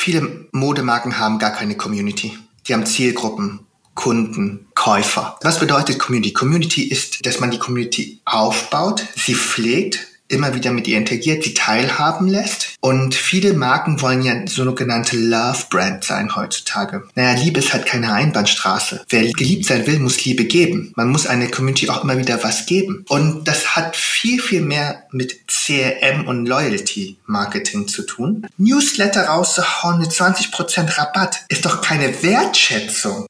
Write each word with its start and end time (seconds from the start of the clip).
viele 0.00 0.46
Modemarken 0.52 1.18
haben 1.18 1.38
gar 1.38 1.52
keine 1.52 1.76
Community. 1.76 2.36
Die 2.66 2.72
haben 2.72 2.86
Zielgruppen, 2.86 3.60
Kunden, 3.94 4.66
Käufer. 4.74 5.36
Was 5.42 5.60
bedeutet 5.60 5.98
Community? 5.98 6.32
Community 6.32 6.84
ist, 6.84 7.26
dass 7.26 7.38
man 7.38 7.50
die 7.50 7.58
Community 7.58 8.20
aufbaut, 8.24 9.04
sie 9.14 9.34
pflegt, 9.34 10.06
immer 10.30 10.54
wieder 10.54 10.72
mit 10.72 10.88
ihr 10.88 10.98
interagiert, 10.98 11.44
sie 11.44 11.54
teilhaben 11.54 12.28
lässt. 12.28 12.74
Und 12.80 13.14
viele 13.14 13.52
Marken 13.54 14.00
wollen 14.00 14.22
ja 14.22 14.46
sogenannte 14.46 15.16
Love 15.16 15.64
Brand 15.70 16.04
sein 16.04 16.34
heutzutage. 16.34 17.04
Naja, 17.14 17.38
Liebe 17.40 17.60
ist 17.60 17.72
halt 17.72 17.86
keine 17.86 18.12
Einbahnstraße. 18.12 19.04
Wer 19.08 19.32
geliebt 19.32 19.66
sein 19.66 19.86
will, 19.86 19.98
muss 19.98 20.24
Liebe 20.24 20.44
geben. 20.44 20.92
Man 20.96 21.08
muss 21.08 21.26
einer 21.26 21.48
Community 21.48 21.88
auch 21.88 22.04
immer 22.04 22.18
wieder 22.18 22.42
was 22.42 22.66
geben. 22.66 23.04
Und 23.08 23.46
das 23.46 23.76
hat 23.76 23.96
viel, 23.96 24.40
viel 24.40 24.62
mehr 24.62 25.04
mit 25.12 25.46
CRM 25.48 26.26
und 26.26 26.46
Loyalty 26.46 27.16
Marketing 27.26 27.88
zu 27.88 28.02
tun. 28.02 28.46
Newsletter 28.56 29.26
rauszuhauen 29.26 30.00
mit 30.00 30.10
20% 30.10 30.98
Rabatt 30.98 31.40
ist 31.48 31.64
doch 31.64 31.80
keine 31.80 32.22
Wertschätzung. 32.22 33.26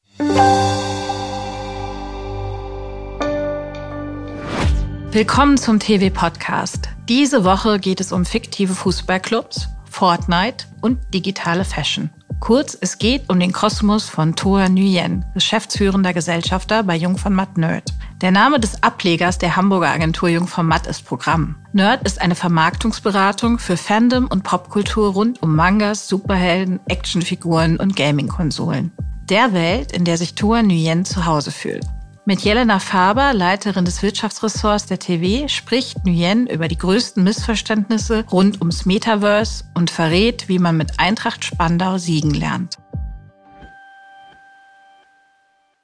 Willkommen 5.13 5.59
zum 5.59 5.81
TV-Podcast. 5.81 6.89
Diese 7.09 7.43
Woche 7.43 7.81
geht 7.81 8.01
es 8.01 8.13
um 8.13 8.25
fiktive 8.25 8.75
Fußballclubs, 8.75 9.69
Fortnite 9.91 10.67
und 10.83 11.01
digitale 11.13 11.65
Fashion. 11.65 12.11
Kurz, 12.39 12.79
es 12.81 12.97
geht 12.97 13.29
um 13.29 13.41
den 13.41 13.51
Kosmos 13.51 14.09
von 14.09 14.37
Toa 14.37 14.69
Nguyen, 14.69 15.25
geschäftsführender 15.35 16.15
Gesellschafter 16.15 16.85
bei 16.85 16.95
Jung 16.95 17.19
von 17.19 17.35
Matt 17.35 17.59
Nerd. 17.59 17.93
Der 18.21 18.31
Name 18.31 18.61
des 18.61 18.85
Ablegers 18.85 19.39
der 19.39 19.57
Hamburger 19.57 19.89
Agentur 19.89 20.29
Jung 20.29 20.47
von 20.47 20.67
Matt 20.67 20.87
ist 20.87 21.05
Programm. 21.05 21.57
Nerd 21.73 22.05
ist 22.05 22.21
eine 22.21 22.37
Vermarktungsberatung 22.37 23.59
für 23.59 23.77
Fandom 23.77 24.29
und 24.29 24.45
Popkultur 24.45 25.13
rund 25.13 25.43
um 25.43 25.57
Mangas, 25.57 26.07
Superhelden, 26.07 26.79
Actionfiguren 26.87 27.79
und 27.79 27.97
Gaming-Konsolen. 27.97 28.93
Der 29.29 29.53
Welt, 29.55 29.91
in 29.91 30.05
der 30.05 30.17
sich 30.17 30.37
Toa 30.37 30.63
Nguyen 30.63 31.05
zu 31.05 31.27
Hause 31.27 31.51
fühlt. 31.51 31.85
Mit 32.27 32.43
Jelena 32.43 32.81
Faber, 32.81 33.33
Leiterin 33.33 33.87
des 33.87 34.03
Wirtschaftsressorts 34.03 34.85
der 34.85 34.99
TV, 34.99 35.49
spricht 35.49 36.05
Nguyen 36.05 36.47
über 36.47 36.69
die 36.69 36.77
größten 36.77 37.25
Missverständnisse 37.25 38.27
rund 38.31 38.61
ums 38.61 38.85
Metaverse 38.85 39.65
und 39.75 39.91
verrät, 39.91 40.47
wie 40.47 40.59
man 40.59 40.77
mit 40.77 41.01
Eintracht 41.01 41.45
Spandau 41.45 41.97
siegen 41.97 42.35
lernt. 42.35 42.77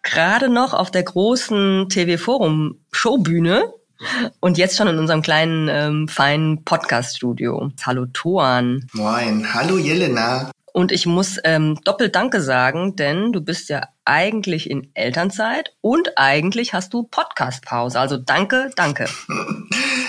Gerade 0.03 0.51
noch 0.51 0.75
auf 0.75 0.91
der 0.91 1.05
großen 1.05 1.89
TV-Forum 1.89 2.81
Showbühne 2.93 3.73
und 4.41 4.59
jetzt 4.59 4.77
schon 4.77 4.89
in 4.89 4.99
unserem 4.99 5.23
kleinen, 5.23 5.69
ähm, 5.71 6.07
feinen 6.07 6.65
Podcast-Studio. 6.65 7.71
Hallo 7.83 8.07
Toan. 8.13 8.87
Moin. 8.93 9.55
Hallo 9.55 9.79
Jelena. 9.79 10.51
Und 10.77 10.93
ich 10.93 11.07
muss 11.07 11.39
ähm, 11.43 11.81
doppelt 11.85 12.15
Danke 12.15 12.43
sagen, 12.43 12.97
denn 12.97 13.33
du 13.33 13.41
bist 13.41 13.71
ja 13.71 13.89
eigentlich 14.05 14.69
in 14.69 14.91
Elternzeit 14.93 15.73
und 15.81 16.11
eigentlich 16.17 16.75
hast 16.75 16.93
du 16.93 17.05
Podcast-Pause. 17.05 17.99
Also 17.99 18.19
danke, 18.19 18.71
danke. 18.77 19.07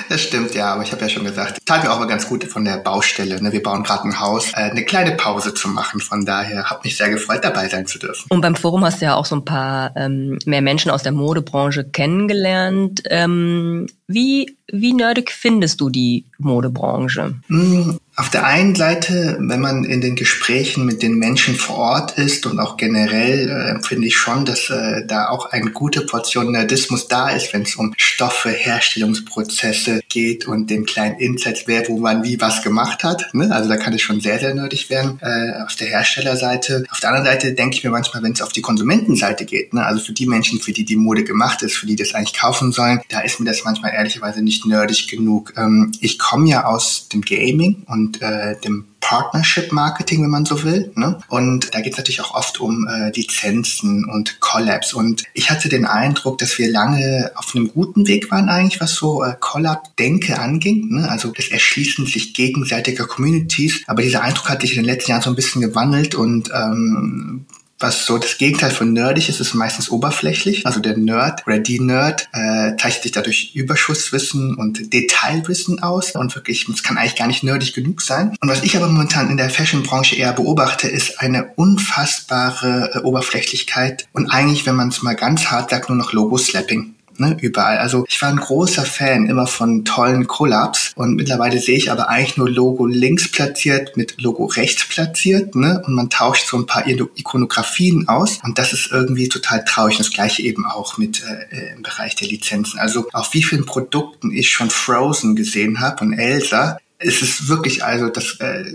Das 0.10 0.22
stimmt, 0.22 0.56
ja, 0.56 0.74
aber 0.74 0.84
ich 0.84 0.94
habe 0.94 1.02
ja 1.02 1.10
schon 1.10 1.26
gesagt, 1.26 1.60
tat 1.66 1.84
mir 1.84 1.92
auch 1.92 2.00
mal 2.00 2.08
ganz 2.08 2.30
gut 2.30 2.46
von 2.46 2.64
der 2.64 2.78
Baustelle. 2.78 3.42
Ne? 3.42 3.52
Wir 3.52 3.62
bauen 3.62 3.84
gerade 3.84 4.04
ein 4.06 4.22
Haus, 4.22 4.54
äh, 4.54 4.72
eine 4.72 4.86
kleine 4.86 5.12
Pause 5.12 5.54
zu 5.54 5.68
machen. 5.68 6.00
Von 6.00 6.26
daher 6.26 6.70
habe 6.70 6.80
mich 6.86 6.96
sehr 6.96 7.10
gefreut, 7.10 7.44
dabei 7.44 7.68
sein 7.68 7.86
zu 7.88 8.00
dürfen. 8.00 8.26
Und 8.30 8.40
beim 8.40 8.56
Forum 8.56 8.86
hast 8.86 9.02
du 9.02 9.06
ja 9.06 9.16
auch 9.16 9.26
so 9.26 9.36
ein 9.36 9.44
paar 9.44 9.92
ähm, 9.98 10.40
mehr 10.46 10.62
Menschen 10.62 10.92
aus 10.92 11.04
der 11.04 11.12
Modebranche 11.12 11.90
kennengelernt. 11.90 13.02
Ähm, 13.10 13.88
wie, 14.08 14.58
wie 14.72 14.94
nerdig 14.94 15.32
findest 15.32 15.82
du 15.82 15.90
die 15.90 16.26
Modebranche? 16.38 17.36
Hm, 17.48 18.00
auf 18.20 18.32
der 18.32 18.48
einen 18.48 18.74
Seite, 18.74 19.38
wenn 19.40 19.60
man 19.60 19.84
in 19.84 20.02
den 20.02 20.16
Gesprächen 20.16 20.88
mit 20.88 21.04
den 21.04 21.20
Menschen 21.20 21.54
vor 21.54 21.78
Ort 21.78 22.18
ist 22.18 22.48
und 22.48 22.60
auch 22.60 22.76
generell 22.76 23.48
äh, 23.48 23.84
finde 23.84 24.08
ich 24.08 24.18
schon, 24.18 24.44
dass 24.44 24.72
äh, 24.72 25.06
da 25.06 25.30
auch 25.30 25.52
eine 25.52 25.70
gute 25.70 26.02
Portion 26.02 26.52
Nerdismus 26.52 27.08
da 27.08 27.30
ist, 27.30 27.54
wenn 27.54 27.62
es 27.62 27.76
um 27.76 27.94
Stoffe, 27.96 28.50
Herstellungsprozesse 28.50 30.02
geht 30.10 30.48
und 30.48 30.72
den 30.72 30.88
kleinen 30.88 31.20
Insights, 31.20 31.66
wer 31.68 31.88
wo 31.90 32.00
man 32.00 32.24
wie 32.24 32.42
was 32.42 32.64
gemacht 32.64 33.04
hat. 33.04 33.30
Ne? 33.34 33.52
Also 33.52 33.70
da 33.70 33.78
kann 33.78 33.94
es 33.94 34.02
schon 34.02 34.20
sehr, 34.20 34.40
sehr 34.40 34.56
nerdig 34.56 34.90
werden 34.90 35.20
äh, 35.22 35.62
auf 35.64 35.76
der 35.76 35.90
Herstellerseite. 35.90 36.86
Auf 36.90 37.00
der 37.00 37.10
anderen 37.10 37.28
Seite 37.28 37.54
denke 37.54 37.78
ich 37.78 37.84
mir 37.84 37.92
manchmal, 37.92 38.24
wenn 38.24 38.32
es 38.32 38.42
auf 38.42 38.52
die 38.52 38.62
Konsumentenseite 38.62 39.46
geht, 39.46 39.76
ne? 39.76 39.86
also 39.86 40.04
für 40.04 40.14
die 40.14 40.26
Menschen, 40.26 40.60
für 40.60 40.72
die 40.72 40.86
die 40.86 40.96
Mode 40.96 41.24
gemacht 41.24 41.62
ist, 41.62 41.76
für 41.76 41.86
die 41.86 41.96
das 41.96 42.16
eigentlich 42.16 42.34
kaufen 42.34 42.72
sollen, 42.72 43.00
da 43.10 43.20
ist 43.20 43.40
mir 43.40 43.46
das 43.46 43.64
manchmal 43.64 43.92
ehrlicherweise 43.98 44.42
nicht 44.42 44.66
nerdig 44.66 45.08
genug. 45.08 45.54
Ähm, 45.58 45.92
ich 46.00 46.20
komme 46.20 46.48
ja 46.48 46.66
aus 46.66 47.10
dem 47.10 47.22
Gaming 47.22 47.84
und 47.88 48.22
äh, 48.22 48.56
dem 48.62 48.86
Partnership 49.00 49.72
Marketing, 49.72 50.24
wenn 50.24 50.30
man 50.30 50.46
so 50.46 50.64
will. 50.64 50.92
Ne? 50.96 51.20
Und 51.30 51.74
da 51.74 51.82
geht 51.82 51.94
es 51.94 51.98
natürlich 51.98 52.22
auch 52.22 52.34
oft 52.34 52.60
um 52.60 52.88
äh, 52.88 53.10
Lizenzen 53.12 54.06
und 54.06 54.40
Collabs. 54.40 54.94
Und 54.94 55.24
ich 55.34 55.50
hatte 55.50 55.70
den 55.70 55.86
Eindruck, 55.86 56.38
dass 56.40 56.58
wir 56.58 56.70
lange 56.70 57.32
auf 57.36 57.56
einem 57.56 57.70
guten 57.70 58.08
Weg 58.08 58.32
waren 58.32 58.50
eigentlich, 58.50 58.82
was 58.82 58.96
so 58.96 59.24
äh, 59.24 59.36
Collab-Denke 59.40 60.40
anging. 60.40 60.90
Ne? 60.90 61.10
Also 61.10 61.32
das 61.32 61.48
Erschließen 61.48 62.06
sich 62.06 62.34
gegenseitiger 62.34 63.08
Communities. 63.08 63.82
Aber 63.88 64.02
dieser 64.02 64.24
Eindruck 64.24 64.50
hat 64.50 64.62
sich 64.62 64.76
in 64.76 64.84
den 64.84 64.94
letzten 64.94 65.12
Jahren 65.12 65.22
so 65.24 65.30
ein 65.30 65.36
bisschen 65.36 65.62
gewandelt 65.62 66.16
und 66.16 66.50
ähm, 66.54 67.46
was 67.80 68.06
so 68.06 68.18
das 68.18 68.38
Gegenteil 68.38 68.72
von 68.72 68.94
nerdig 68.94 69.30
ist, 69.30 69.40
ist 69.40 69.54
meistens 69.54 69.90
oberflächlich. 69.90 70.66
Also 70.66 70.80
der 70.80 70.98
Nerd 70.98 71.46
oder 71.46 71.60
die 71.60 71.80
Nerd 71.80 72.28
äh, 72.34 72.76
zeichnet 72.78 73.04
sich 73.04 73.12
dadurch 73.12 73.52
Überschusswissen 73.56 74.56
und 74.56 74.94
Detailwissen 74.94 75.82
aus 75.84 76.12
und 76.12 76.34
wirklich, 76.36 76.68
es 76.68 76.84
kann 76.84 76.98
eigentlich 76.98 77.16
gar 77.16 77.28
nicht 77.28 77.44
nerdig 77.44 77.74
genug 77.74 78.02
sein. 78.02 78.36
Und 78.42 78.50
was 78.50 78.64
ich 78.64 78.76
aber 78.76 78.88
momentan 78.88 79.30
in 79.30 79.38
der 79.38 79.50
Fashionbranche 79.50 80.16
eher 80.16 80.34
beobachte, 80.34 80.88
ist 80.88 81.20
eine 81.20 81.52
unfassbare 81.56 82.92
äh, 82.96 83.00
Oberflächlichkeit 83.00 84.08
und 84.14 84.30
eigentlich, 84.30 84.66
wenn 84.66 84.76
man 84.76 84.90
es 84.90 85.02
mal 85.04 85.16
ganz 85.16 85.46
hart 85.46 85.70
sagt, 85.70 85.90
nur 85.90 85.98
noch 85.98 86.14
Logo-Slapping 86.14 86.97
ne, 87.20 87.38
überall. 87.40 87.78
Also 87.78 88.06
ich 88.08 88.22
war 88.22 88.30
ein 88.30 88.38
großer 88.38 88.86
Fan 88.86 89.28
immer 89.28 89.48
von 89.48 89.86
tollen 89.86 90.28
Collabs 90.28 90.92
und 90.96 91.16
mittlerweile 91.16 91.60
sehe 91.60 91.78
ich 91.78 91.92
aber 91.92 92.10
eigentlich 92.10 92.38
nur 92.38 92.50
Logo 92.50 92.86
links 92.86 93.30
platziert 93.30 93.98
mit 93.98 94.22
Logo 94.22 94.46
rechts 94.46 94.88
platziert, 94.88 95.56
ne, 95.56 95.82
und 95.86 95.94
man 95.94 96.10
tauscht 96.10 96.48
so 96.48 96.58
ein 96.58 96.66
paar 96.66 96.88
Ikonografien 96.88 98.08
aus 98.08 98.40
und 98.44 98.58
das 98.58 98.74
ist 98.74 98.92
irgendwie 98.92 99.30
total 99.30 99.64
traurig. 99.66 99.98
Das 99.98 100.12
gleiche 100.12 100.42
eben 100.44 100.66
auch 100.66 100.98
mit 100.98 101.24
äh, 101.24 101.74
im 101.76 101.84
Bereich 101.84 102.16
der 102.16 102.28
Lizenzen. 102.28 102.80
Also 102.80 103.08
auf 103.14 103.34
wie 103.34 103.44
vielen 103.44 103.66
Produkten 103.66 104.32
ich 104.32 104.50
schon 104.52 104.70
Frozen 104.70 105.36
gesehen 105.36 105.80
habe 105.80 106.04
und 106.04 106.14
Elsa, 106.14 106.78
es 107.00 107.22
ist 107.22 107.48
wirklich 107.48 107.84
also 107.84 108.10
das 108.10 108.38
äh, 108.40 108.66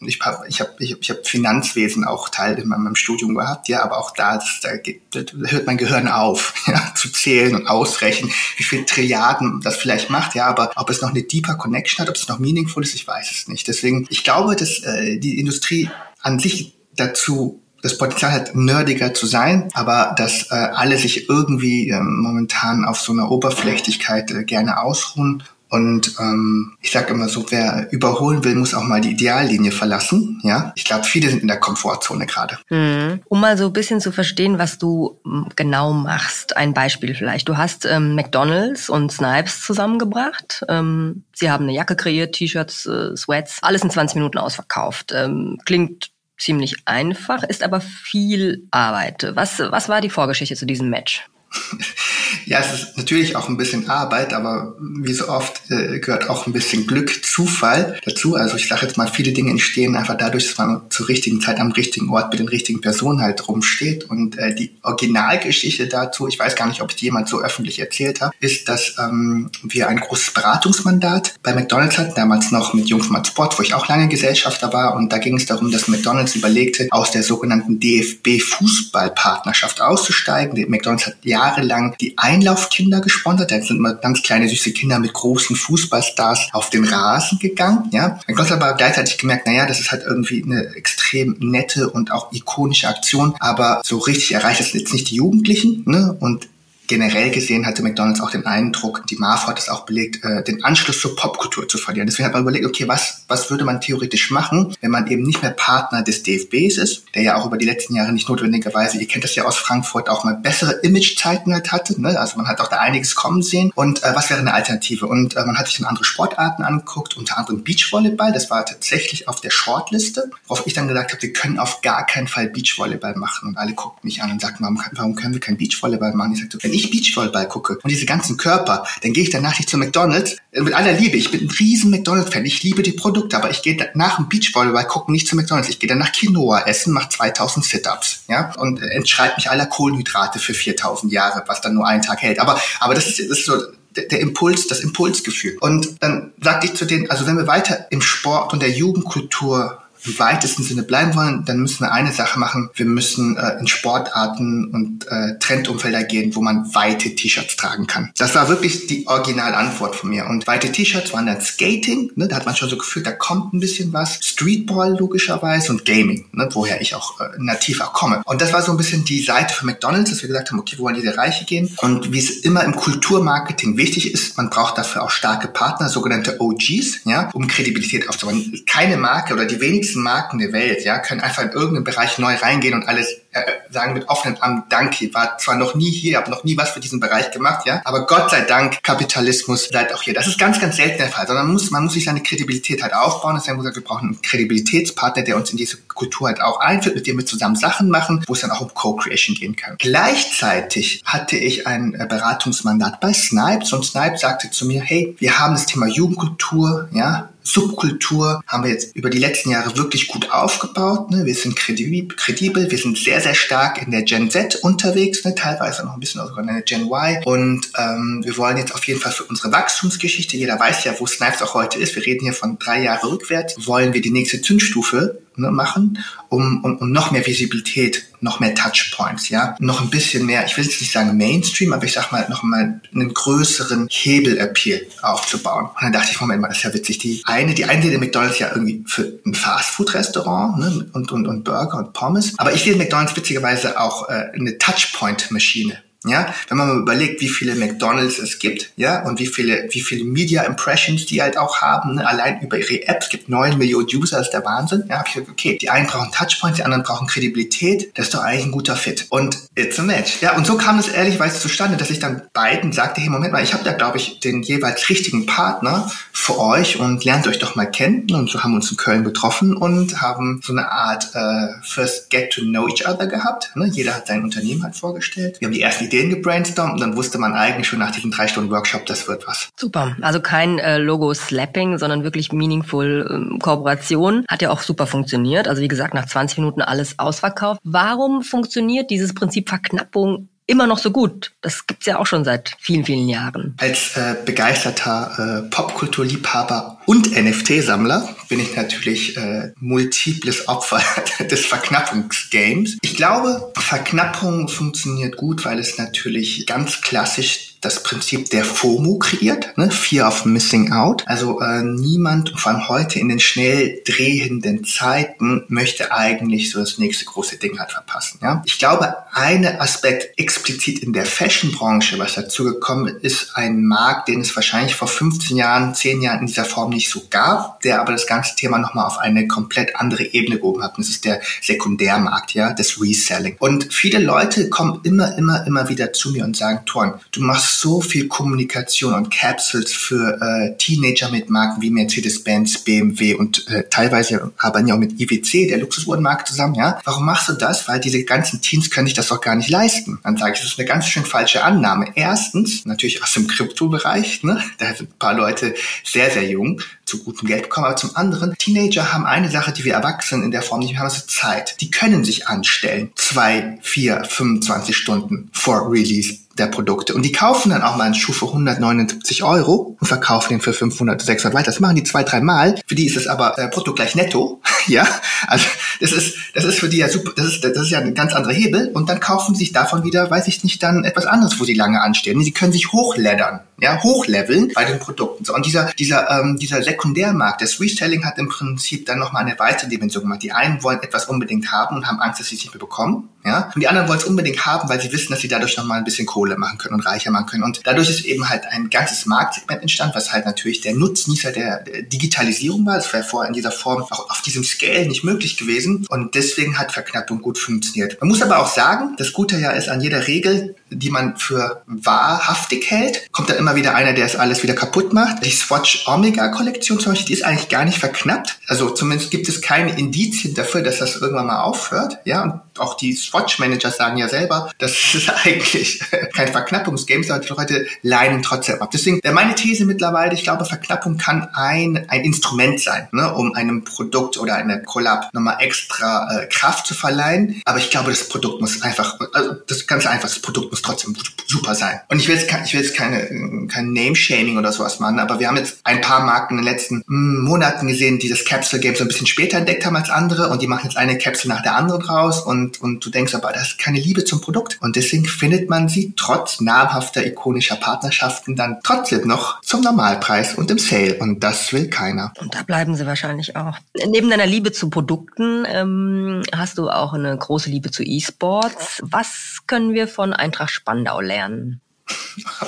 ich 0.00 0.20
habe 0.20 0.46
ich 0.48 0.60
hab, 0.60 0.80
ich 0.80 0.92
hab, 0.92 1.00
ich 1.00 1.10
hab 1.10 1.26
Finanzwesen 1.26 2.04
auch 2.04 2.28
Teil 2.28 2.58
in 2.58 2.68
meinem 2.68 2.94
Studium 2.94 3.34
gehabt 3.34 3.68
ja 3.68 3.82
aber 3.82 3.98
auch 3.98 4.12
da, 4.12 4.36
das, 4.36 4.60
da, 4.62 4.76
geht, 4.76 5.02
da 5.10 5.20
hört 5.48 5.66
mein 5.66 5.78
Gehirn 5.78 6.08
auf 6.08 6.54
ja, 6.66 6.92
zu 6.94 7.10
zählen 7.10 7.54
und 7.54 7.66
ausrechnen 7.66 8.30
wie 8.56 8.64
viel 8.64 8.84
Triaden 8.84 9.60
das 9.62 9.76
vielleicht 9.76 10.10
macht 10.10 10.34
ja 10.34 10.46
aber 10.46 10.72
ob 10.76 10.90
es 10.90 11.00
noch 11.00 11.10
eine 11.10 11.22
deeper 11.22 11.56
Connection 11.56 12.02
hat 12.02 12.08
ob 12.08 12.16
es 12.16 12.28
noch 12.28 12.38
meaningful 12.38 12.82
ist 12.82 12.94
ich 12.94 13.06
weiß 13.06 13.30
es 13.30 13.48
nicht. 13.48 13.66
Deswegen 13.66 14.06
ich 14.10 14.22
glaube 14.22 14.54
dass 14.54 14.78
äh, 14.80 15.18
die 15.18 15.38
Industrie 15.38 15.90
an 16.20 16.38
sich 16.38 16.74
dazu 16.94 17.62
das 17.82 17.98
Potenzial 17.98 18.30
hat, 18.30 18.54
nerdiger 18.54 19.12
zu 19.12 19.26
sein, 19.26 19.68
aber 19.74 20.14
dass 20.16 20.50
äh, 20.50 20.54
alle 20.54 20.96
sich 20.98 21.28
irgendwie 21.28 21.90
äh, 21.90 22.00
momentan 22.00 22.84
auf 22.84 23.00
so 23.00 23.12
einer 23.12 23.28
Oberflächlichkeit 23.30 24.30
äh, 24.30 24.44
gerne 24.44 24.80
ausruhen 24.80 25.42
und 25.72 26.16
ähm, 26.20 26.76
ich 26.82 26.92
sage 26.92 27.14
immer 27.14 27.30
so, 27.30 27.46
wer 27.48 27.90
überholen 27.92 28.44
will, 28.44 28.56
muss 28.56 28.74
auch 28.74 28.82
mal 28.82 29.00
die 29.00 29.12
Ideallinie 29.12 29.72
verlassen. 29.72 30.38
Ja, 30.44 30.70
ich 30.76 30.84
glaube, 30.84 31.04
viele 31.04 31.30
sind 31.30 31.40
in 31.40 31.48
der 31.48 31.60
Komfortzone 31.60 32.26
gerade. 32.26 32.58
Mhm. 32.68 33.22
Um 33.24 33.40
mal 33.40 33.56
so 33.56 33.68
ein 33.68 33.72
bisschen 33.72 33.98
zu 33.98 34.12
verstehen, 34.12 34.58
was 34.58 34.76
du 34.76 35.18
hm, 35.24 35.48
genau 35.56 35.94
machst. 35.94 36.58
Ein 36.58 36.74
Beispiel 36.74 37.14
vielleicht. 37.14 37.48
Du 37.48 37.56
hast 37.56 37.86
ähm, 37.86 38.14
McDonald's 38.14 38.90
und 38.90 39.12
Snipes 39.12 39.62
zusammengebracht. 39.62 40.62
Ähm, 40.68 41.24
sie 41.34 41.50
haben 41.50 41.64
eine 41.64 41.72
Jacke 41.72 41.96
kreiert, 41.96 42.34
T-Shirts, 42.34 42.84
äh, 42.84 43.16
Sweats, 43.16 43.62
alles 43.62 43.82
in 43.82 43.88
20 43.88 44.16
Minuten 44.16 44.36
ausverkauft. 44.36 45.14
Ähm, 45.16 45.58
klingt 45.64 46.10
ziemlich 46.36 46.82
einfach, 46.84 47.44
ist 47.44 47.62
aber 47.62 47.80
viel 47.80 48.66
Arbeit. 48.72 49.32
Was, 49.36 49.58
was 49.58 49.88
war 49.88 50.02
die 50.02 50.10
Vorgeschichte 50.10 50.54
zu 50.54 50.66
diesem 50.66 50.90
Match? 50.90 51.26
Ja, 52.46 52.60
es 52.60 52.72
ist 52.72 52.96
natürlich 52.96 53.36
auch 53.36 53.48
ein 53.48 53.56
bisschen 53.56 53.88
Arbeit, 53.88 54.32
aber 54.32 54.74
wie 54.80 55.12
so 55.12 55.28
oft 55.28 55.70
äh, 55.70 55.98
gehört 55.98 56.28
auch 56.28 56.46
ein 56.46 56.52
bisschen 56.52 56.86
Glück, 56.86 57.24
Zufall 57.24 57.98
dazu. 58.04 58.36
Also 58.36 58.56
ich 58.56 58.68
sage 58.68 58.86
jetzt 58.86 58.96
mal, 58.96 59.08
viele 59.08 59.32
Dinge 59.32 59.50
entstehen 59.50 59.96
einfach 59.96 60.16
dadurch, 60.16 60.48
dass 60.48 60.58
man 60.58 60.82
zur 60.90 61.08
richtigen 61.08 61.40
Zeit 61.40 61.60
am 61.60 61.72
richtigen 61.72 62.10
Ort 62.10 62.30
mit 62.30 62.40
den 62.40 62.48
richtigen 62.48 62.80
Personen 62.80 63.20
halt 63.20 63.48
rumsteht. 63.48 64.04
Und 64.04 64.38
äh, 64.38 64.54
die 64.54 64.72
Originalgeschichte 64.82 65.86
dazu, 65.86 66.28
ich 66.28 66.38
weiß 66.38 66.56
gar 66.56 66.66
nicht, 66.66 66.82
ob 66.82 66.90
ich 66.90 66.96
die 66.96 67.06
jemand 67.06 67.28
so 67.28 67.40
öffentlich 67.40 67.78
erzählt 67.78 68.20
habe, 68.20 68.34
ist, 68.40 68.68
dass 68.68 68.96
ähm, 68.98 69.50
wir 69.62 69.88
ein 69.88 70.00
großes 70.00 70.32
Beratungsmandat 70.32 71.34
bei 71.42 71.54
McDonald's 71.54 71.98
hatten, 71.98 72.14
damals 72.14 72.50
noch 72.50 72.74
mit 72.74 72.88
Jungfmann 72.88 73.24
Sport, 73.24 73.58
wo 73.58 73.62
ich 73.62 73.74
auch 73.74 73.88
lange 73.88 74.08
Gesellschafter 74.08 74.72
war. 74.72 74.96
Und 74.96 75.12
da 75.12 75.18
ging 75.18 75.36
es 75.36 75.46
darum, 75.46 75.70
dass 75.70 75.88
McDonald's 75.88 76.34
überlegte, 76.34 76.88
aus 76.90 77.10
der 77.10 77.22
sogenannten 77.22 77.80
DFB-Fußballpartnerschaft 77.80 79.80
auszusteigen. 79.80 80.70
McDonald's 80.70 81.06
hat 81.06 81.16
jahrelang 81.22 81.96
die 82.00 82.18
Einlaufkinder 82.22 83.00
gesponsert. 83.00 83.50
Da 83.50 83.60
sind 83.60 83.78
immer 83.78 83.94
ganz 83.94 84.22
kleine 84.22 84.48
süße 84.48 84.72
Kinder 84.72 84.98
mit 84.98 85.12
großen 85.12 85.56
Fußballstars 85.56 86.50
auf 86.52 86.70
den 86.70 86.84
Rasen 86.84 87.38
gegangen. 87.38 87.88
Ja, 87.90 88.20
dann 88.26 88.36
Gott 88.36 88.52
aber 88.52 88.74
gleichzeitig 88.74 89.18
gemerkt, 89.18 89.46
naja, 89.46 89.66
das 89.66 89.80
ist 89.80 89.90
halt 89.90 90.04
irgendwie 90.06 90.42
eine 90.42 90.74
extrem 90.76 91.36
nette 91.40 91.90
und 91.90 92.12
auch 92.12 92.32
ikonische 92.32 92.88
Aktion, 92.88 93.34
aber 93.40 93.82
so 93.84 93.98
richtig 93.98 94.32
erreicht 94.32 94.60
es 94.60 94.72
jetzt 94.72 94.92
nicht 94.92 95.10
die 95.10 95.16
Jugendlichen. 95.16 95.82
Ne? 95.86 96.16
Und 96.20 96.48
generell 96.92 97.30
gesehen 97.30 97.64
hatte 97.64 97.82
McDonald's 97.82 98.20
auch 98.20 98.30
den 98.30 98.44
Eindruck, 98.44 99.06
die 99.06 99.16
Marv 99.16 99.46
hat 99.46 99.58
es 99.58 99.70
auch 99.70 99.86
belegt, 99.86 100.22
äh, 100.24 100.44
den 100.44 100.62
Anschluss 100.62 101.00
zur 101.00 101.16
Popkultur 101.16 101.66
zu 101.66 101.78
verlieren. 101.78 102.06
Deswegen 102.06 102.26
hat 102.26 102.34
man 102.34 102.42
überlegt, 102.42 102.66
okay, 102.66 102.86
was, 102.86 103.22
was 103.28 103.50
würde 103.50 103.64
man 103.64 103.80
theoretisch 103.80 104.30
machen, 104.30 104.76
wenn 104.82 104.90
man 104.90 105.06
eben 105.06 105.22
nicht 105.22 105.40
mehr 105.40 105.52
Partner 105.52 106.02
des 106.02 106.22
DFBs 106.22 106.76
ist, 106.76 107.04
der 107.14 107.22
ja 107.22 107.36
auch 107.36 107.46
über 107.46 107.56
die 107.56 107.64
letzten 107.64 107.94
Jahre 107.94 108.12
nicht 108.12 108.28
notwendigerweise, 108.28 108.98
ihr 108.98 109.08
kennt 109.08 109.24
das 109.24 109.34
ja 109.34 109.46
aus 109.46 109.56
Frankfurt, 109.56 110.10
auch 110.10 110.24
mal 110.24 110.34
bessere 110.34 110.80
Imagezeiten 110.82 111.54
halt 111.54 111.72
hatte. 111.72 111.98
Ne? 111.98 112.20
Also 112.20 112.36
man 112.36 112.46
hat 112.46 112.60
auch 112.60 112.68
da 112.68 112.76
einiges 112.76 113.14
kommen 113.14 113.42
sehen. 113.42 113.72
Und 113.74 114.02
äh, 114.02 114.14
was 114.14 114.28
wäre 114.28 114.40
eine 114.40 114.52
Alternative? 114.52 115.06
Und 115.06 115.34
äh, 115.34 115.46
man 115.46 115.56
hat 115.56 115.68
sich 115.68 115.78
dann 115.78 115.86
andere 115.86 116.04
Sportarten 116.04 116.62
angeguckt, 116.62 117.16
unter 117.16 117.38
anderem 117.38 117.64
Beachvolleyball. 117.64 118.32
Das 118.32 118.50
war 118.50 118.66
tatsächlich 118.66 119.28
auf 119.28 119.40
der 119.40 119.50
Shortliste, 119.50 120.30
worauf 120.46 120.66
ich 120.66 120.74
dann 120.74 120.88
gesagt 120.88 121.12
habe, 121.12 121.22
wir 121.22 121.32
können 121.32 121.58
auf 121.58 121.80
gar 121.80 122.04
keinen 122.04 122.28
Fall 122.28 122.50
Beachvolleyball 122.50 123.14
machen. 123.16 123.48
Und 123.48 123.56
alle 123.56 123.72
guckten 123.72 124.06
mich 124.06 124.22
an 124.22 124.30
und 124.30 124.42
sagten, 124.42 124.62
warum, 124.62 124.78
warum 124.92 125.14
können 125.14 125.32
wir 125.32 125.40
kein 125.40 125.56
Beachvolleyball 125.56 126.12
machen? 126.12 126.34
Ich 126.34 126.40
sagte, 126.40 126.58
wenn 126.60 126.74
ich 126.74 126.81
ich 126.84 126.90
Beachvolleyball 126.90 127.48
gucke 127.48 127.78
und 127.82 127.90
diese 127.90 128.06
ganzen 128.06 128.36
Körper, 128.36 128.86
dann 129.02 129.12
gehe 129.12 129.22
ich 129.22 129.30
danach 129.30 129.58
nicht 129.58 129.68
zu 129.68 129.78
McDonald's. 129.78 130.36
Äh, 130.52 130.62
mit 130.62 130.74
aller 130.74 130.92
Liebe, 130.92 131.16
ich 131.16 131.30
bin 131.30 131.42
ein 131.42 131.50
riesen 131.50 131.90
McDonald's-Fan, 131.90 132.44
ich 132.44 132.62
liebe 132.62 132.82
die 132.82 132.92
Produkte, 132.92 133.36
aber 133.36 133.50
ich 133.50 133.62
gehe 133.62 133.76
nach 133.94 134.16
dem 134.16 134.28
Beachvolleyball 134.28 134.86
gucken 134.86 135.12
nicht 135.12 135.26
zu 135.26 135.36
McDonald's. 135.36 135.68
Ich 135.68 135.78
gehe 135.78 135.88
danach 135.88 136.12
Quinoa 136.12 136.62
essen, 136.66 136.92
mache 136.92 137.08
2000 137.08 137.64
Sit-Ups, 137.64 138.24
ja, 138.28 138.52
und 138.58 138.80
entschreibe 138.82 139.34
mich 139.36 139.50
aller 139.50 139.66
Kohlenhydrate 139.66 140.38
für 140.38 140.54
4000 140.54 141.12
Jahre, 141.12 141.44
was 141.46 141.60
dann 141.60 141.74
nur 141.74 141.86
einen 141.86 142.02
Tag 142.02 142.22
hält. 142.22 142.40
Aber, 142.40 142.60
aber 142.80 142.94
das 142.94 143.06
ist, 143.06 143.18
das 143.18 143.38
ist 143.38 143.46
so, 143.46 143.54
der 143.96 144.20
Impuls, 144.20 144.66
das 144.66 144.80
Impulsgefühl. 144.80 145.58
Und 145.60 146.02
dann 146.02 146.32
sagte 146.40 146.66
ich 146.66 146.74
zu 146.74 146.84
denen, 146.84 147.10
also 147.10 147.26
wenn 147.26 147.36
wir 147.36 147.46
weiter 147.46 147.86
im 147.90 148.00
Sport 148.00 148.52
und 148.52 148.62
der 148.62 148.70
Jugendkultur 148.70 149.81
im 150.04 150.18
weitesten 150.18 150.62
Sinne 150.62 150.82
bleiben 150.82 151.14
wollen, 151.14 151.44
dann 151.44 151.58
müssen 151.58 151.80
wir 151.80 151.92
eine 151.92 152.12
Sache 152.12 152.38
machen. 152.38 152.70
Wir 152.74 152.86
müssen 152.86 153.36
äh, 153.36 153.58
in 153.58 153.66
Sportarten 153.66 154.66
und 154.72 155.06
äh, 155.08 155.38
Trendumfelder 155.38 156.04
gehen, 156.04 156.34
wo 156.34 156.40
man 156.40 156.74
weite 156.74 157.14
T-Shirts 157.14 157.56
tragen 157.56 157.86
kann. 157.86 158.10
Das 158.16 158.34
war 158.34 158.48
wirklich 158.48 158.86
die 158.86 159.06
Originalantwort 159.06 159.96
von 159.96 160.10
mir. 160.10 160.26
Und 160.26 160.46
weite 160.46 160.72
T-Shirts 160.72 161.12
waren 161.12 161.26
dann 161.26 161.40
Skating, 161.40 162.10
ne, 162.16 162.28
da 162.28 162.36
hat 162.36 162.46
man 162.46 162.56
schon 162.56 162.68
so 162.68 162.76
gefühlt, 162.76 163.06
da 163.06 163.12
kommt 163.12 163.54
ein 163.54 163.60
bisschen 163.60 163.92
was. 163.92 164.18
Streetball 164.22 164.96
logischerweise 164.98 165.72
und 165.72 165.84
Gaming, 165.84 166.26
ne, 166.32 166.48
woher 166.52 166.80
ich 166.80 166.94
auch 166.94 167.20
äh, 167.20 167.28
nativ 167.38 167.80
auch 167.80 167.92
komme. 167.92 168.22
Und 168.24 168.42
das 168.42 168.52
war 168.52 168.62
so 168.62 168.72
ein 168.72 168.76
bisschen 168.76 169.04
die 169.04 169.22
Seite 169.22 169.54
für 169.54 169.66
McDonald's, 169.66 170.10
dass 170.10 170.22
wir 170.22 170.28
gesagt 170.28 170.50
haben, 170.50 170.58
okay, 170.58 170.76
wo 170.78 170.84
wollen 170.84 170.96
diese 170.96 171.16
Reiche 171.16 171.44
gehen? 171.44 171.70
Und 171.78 172.12
wie 172.12 172.18
es 172.18 172.30
immer 172.38 172.64
im 172.64 172.74
Kulturmarketing 172.74 173.76
wichtig 173.76 174.12
ist, 174.12 174.36
man 174.36 174.50
braucht 174.50 174.78
dafür 174.78 175.02
auch 175.02 175.10
starke 175.10 175.48
Partner, 175.48 175.88
sogenannte 175.88 176.40
OGs, 176.40 177.00
ja, 177.04 177.30
um 177.32 177.46
Kredibilität 177.46 178.08
aufzubauen. 178.08 178.60
Keine 178.66 178.96
Marke 178.96 179.34
oder 179.34 179.44
die 179.44 179.60
wenigsten 179.60 179.91
wichtigsten 179.92 180.02
Marken 180.02 180.38
der 180.38 180.52
Welt, 180.52 180.84
ja, 180.84 180.98
können 180.98 181.20
einfach 181.20 181.42
in 181.42 181.50
irgendeinen 181.50 181.84
Bereich 181.84 182.18
neu 182.18 182.34
reingehen 182.34 182.74
und 182.74 182.88
alles 182.88 183.20
sagen 183.70 183.94
mit 183.94 184.08
offenen 184.08 184.40
Armen, 184.40 184.64
danke, 184.68 185.12
war 185.14 185.38
zwar 185.38 185.56
noch 185.56 185.74
nie 185.74 185.90
hier, 185.90 186.18
habe 186.18 186.30
noch 186.30 186.44
nie 186.44 186.56
was 186.56 186.70
für 186.70 186.80
diesen 186.80 187.00
Bereich 187.00 187.30
gemacht, 187.30 187.66
ja, 187.66 187.80
aber 187.84 188.06
Gott 188.06 188.30
sei 188.30 188.42
Dank, 188.42 188.82
Kapitalismus 188.82 189.68
seid 189.72 189.94
auch 189.94 190.02
hier. 190.02 190.14
Das 190.14 190.26
ist 190.26 190.38
ganz, 190.38 190.60
ganz 190.60 190.76
selten 190.76 190.98
der 190.98 191.08
Fall, 191.08 191.26
sondern 191.26 191.46
man 191.46 191.54
muss, 191.54 191.70
man 191.70 191.84
muss 191.84 191.94
sich 191.94 192.04
seine 192.04 192.22
Kredibilität 192.22 192.82
halt 192.82 192.94
aufbauen. 192.94 193.36
Deswegen 193.36 193.58
gesagt, 193.58 193.76
wir 193.76 193.84
brauchen 193.84 194.08
einen 194.08 194.22
Kredibilitätspartner, 194.22 195.22
der 195.22 195.36
uns 195.36 195.50
in 195.50 195.56
diese 195.56 195.78
Kultur 195.78 196.28
halt 196.28 196.40
auch 196.40 196.60
einführt, 196.60 196.94
mit 196.94 197.06
dem 197.06 197.18
wir 197.18 197.26
zusammen 197.26 197.56
Sachen 197.56 197.88
machen, 197.88 198.24
wo 198.26 198.34
es 198.34 198.40
dann 198.40 198.50
auch 198.50 198.60
um 198.60 198.74
Co-Creation 198.74 199.34
gehen 199.34 199.56
kann. 199.56 199.76
Gleichzeitig 199.78 201.02
hatte 201.04 201.36
ich 201.36 201.66
ein 201.66 201.94
äh, 201.94 202.06
Beratungsmandat 202.06 203.00
bei 203.00 203.12
Snipes 203.12 203.72
und 203.72 203.84
Snipes 203.84 204.20
sagte 204.20 204.50
zu 204.50 204.66
mir, 204.66 204.82
hey, 204.82 205.16
wir 205.18 205.38
haben 205.38 205.54
das 205.54 205.66
Thema 205.66 205.86
Jugendkultur, 205.86 206.88
ja, 206.92 207.30
Subkultur 207.44 208.42
haben 208.46 208.64
wir 208.64 208.70
jetzt 208.70 208.94
über 208.94 209.10
die 209.10 209.18
letzten 209.18 209.50
Jahre 209.50 209.76
wirklich 209.76 210.08
gut 210.08 210.30
aufgebaut. 210.30 211.10
Ne? 211.10 211.26
Wir 211.26 211.34
sind 211.34 211.56
kredibel, 211.56 212.70
wir 212.70 212.78
sind 212.78 212.98
sehr, 212.98 213.20
sehr 213.22 213.34
stark 213.34 213.82
in 213.82 213.90
der 213.90 214.02
Gen 214.02 214.30
Z 214.30 214.56
unterwegs, 214.56 215.24
ne? 215.24 215.34
teilweise 215.34 215.84
noch 215.84 215.94
ein 215.94 216.00
bisschen 216.00 216.26
sogar 216.26 216.40
in 216.40 216.48
der 216.48 216.62
Gen 216.62 216.90
Y. 216.90 217.22
Und 217.24 217.66
ähm, 217.78 218.22
wir 218.24 218.36
wollen 218.36 218.56
jetzt 218.56 218.74
auf 218.74 218.84
jeden 218.84 219.00
Fall 219.00 219.12
für 219.12 219.24
unsere 219.24 219.52
Wachstumsgeschichte, 219.52 220.36
jeder 220.36 220.58
weiß 220.58 220.84
ja, 220.84 220.94
wo 220.98 221.06
Snipes 221.06 221.42
auch 221.42 221.54
heute 221.54 221.78
ist, 221.78 221.94
wir 221.96 222.04
reden 222.04 222.24
hier 222.24 222.34
von 222.34 222.58
drei 222.58 222.82
Jahre 222.82 223.10
rückwärts, 223.10 223.66
wollen 223.66 223.92
wir 223.94 224.00
die 224.00 224.10
nächste 224.10 224.40
Zündstufe 224.40 225.22
ne, 225.36 225.50
machen, 225.50 225.98
um, 226.28 226.62
um, 226.64 226.76
um 226.78 226.92
noch 226.92 227.10
mehr 227.10 227.26
Visibilität, 227.26 228.04
noch 228.20 228.40
mehr 228.40 228.54
Touchpoints, 228.54 229.28
ja, 229.28 229.56
noch 229.58 229.80
ein 229.80 229.90
bisschen 229.90 230.26
mehr, 230.26 230.44
ich 230.46 230.56
will 230.56 230.64
jetzt 230.64 230.80
nicht 230.80 230.92
sagen 230.92 231.16
Mainstream, 231.16 231.72
aber 231.72 231.84
ich 231.84 231.92
sag 231.92 232.12
mal, 232.12 232.26
noch 232.28 232.42
mal 232.42 232.80
einen 232.94 233.14
größeren 233.14 233.88
Hebel-Appeal 233.90 234.82
aufzubauen. 235.02 235.66
Und 235.66 235.82
dann 235.82 235.92
dachte 235.92 236.10
ich, 236.12 236.20
Moment 236.20 236.40
mal, 236.40 236.48
das 236.48 236.58
ist 236.58 236.64
ja 236.64 236.74
witzig. 236.74 236.98
Die 236.98 237.22
eine, 237.24 237.54
die 237.54 237.64
eine 237.64 237.90
der 237.90 237.98
McDonalds 237.98 238.38
ja 238.38 238.50
irgendwie 238.50 238.84
für 238.86 239.20
ein 239.26 239.34
Fastfood-Restaurant 239.34 240.58
ne, 240.58 240.86
und, 240.92 241.12
und, 241.12 241.26
und 241.26 241.44
Burger 241.44 241.78
und 241.78 241.92
Pommes. 241.92 242.34
Aber 242.38 242.52
ich 242.52 242.62
sehe 242.62 242.76
McDonalds 242.76 243.16
witzigerweise 243.16 243.80
auch 243.80 244.08
äh, 244.08 244.30
eine 244.34 244.58
Touchpoint-Maschine. 244.58 245.78
Ja, 246.04 246.34
wenn 246.48 246.58
man 246.58 246.68
mal 246.68 246.78
überlegt, 246.80 247.20
wie 247.20 247.28
viele 247.28 247.54
McDonalds 247.54 248.18
es 248.18 248.38
gibt, 248.38 248.72
ja, 248.76 249.02
und 249.06 249.20
wie 249.20 249.26
viele, 249.26 249.68
wie 249.70 249.80
viele 249.80 250.04
Media 250.04 250.42
Impressions 250.42 251.06
die 251.06 251.22
halt 251.22 251.36
auch 251.36 251.60
haben, 251.60 251.96
ne? 251.96 252.06
allein 252.06 252.40
über 252.40 252.58
ihre 252.58 252.88
Apps 252.88 253.08
gibt 253.08 253.28
neun 253.28 253.58
Millionen 253.58 253.86
User, 253.92 254.20
ist 254.20 254.30
der 254.30 254.44
Wahnsinn. 254.44 254.84
Ja, 254.88 254.98
hab 254.98 255.08
ich 255.08 255.14
gesagt, 255.14 255.30
okay, 255.30 255.58
die 255.60 255.70
einen 255.70 255.86
brauchen 255.86 256.10
Touchpoints, 256.12 256.56
die 256.56 256.64
anderen 256.64 256.82
brauchen 256.82 257.06
Kredibilität, 257.06 257.96
das 257.96 258.06
ist 258.06 258.14
doch 258.14 258.20
eigentlich 258.20 258.46
ein 258.46 258.52
guter 258.52 258.76
Fit. 258.76 259.06
Und 259.10 259.38
it's 259.54 259.78
a 259.78 259.82
match. 259.82 260.20
Ja, 260.20 260.36
und 260.36 260.46
so 260.46 260.56
kam 260.56 260.78
es 260.78 260.88
ehrlichweise 260.88 261.38
zustande, 261.38 261.76
dass 261.76 261.90
ich 261.90 261.98
dann 261.98 262.22
beiden 262.32 262.72
sagte, 262.72 263.00
hey, 263.00 263.08
Moment 263.08 263.32
mal, 263.32 263.42
ich 263.42 263.54
habe 263.54 263.64
da, 263.64 263.72
glaube 263.72 263.98
ich, 263.98 264.20
den 264.20 264.42
jeweils 264.42 264.88
richtigen 264.88 265.26
Partner 265.26 265.90
für 266.12 266.38
euch 266.38 266.78
und 266.78 267.04
lernt 267.04 267.26
euch 267.26 267.38
doch 267.38 267.54
mal 267.54 267.66
kennen. 267.66 268.10
Und 268.12 268.30
so 268.30 268.42
haben 268.42 268.52
wir 268.52 268.56
uns 268.56 268.70
in 268.70 268.76
Köln 268.76 269.04
getroffen 269.04 269.56
und 269.56 270.00
haben 270.00 270.40
so 270.44 270.52
eine 270.52 270.70
Art 270.70 271.10
äh, 271.14 271.48
First 271.62 272.10
Get 272.10 272.32
to 272.32 272.42
Know 272.42 272.68
Each 272.68 272.86
Other 272.86 273.06
gehabt. 273.06 273.50
Ne? 273.54 273.68
Jeder 273.72 273.94
hat 273.94 274.06
sein 274.06 274.22
Unternehmen 274.22 274.62
halt 274.62 274.76
vorgestellt. 274.76 275.40
Wir 275.40 275.46
haben 275.46 275.54
die 275.54 275.60
ersten 275.60 275.88
Ideen 275.92 276.10
gebrainstormt 276.10 276.74
und 276.74 276.80
dann 276.80 276.96
wusste 276.96 277.18
man 277.18 277.34
eigentlich 277.34 277.66
schon 277.66 277.78
nach 277.78 277.90
diesem 277.90 278.10
drei 278.10 278.26
Stunden 278.26 278.50
Workshop, 278.50 278.86
das 278.86 279.06
wird 279.08 279.26
was. 279.26 279.50
Super. 279.56 279.96
Also 280.00 280.20
kein 280.20 280.58
äh, 280.58 280.78
Logo-Slapping, 280.78 281.78
sondern 281.78 282.02
wirklich 282.02 282.32
meaningful 282.32 283.06
ähm, 283.10 283.38
Kooperation. 283.38 284.24
Hat 284.28 284.42
ja 284.42 284.50
auch 284.50 284.60
super 284.60 284.86
funktioniert. 284.86 285.48
Also 285.48 285.60
wie 285.60 285.68
gesagt, 285.68 285.94
nach 285.94 286.06
20 286.06 286.38
Minuten 286.38 286.62
alles 286.62 286.98
ausverkauft. 286.98 287.60
Warum 287.62 288.22
funktioniert 288.22 288.90
dieses 288.90 289.14
Prinzip 289.14 289.48
Verknappung 289.48 290.28
immer 290.52 290.66
noch 290.66 290.78
so 290.78 290.90
gut. 290.90 291.32
Das 291.40 291.66
gibt's 291.66 291.86
ja 291.86 291.98
auch 291.98 292.06
schon 292.06 292.24
seit 292.24 292.54
vielen, 292.60 292.84
vielen 292.84 293.08
Jahren. 293.08 293.56
Als 293.58 293.96
äh, 293.96 294.16
begeisterter 294.24 295.44
äh, 295.46 295.48
Popkulturliebhaber 295.48 296.78
und 296.86 297.10
NFT-Sammler 297.16 298.08
bin 298.28 298.38
ich 298.38 298.54
natürlich 298.54 299.16
äh, 299.16 299.52
multiples 299.58 300.46
Opfer 300.48 300.82
des 301.30 301.46
Verknappungsgames. 301.46 302.76
Ich 302.82 302.96
glaube, 302.96 303.50
Verknappung 303.56 304.48
funktioniert 304.48 305.16
gut, 305.16 305.44
weil 305.44 305.58
es 305.58 305.78
natürlich 305.78 306.46
ganz 306.46 306.82
klassisch 306.82 307.51
das 307.62 307.82
Prinzip 307.84 308.28
der 308.30 308.44
FOMO 308.44 308.98
kreiert, 308.98 309.56
ne? 309.56 309.70
Fear 309.70 310.08
of 310.08 310.24
Missing 310.24 310.72
Out. 310.72 311.04
Also 311.06 311.40
äh, 311.40 311.62
niemand, 311.62 312.32
vor 312.36 312.52
allem 312.52 312.68
heute 312.68 312.98
in 312.98 313.08
den 313.08 313.20
schnell 313.20 313.80
drehenden 313.86 314.64
Zeiten, 314.64 315.44
möchte 315.46 315.92
eigentlich 315.92 316.50
so 316.50 316.58
das 316.58 316.78
nächste 316.78 317.04
große 317.04 317.36
Ding 317.36 317.60
halt 317.60 317.70
verpassen. 317.70 318.18
Ja? 318.20 318.42
Ich 318.44 318.58
glaube, 318.58 318.96
ein 319.12 319.46
Aspekt 319.46 320.18
explizit 320.18 320.80
in 320.80 320.92
der 320.92 321.06
Fashion-Branche, 321.06 322.00
was 322.00 322.14
dazu 322.14 322.44
gekommen 322.44 322.96
ist, 323.00 323.36
ein 323.36 323.64
Markt, 323.64 324.08
den 324.08 324.22
es 324.22 324.34
wahrscheinlich 324.34 324.74
vor 324.74 324.88
15 324.88 325.36
Jahren, 325.36 325.72
10 325.72 326.02
Jahren 326.02 326.20
in 326.20 326.26
dieser 326.26 326.44
Form 326.44 326.70
nicht 326.70 326.90
so 326.90 327.04
gab, 327.10 327.60
der 327.60 327.80
aber 327.80 327.92
das 327.92 328.08
ganze 328.08 328.34
Thema 328.34 328.58
nochmal 328.58 328.86
auf 328.86 328.98
eine 328.98 329.28
komplett 329.28 329.76
andere 329.76 330.02
Ebene 330.02 330.38
gehoben 330.38 330.64
hat. 330.64 330.76
Und 330.76 330.84
das 330.84 330.90
ist 330.90 331.04
der 331.04 331.20
Sekundärmarkt, 331.40 332.34
ja, 332.34 332.52
das 332.52 332.80
Reselling. 332.80 333.36
Und 333.38 333.72
viele 333.72 334.00
Leute 334.00 334.48
kommen 334.48 334.80
immer, 334.82 335.16
immer, 335.16 335.46
immer 335.46 335.68
wieder 335.68 335.92
zu 335.92 336.10
mir 336.10 336.24
und 336.24 336.36
sagen, 336.36 336.62
Torn, 336.66 336.94
du 337.12 337.22
machst 337.22 337.51
so 337.60 337.80
viel 337.80 338.08
Kommunikation 338.08 338.94
und 338.94 339.10
Capsules 339.10 339.72
für 339.72 340.18
äh, 340.20 340.56
Teenager 340.56 341.10
mit 341.10 341.30
Marken 341.30 341.62
wie 341.62 341.70
Mercedes-Benz, 341.70 342.58
BMW 342.58 343.14
und 343.14 343.48
äh, 343.48 343.64
teilweise 343.70 344.32
arbeiten 344.36 344.68
ja 344.68 344.74
auch 344.74 344.78
mit 344.78 345.00
IWC, 345.00 345.48
der 345.48 345.58
Luxusuhrenmarke 345.58 346.24
zusammen, 346.24 346.54
ja. 346.54 346.80
Warum 346.84 347.04
machst 347.04 347.28
du 347.28 347.34
das? 347.34 347.68
Weil 347.68 347.80
diese 347.80 348.04
ganzen 348.04 348.40
Teens 348.40 348.70
können 348.70 348.86
sich 348.86 348.94
das 348.94 349.08
doch 349.08 349.20
gar 349.20 349.34
nicht 349.34 349.50
leisten. 349.50 349.98
Dann 350.02 350.16
sage 350.16 350.34
ich, 350.34 350.40
das 350.40 350.50
ist 350.50 350.58
eine 350.58 350.68
ganz 350.68 350.86
schön 350.86 351.04
falsche 351.04 351.44
Annahme. 351.44 351.92
Erstens, 351.94 352.64
natürlich 352.64 353.02
aus 353.02 353.12
dem 353.12 353.26
Kryptobereich, 353.26 354.22
ne? 354.22 354.42
Da 354.58 354.74
sind 354.74 354.90
ein 354.90 354.98
paar 354.98 355.14
Leute 355.14 355.54
sehr, 355.84 356.10
sehr 356.10 356.28
jung 356.28 356.60
zu 356.92 357.02
gutem 357.02 357.26
Geld 357.26 357.44
bekommen. 357.44 357.66
Aber 357.66 357.76
zum 357.76 357.96
anderen, 357.96 358.34
Teenager 358.36 358.92
haben 358.92 359.06
eine 359.06 359.30
Sache, 359.30 359.52
die 359.52 359.64
wir 359.64 359.72
Erwachsenen 359.72 360.24
in 360.24 360.30
der 360.30 360.42
Form 360.42 360.60
nicht 360.60 360.76
haben, 360.76 360.84
das 360.84 360.98
ist 360.98 361.10
Zeit. 361.10 361.60
Die 361.60 361.70
können 361.70 362.04
sich 362.04 362.28
anstellen. 362.28 362.92
Zwei, 362.96 363.58
vier, 363.62 364.04
25 364.04 364.76
Stunden 364.76 365.30
vor 365.32 365.70
Release 365.70 366.18
der 366.38 366.46
Produkte. 366.46 366.94
Und 366.94 367.02
die 367.02 367.12
kaufen 367.12 367.50
dann 367.50 367.62
auch 367.62 367.76
mal 367.76 367.84
einen 367.84 367.94
Schuh 367.94 368.12
für 368.12 368.26
179 368.26 369.22
Euro 369.22 369.76
und 369.78 369.86
verkaufen 369.86 370.30
den 370.30 370.40
für 370.40 370.52
500, 370.52 371.02
600 371.02 371.36
weiter. 371.36 371.50
Das 371.50 371.60
machen 371.60 371.76
die 371.76 371.82
zwei, 371.82 372.02
drei 372.04 372.20
Mal. 372.20 372.58
Für 372.66 372.74
die 372.74 372.86
ist 372.86 372.96
es 372.96 373.06
aber 373.06 373.38
äh, 373.38 373.48
brutto 373.48 373.74
gleich 373.74 373.94
netto. 373.94 374.40
ja, 374.66 374.86
also 375.26 375.44
das 375.80 375.92
ist, 375.92 376.16
das 376.34 376.44
ist 376.44 376.58
für 376.58 376.68
die 376.68 376.78
ja 376.78 376.88
super, 376.88 377.12
das 377.16 377.26
ist, 377.26 377.44
das 377.44 377.56
ist 377.56 377.70
ja 377.70 377.80
ein 377.80 377.94
ganz 377.94 378.14
anderer 378.14 378.32
Hebel. 378.32 378.70
Und 378.72 378.88
dann 378.88 379.00
kaufen 379.00 379.34
sie 379.34 379.40
sich 379.40 379.52
davon 379.52 379.84
wieder, 379.84 380.10
weiß 380.10 380.28
ich 380.28 380.42
nicht, 380.44 380.62
dann 380.62 380.84
etwas 380.84 381.06
anderes, 381.06 381.38
wo 381.38 381.44
sie 381.44 381.54
lange 381.54 381.80
anstehen. 381.82 382.22
Sie 382.22 382.32
können 382.32 382.52
sich 382.52 382.72
hochleddern, 382.72 383.40
ja, 383.60 383.82
hochleveln 383.82 384.52
bei 384.54 384.64
den 384.64 384.78
Produkten. 384.78 385.24
So, 385.24 385.34
und 385.34 385.44
dieser, 385.44 385.72
dieser, 385.78 386.10
ähm, 386.10 386.38
dieser 386.38 386.62
Sekundärmarkt, 386.82 387.40
das 387.40 387.60
Reselling 387.60 388.04
hat 388.04 388.18
im 388.18 388.28
Prinzip 388.28 388.86
dann 388.86 388.98
nochmal 388.98 389.24
eine 389.24 389.38
weitere 389.38 389.68
Dimension 389.68 390.02
gemacht. 390.02 390.22
Die 390.22 390.32
einen 390.32 390.62
wollen 390.64 390.82
etwas 390.82 391.06
unbedingt 391.06 391.52
haben 391.52 391.76
und 391.76 391.86
haben 391.86 392.00
Angst, 392.00 392.18
dass 392.18 392.28
sie 392.28 392.34
es 392.34 392.42
nicht 392.42 392.52
mehr 392.52 392.58
bekommen. 392.58 393.08
Ja, 393.24 393.52
und 393.54 393.60
die 393.60 393.68
anderen 393.68 393.86
wollen 393.86 394.00
es 394.00 394.04
unbedingt 394.04 394.44
haben, 394.46 394.68
weil 394.68 394.80
sie 394.80 394.90
wissen, 394.90 395.12
dass 395.12 395.20
sie 395.20 395.28
dadurch 395.28 395.56
nochmal 395.56 395.78
ein 395.78 395.84
bisschen 395.84 396.06
Kohle 396.06 396.36
machen 396.36 396.58
können 396.58 396.74
und 396.74 396.84
reicher 396.84 397.12
machen 397.12 397.26
können. 397.26 397.44
Und 397.44 397.60
dadurch 397.62 397.88
ist 397.88 398.04
eben 398.04 398.28
halt 398.28 398.46
ein 398.46 398.68
ganzes 398.68 399.06
Marktsegment 399.06 399.62
entstanden, 399.62 399.94
was 399.94 400.12
halt 400.12 400.26
natürlich 400.26 400.60
der 400.60 400.74
Nutznießer 400.74 401.30
der 401.30 401.62
Digitalisierung 401.82 402.66
war. 402.66 402.74
Das 402.74 402.92
wäre 402.92 403.04
vorher 403.04 403.28
in 403.28 403.34
dieser 403.34 403.52
Form 403.52 403.82
auch 403.82 404.10
auf 404.10 404.22
diesem 404.22 404.42
Scale 404.42 404.88
nicht 404.88 405.04
möglich 405.04 405.36
gewesen. 405.36 405.86
Und 405.88 406.16
deswegen 406.16 406.58
hat 406.58 406.72
Verknappung 406.72 407.22
gut 407.22 407.38
funktioniert. 407.38 408.00
Man 408.00 408.08
muss 408.08 408.22
aber 408.22 408.40
auch 408.40 408.48
sagen, 408.48 408.96
das 408.98 409.12
Gute 409.12 409.38
ja 409.38 409.52
ist 409.52 409.68
an 409.68 409.80
jeder 409.80 410.08
Regel, 410.08 410.56
die 410.72 410.90
man 410.90 411.16
für 411.16 411.62
wahrhaftig 411.66 412.70
hält, 412.70 413.12
kommt 413.12 413.30
dann 413.30 413.36
immer 413.36 413.56
wieder 413.56 413.74
einer, 413.74 413.92
der 413.92 414.06
es 414.06 414.16
alles 414.16 414.42
wieder 414.42 414.54
kaputt 414.54 414.92
macht. 414.92 415.24
Die 415.24 415.30
Swatch 415.30 415.86
Omega 415.86 416.28
Kollektion 416.28 416.80
zum 416.80 416.92
Beispiel, 416.92 417.08
die 417.08 417.12
ist 417.14 417.24
eigentlich 417.24 417.48
gar 417.48 417.64
nicht 417.64 417.78
verknappt. 417.78 418.38
Also 418.48 418.70
zumindest 418.70 419.10
gibt 419.10 419.28
es 419.28 419.40
keine 419.40 419.78
Indizien 419.78 420.34
dafür, 420.34 420.62
dass 420.62 420.78
das 420.78 420.96
irgendwann 420.96 421.26
mal 421.26 421.42
aufhört. 421.42 421.98
Ja, 422.04 422.22
und 422.22 422.40
auch 422.58 422.76
die 422.76 422.92
Swatch 422.94 423.38
Manager 423.38 423.70
sagen 423.70 423.96
ja 423.96 424.08
selber, 424.08 424.50
das 424.58 424.72
ist 424.94 425.10
eigentlich 425.24 425.80
kein 426.14 426.28
Verknappungsgame, 426.28 427.04
sondern 427.04 427.26
die 427.26 427.32
Leute 427.32 427.66
leiden 427.82 428.22
trotzdem 428.22 428.60
ab. 428.60 428.70
Deswegen 428.72 429.00
meine 429.12 429.34
These 429.34 429.64
mittlerweile, 429.64 430.14
ich 430.14 430.22
glaube, 430.22 430.44
Verknappung 430.44 430.98
kann 430.98 431.28
ein, 431.34 431.86
ein 431.88 432.04
Instrument 432.04 432.60
sein, 432.60 432.88
ne, 432.92 433.12
um 433.14 433.34
einem 433.34 433.64
Produkt 433.64 434.18
oder 434.18 434.36
einer 434.36 434.58
Collab 434.58 435.12
nochmal 435.12 435.36
extra 435.40 436.08
äh, 436.10 436.26
Kraft 436.26 436.66
zu 436.66 436.74
verleihen. 436.74 437.40
Aber 437.44 437.58
ich 437.58 437.70
glaube, 437.70 437.90
das 437.90 438.08
Produkt 438.08 438.40
muss 438.40 438.62
einfach, 438.62 438.98
also 439.12 439.34
das 439.46 439.66
ganz 439.66 439.86
einfach, 439.86 440.08
das 440.08 440.20
Produkt 440.20 440.50
muss 440.50 440.61
trotzdem 440.62 440.96
super 441.26 441.54
sein. 441.54 441.80
Und 441.88 441.98
ich 441.98 442.08
will 442.08 442.16
jetzt, 442.16 442.32
ich 442.44 442.54
will 442.54 442.60
jetzt 442.60 442.76
keine, 442.76 443.46
kein 443.48 443.72
Name-Shaming 443.72 444.38
oder 444.38 444.52
sowas 444.52 444.80
machen, 444.80 444.98
aber 444.98 445.18
wir 445.18 445.28
haben 445.28 445.36
jetzt 445.36 445.58
ein 445.64 445.80
paar 445.80 446.04
Marken 446.04 446.38
in 446.38 446.44
den 446.44 446.52
letzten 446.52 446.82
hm, 446.86 447.24
Monaten 447.24 447.66
gesehen, 447.66 447.98
die 447.98 448.08
das 448.08 448.24
Capsule 448.24 448.60
Game 448.60 448.74
so 448.74 448.84
ein 448.84 448.88
bisschen 448.88 449.06
später 449.06 449.38
entdeckt 449.38 449.64
haben 449.64 449.76
als 449.76 449.90
andere 449.90 450.28
und 450.28 450.42
die 450.42 450.46
machen 450.46 450.64
jetzt 450.64 450.76
eine 450.76 450.98
Capsule 450.98 451.34
nach 451.34 451.42
der 451.42 451.56
anderen 451.56 451.82
raus 451.82 452.20
und, 452.20 452.60
und 452.60 452.84
du 452.84 452.90
denkst 452.90 453.14
aber, 453.14 453.32
das 453.32 453.48
ist 453.48 453.58
keine 453.58 453.80
Liebe 453.80 454.04
zum 454.04 454.20
Produkt. 454.20 454.58
Und 454.60 454.76
deswegen 454.76 455.06
findet 455.06 455.50
man 455.50 455.68
sie 455.68 455.94
trotz 455.96 456.40
namhafter 456.40 457.04
ikonischer 457.06 457.56
Partnerschaften 457.56 458.36
dann 458.36 458.58
trotzdem 458.62 459.06
noch 459.06 459.40
zum 459.42 459.62
Normalpreis 459.62 460.34
und 460.34 460.50
im 460.50 460.58
Sale. 460.58 460.96
Und 460.98 461.20
das 461.20 461.52
will 461.52 461.68
keiner. 461.68 462.12
Und 462.20 462.34
da 462.34 462.42
bleiben 462.42 462.74
sie 462.74 462.86
wahrscheinlich 462.86 463.36
auch. 463.36 463.58
Neben 463.86 464.10
deiner 464.10 464.26
Liebe 464.26 464.52
zu 464.52 464.70
Produkten 464.70 465.44
ähm, 465.46 466.22
hast 466.34 466.58
du 466.58 466.68
auch 466.68 466.92
eine 466.92 467.16
große 467.16 467.50
Liebe 467.50 467.70
zu 467.70 467.82
E-Sports. 467.82 468.82
Was 468.84 469.42
können 469.46 469.74
wir 469.74 469.88
von 469.88 470.12
Eintracht 470.12 470.51
Spandau 470.52 471.00
lernen? 471.00 471.62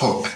Oh. 0.00 0.26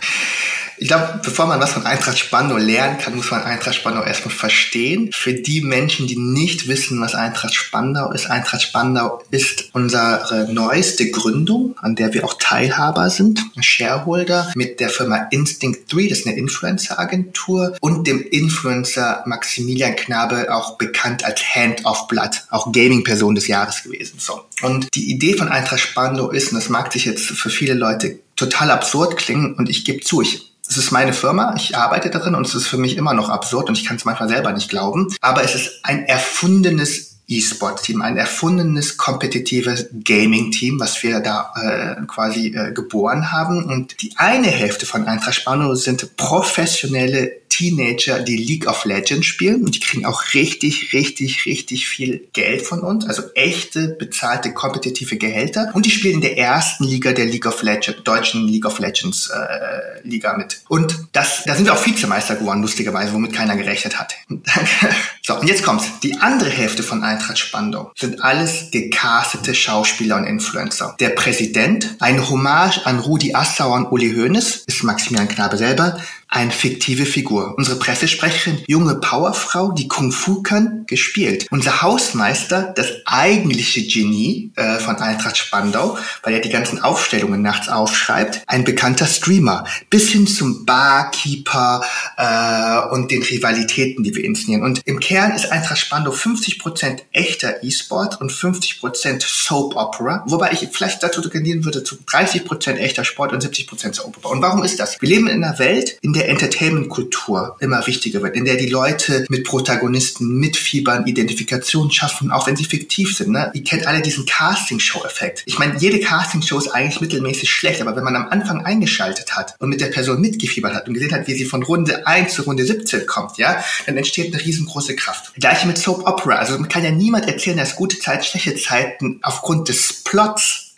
Ich 0.81 0.89
glaube, 0.89 1.21
bevor 1.25 1.47
man 1.47 1.61
was 1.61 1.73
von 1.73 1.85
Eintracht 1.87 2.19
Spandau 2.19 2.57
lernen 2.57 2.99
kann, 2.99 3.17
muss 3.17 3.31
man 3.31 3.43
Eintracht 3.43 3.75
Spandau 3.75 4.03
erstmal 4.03 4.35
verstehen. 4.35 5.11
Für 5.13 5.33
die 5.33 5.61
Menschen, 5.61 6.07
die 6.07 6.17
nicht 6.17 6.69
wissen, 6.69 7.01
was 7.01 7.15
Eintracht 7.15 7.55
Spandau 7.55 8.13
ist, 8.13 8.31
Eintracht 8.31 8.63
Spandau 8.63 9.23
ist 9.31 9.71
unsere 9.73 10.49
neueste 10.51 11.11
Gründung, 11.11 11.77
an 11.79 11.97
der 11.97 12.15
wir 12.15 12.25
auch 12.25 12.35
Teilhaber 12.39 13.11
sind, 13.11 13.45
Shareholder 13.61 14.53
mit 14.55 14.79
der 14.79 14.89
Firma 14.89 15.27
Instinct 15.31 15.93
3, 15.93 16.09
das 16.09 16.21
ist 16.21 16.27
eine 16.27 16.37
Influencer-Agentur, 16.37 17.77
und 17.81 18.07
dem 18.07 18.23
Influencer 18.23 19.25
Maximilian 19.27 19.97
Knabe, 19.97 20.55
auch 20.55 20.79
bekannt 20.79 21.25
als 21.25 21.43
Hand 21.55 21.85
of 21.87 22.07
Blood, 22.09 22.45
auch 22.51 22.73
Gaming-Person 22.73 23.35
des 23.35 23.49
Jahres 23.49 23.83
gewesen. 23.83 24.19
So. 24.19 24.45
Und 24.63 24.95
die 24.95 25.11
Idee 25.11 25.35
von 25.35 25.49
Eintracht 25.49 25.81
Spandau 25.81 26.31
ist, 26.31 26.53
und 26.53 26.59
das 26.59 26.69
mag 26.69 26.93
sich 26.93 27.05
jetzt 27.05 27.27
für 27.27 27.51
viele 27.51 27.75
Leute 27.75 28.21
total 28.37 28.71
absurd 28.71 29.17
klingen, 29.17 29.55
und 29.55 29.69
ich 29.69 29.85
gebe 29.85 30.01
zu, 30.01 30.23
ich 30.23 30.48
es 30.69 30.77
ist 30.77 30.91
meine 30.91 31.15
Firma, 31.15 31.55
ich 31.57 31.77
arbeite 31.77 32.11
darin 32.11 32.35
und 32.35 32.47
es 32.47 32.55
ist 32.55 32.67
für 32.67 32.77
mich 32.77 32.97
immer 32.97 33.15
noch 33.15 33.31
absurd 33.31 33.71
und 33.71 33.79
ich 33.79 33.87
kann 33.87 33.97
es 33.97 34.05
manchmal 34.05 34.29
selber 34.29 34.53
nicht 34.53 34.69
glauben. 34.69 35.09
Aber 35.23 35.43
es 35.43 35.55
ist 35.55 35.81
ein 35.83 36.05
erfundenes 36.05 37.08
E-Sport-Team, 37.29 38.01
ein 38.01 38.17
erfundenes, 38.17 38.97
kompetitives 38.97 39.87
Gaming-Team, 40.05 40.81
was 40.81 41.03
wir 41.03 41.21
da 41.21 41.53
äh, 41.57 42.07
quasi 42.07 42.49
äh, 42.49 42.73
geboren 42.73 43.31
haben. 43.31 43.65
Und 43.65 44.01
die 44.01 44.13
eine 44.17 44.49
Hälfte 44.49 44.87
von 44.87 45.07
Eintracht 45.07 45.35
Spano 45.35 45.75
sind 45.75 46.17
professionelle 46.17 47.39
Teenager, 47.49 48.21
die 48.21 48.37
League 48.37 48.69
of 48.69 48.85
Legends 48.85 49.27
spielen 49.27 49.65
und 49.65 49.75
die 49.75 49.81
kriegen 49.81 50.05
auch 50.05 50.35
richtig, 50.35 50.93
richtig, 50.93 51.45
richtig 51.47 51.89
viel 51.89 52.29
Geld 52.33 52.63
von 52.63 52.81
uns, 52.81 53.07
also 53.07 53.23
echte 53.35 53.89
bezahlte 53.89 54.53
kompetitive 54.53 55.17
Gehälter 55.17 55.71
und 55.75 55.85
die 55.85 55.91
spielen 55.91 56.17
in 56.17 56.21
der 56.21 56.39
ersten 56.39 56.85
Liga 56.85 57.13
der 57.13 57.25
League 57.25 57.47
of 57.47 57.63
Legends, 57.63 58.03
deutschen 58.05 58.47
League 58.47 58.65
of 58.65 58.79
Legends 58.79 59.31
äh, 59.31 60.07
Liga 60.07 60.37
mit. 60.37 60.61
Und 60.69 61.09
das, 61.13 61.43
da 61.45 61.55
sind 61.55 61.65
wir 61.65 61.73
auch 61.73 61.85
Vizemeister 61.85 62.37
geworden, 62.37 62.63
lustigerweise, 62.63 63.13
womit 63.13 63.33
keiner 63.33 63.57
gerechnet 63.57 63.99
hat. 63.99 64.15
so, 65.23 65.39
und 65.39 65.49
jetzt 65.49 65.63
kommt's. 65.63 65.87
Die 66.03 66.17
andere 66.21 66.51
Hälfte 66.51 66.83
von 66.83 67.03
Eintracht 67.03 67.18
Spandau 67.37 67.93
sind 67.97 68.23
alles 68.23 68.71
gecastete 68.71 69.55
Schauspieler 69.55 70.17
und 70.17 70.25
Influencer. 70.25 70.97
Der 71.01 71.11
Präsident, 71.11 71.97
eine 72.01 72.29
Hommage 72.29 72.85
an 72.85 72.99
Rudi 72.99 73.35
Assauer 73.35 73.77
und 73.77 73.87
Uli 73.93 74.15
Hoeneß, 74.15 74.65
ist 74.67 74.85
Maximilian 74.85 75.29
Knabe 75.29 75.57
selber, 75.57 75.99
eine 76.29 76.51
fiktive 76.51 77.07
Figur. 77.07 77.55
Unsere 77.57 77.79
Pressesprecherin, 77.79 78.63
junge 78.67 78.97
Powerfrau, 78.97 79.73
die 79.73 79.89
Kung 79.89 80.13
Fu 80.13 80.43
kann, 80.43 80.85
gespielt. 80.87 81.47
Unser 81.51 81.81
Hausmeister, 81.81 82.75
das 82.77 82.89
eigentliche 83.07 83.83
Genie 83.87 84.53
äh, 84.57 84.79
von 84.79 84.97
Eintracht 84.97 85.39
Spandau, 85.39 85.97
weil 86.23 86.35
er 86.35 86.41
die 86.41 86.51
ganzen 86.51 86.83
Aufstellungen 86.83 87.41
nachts 87.41 87.69
aufschreibt, 87.69 88.43
ein 88.47 88.65
bekannter 88.65 89.07
Streamer, 89.07 89.65
bis 89.89 90.11
hin 90.11 90.27
zum 90.27 90.67
Barkeeper 90.67 91.83
äh, 92.19 92.95
und 92.95 93.11
den 93.11 93.23
Rivalitäten, 93.23 94.05
die 94.05 94.15
wir 94.15 94.25
inszenieren. 94.25 94.65
Und 94.65 94.83
im 94.85 95.01
Kern 95.01 95.33
ist 95.33 95.51
Eintracht 95.51 95.79
Spandau 95.79 96.13
50% 96.13 97.01
echter 97.13 97.63
E-Sport 97.63 98.21
und 98.21 98.31
50% 98.31 99.23
Soap 99.25 99.77
Opera, 99.77 100.25
wobei 100.27 100.53
ich 100.53 100.69
vielleicht 100.73 101.03
dazu 101.03 101.23
tendieren 101.23 101.65
würde 101.65 101.85
zu 101.85 101.97
30% 101.97 102.75
echter 102.75 103.05
Sport 103.05 103.33
und 103.33 103.43
70% 103.43 103.95
Soap 103.95 104.19
Opera. 104.19 104.29
Und 104.29 104.43
warum 104.43 104.63
ist 104.63 104.79
das? 104.79 105.01
Wir 105.01 105.09
leben 105.09 105.29
in 105.29 105.43
einer 105.43 105.59
Welt, 105.59 105.99
in 106.03 106.13
der 106.13 106.18
der 106.19 106.29
Entertainment-Kultur 106.29 107.57
immer 107.61 107.87
wichtiger 107.87 108.23
wird, 108.23 108.37
in 108.37 108.45
der 108.45 108.57
die 108.57 108.69
Leute 108.69 109.25
mit 109.29 109.45
Protagonisten 109.45 110.39
mitfiebern, 110.39 111.07
Identifikation 111.07 111.91
schaffen, 111.91 112.31
auch 112.31 112.47
wenn 112.47 112.57
sie 112.57 112.65
fiktiv 112.65 113.17
sind. 113.17 113.31
Ne? 113.31 113.51
Ihr 113.55 113.65
kennt 113.65 113.87
alle 113.87 114.03
diesen 114.03 114.27
Casting-Show-Effekt. 114.27 115.43
Ich 115.47 115.59
meine, 115.59 115.79
jede 115.79 116.01
Casting-Show 116.01 116.59
ist 116.59 116.69
eigentlich 116.69 117.01
mittelmäßig 117.01 117.51
schlecht, 117.51 117.81
aber 117.81 117.97
wenn 117.97 118.05
man 118.05 118.17
am 118.17 118.29
Anfang 118.29 118.65
eingeschaltet 118.65 119.37
hat 119.37 119.55
und 119.59 119.69
mit 119.69 119.81
der 119.81 119.87
Person 119.87 120.21
mitgefiebert 120.21 120.75
hat 120.75 120.89
und 120.89 120.95
gesehen 120.95 121.13
hat, 121.13 121.27
wie 121.27 121.35
sie 121.35 121.45
von 121.45 121.63
Runde 121.63 122.07
1 122.07 122.35
zu 122.35 122.43
Runde 122.43 122.65
17 122.65 123.07
kommt, 123.07 123.39
ja, 123.39 123.65
dann 123.87 123.97
entsteht 123.97 124.35
eine 124.35 124.45
riesengroße 124.45 124.97
Kraft. 124.97 125.33
Gleiche 125.37 125.67
mit 125.67 125.79
Soap 125.79 126.07
Opera. 126.07 126.37
Also 126.37 126.59
man 126.59 126.69
kann 126.69 126.85
ja 126.85 126.91
niemand 126.91 127.27
erzählen, 127.27 127.57
dass 127.57 127.77
gute 127.77 127.99
Zeiten, 127.99 128.25
schlechte 128.25 128.57
Zeiten 128.57 129.21
aufgrund 129.23 129.69
des 129.69 130.03
Plots 130.05 130.69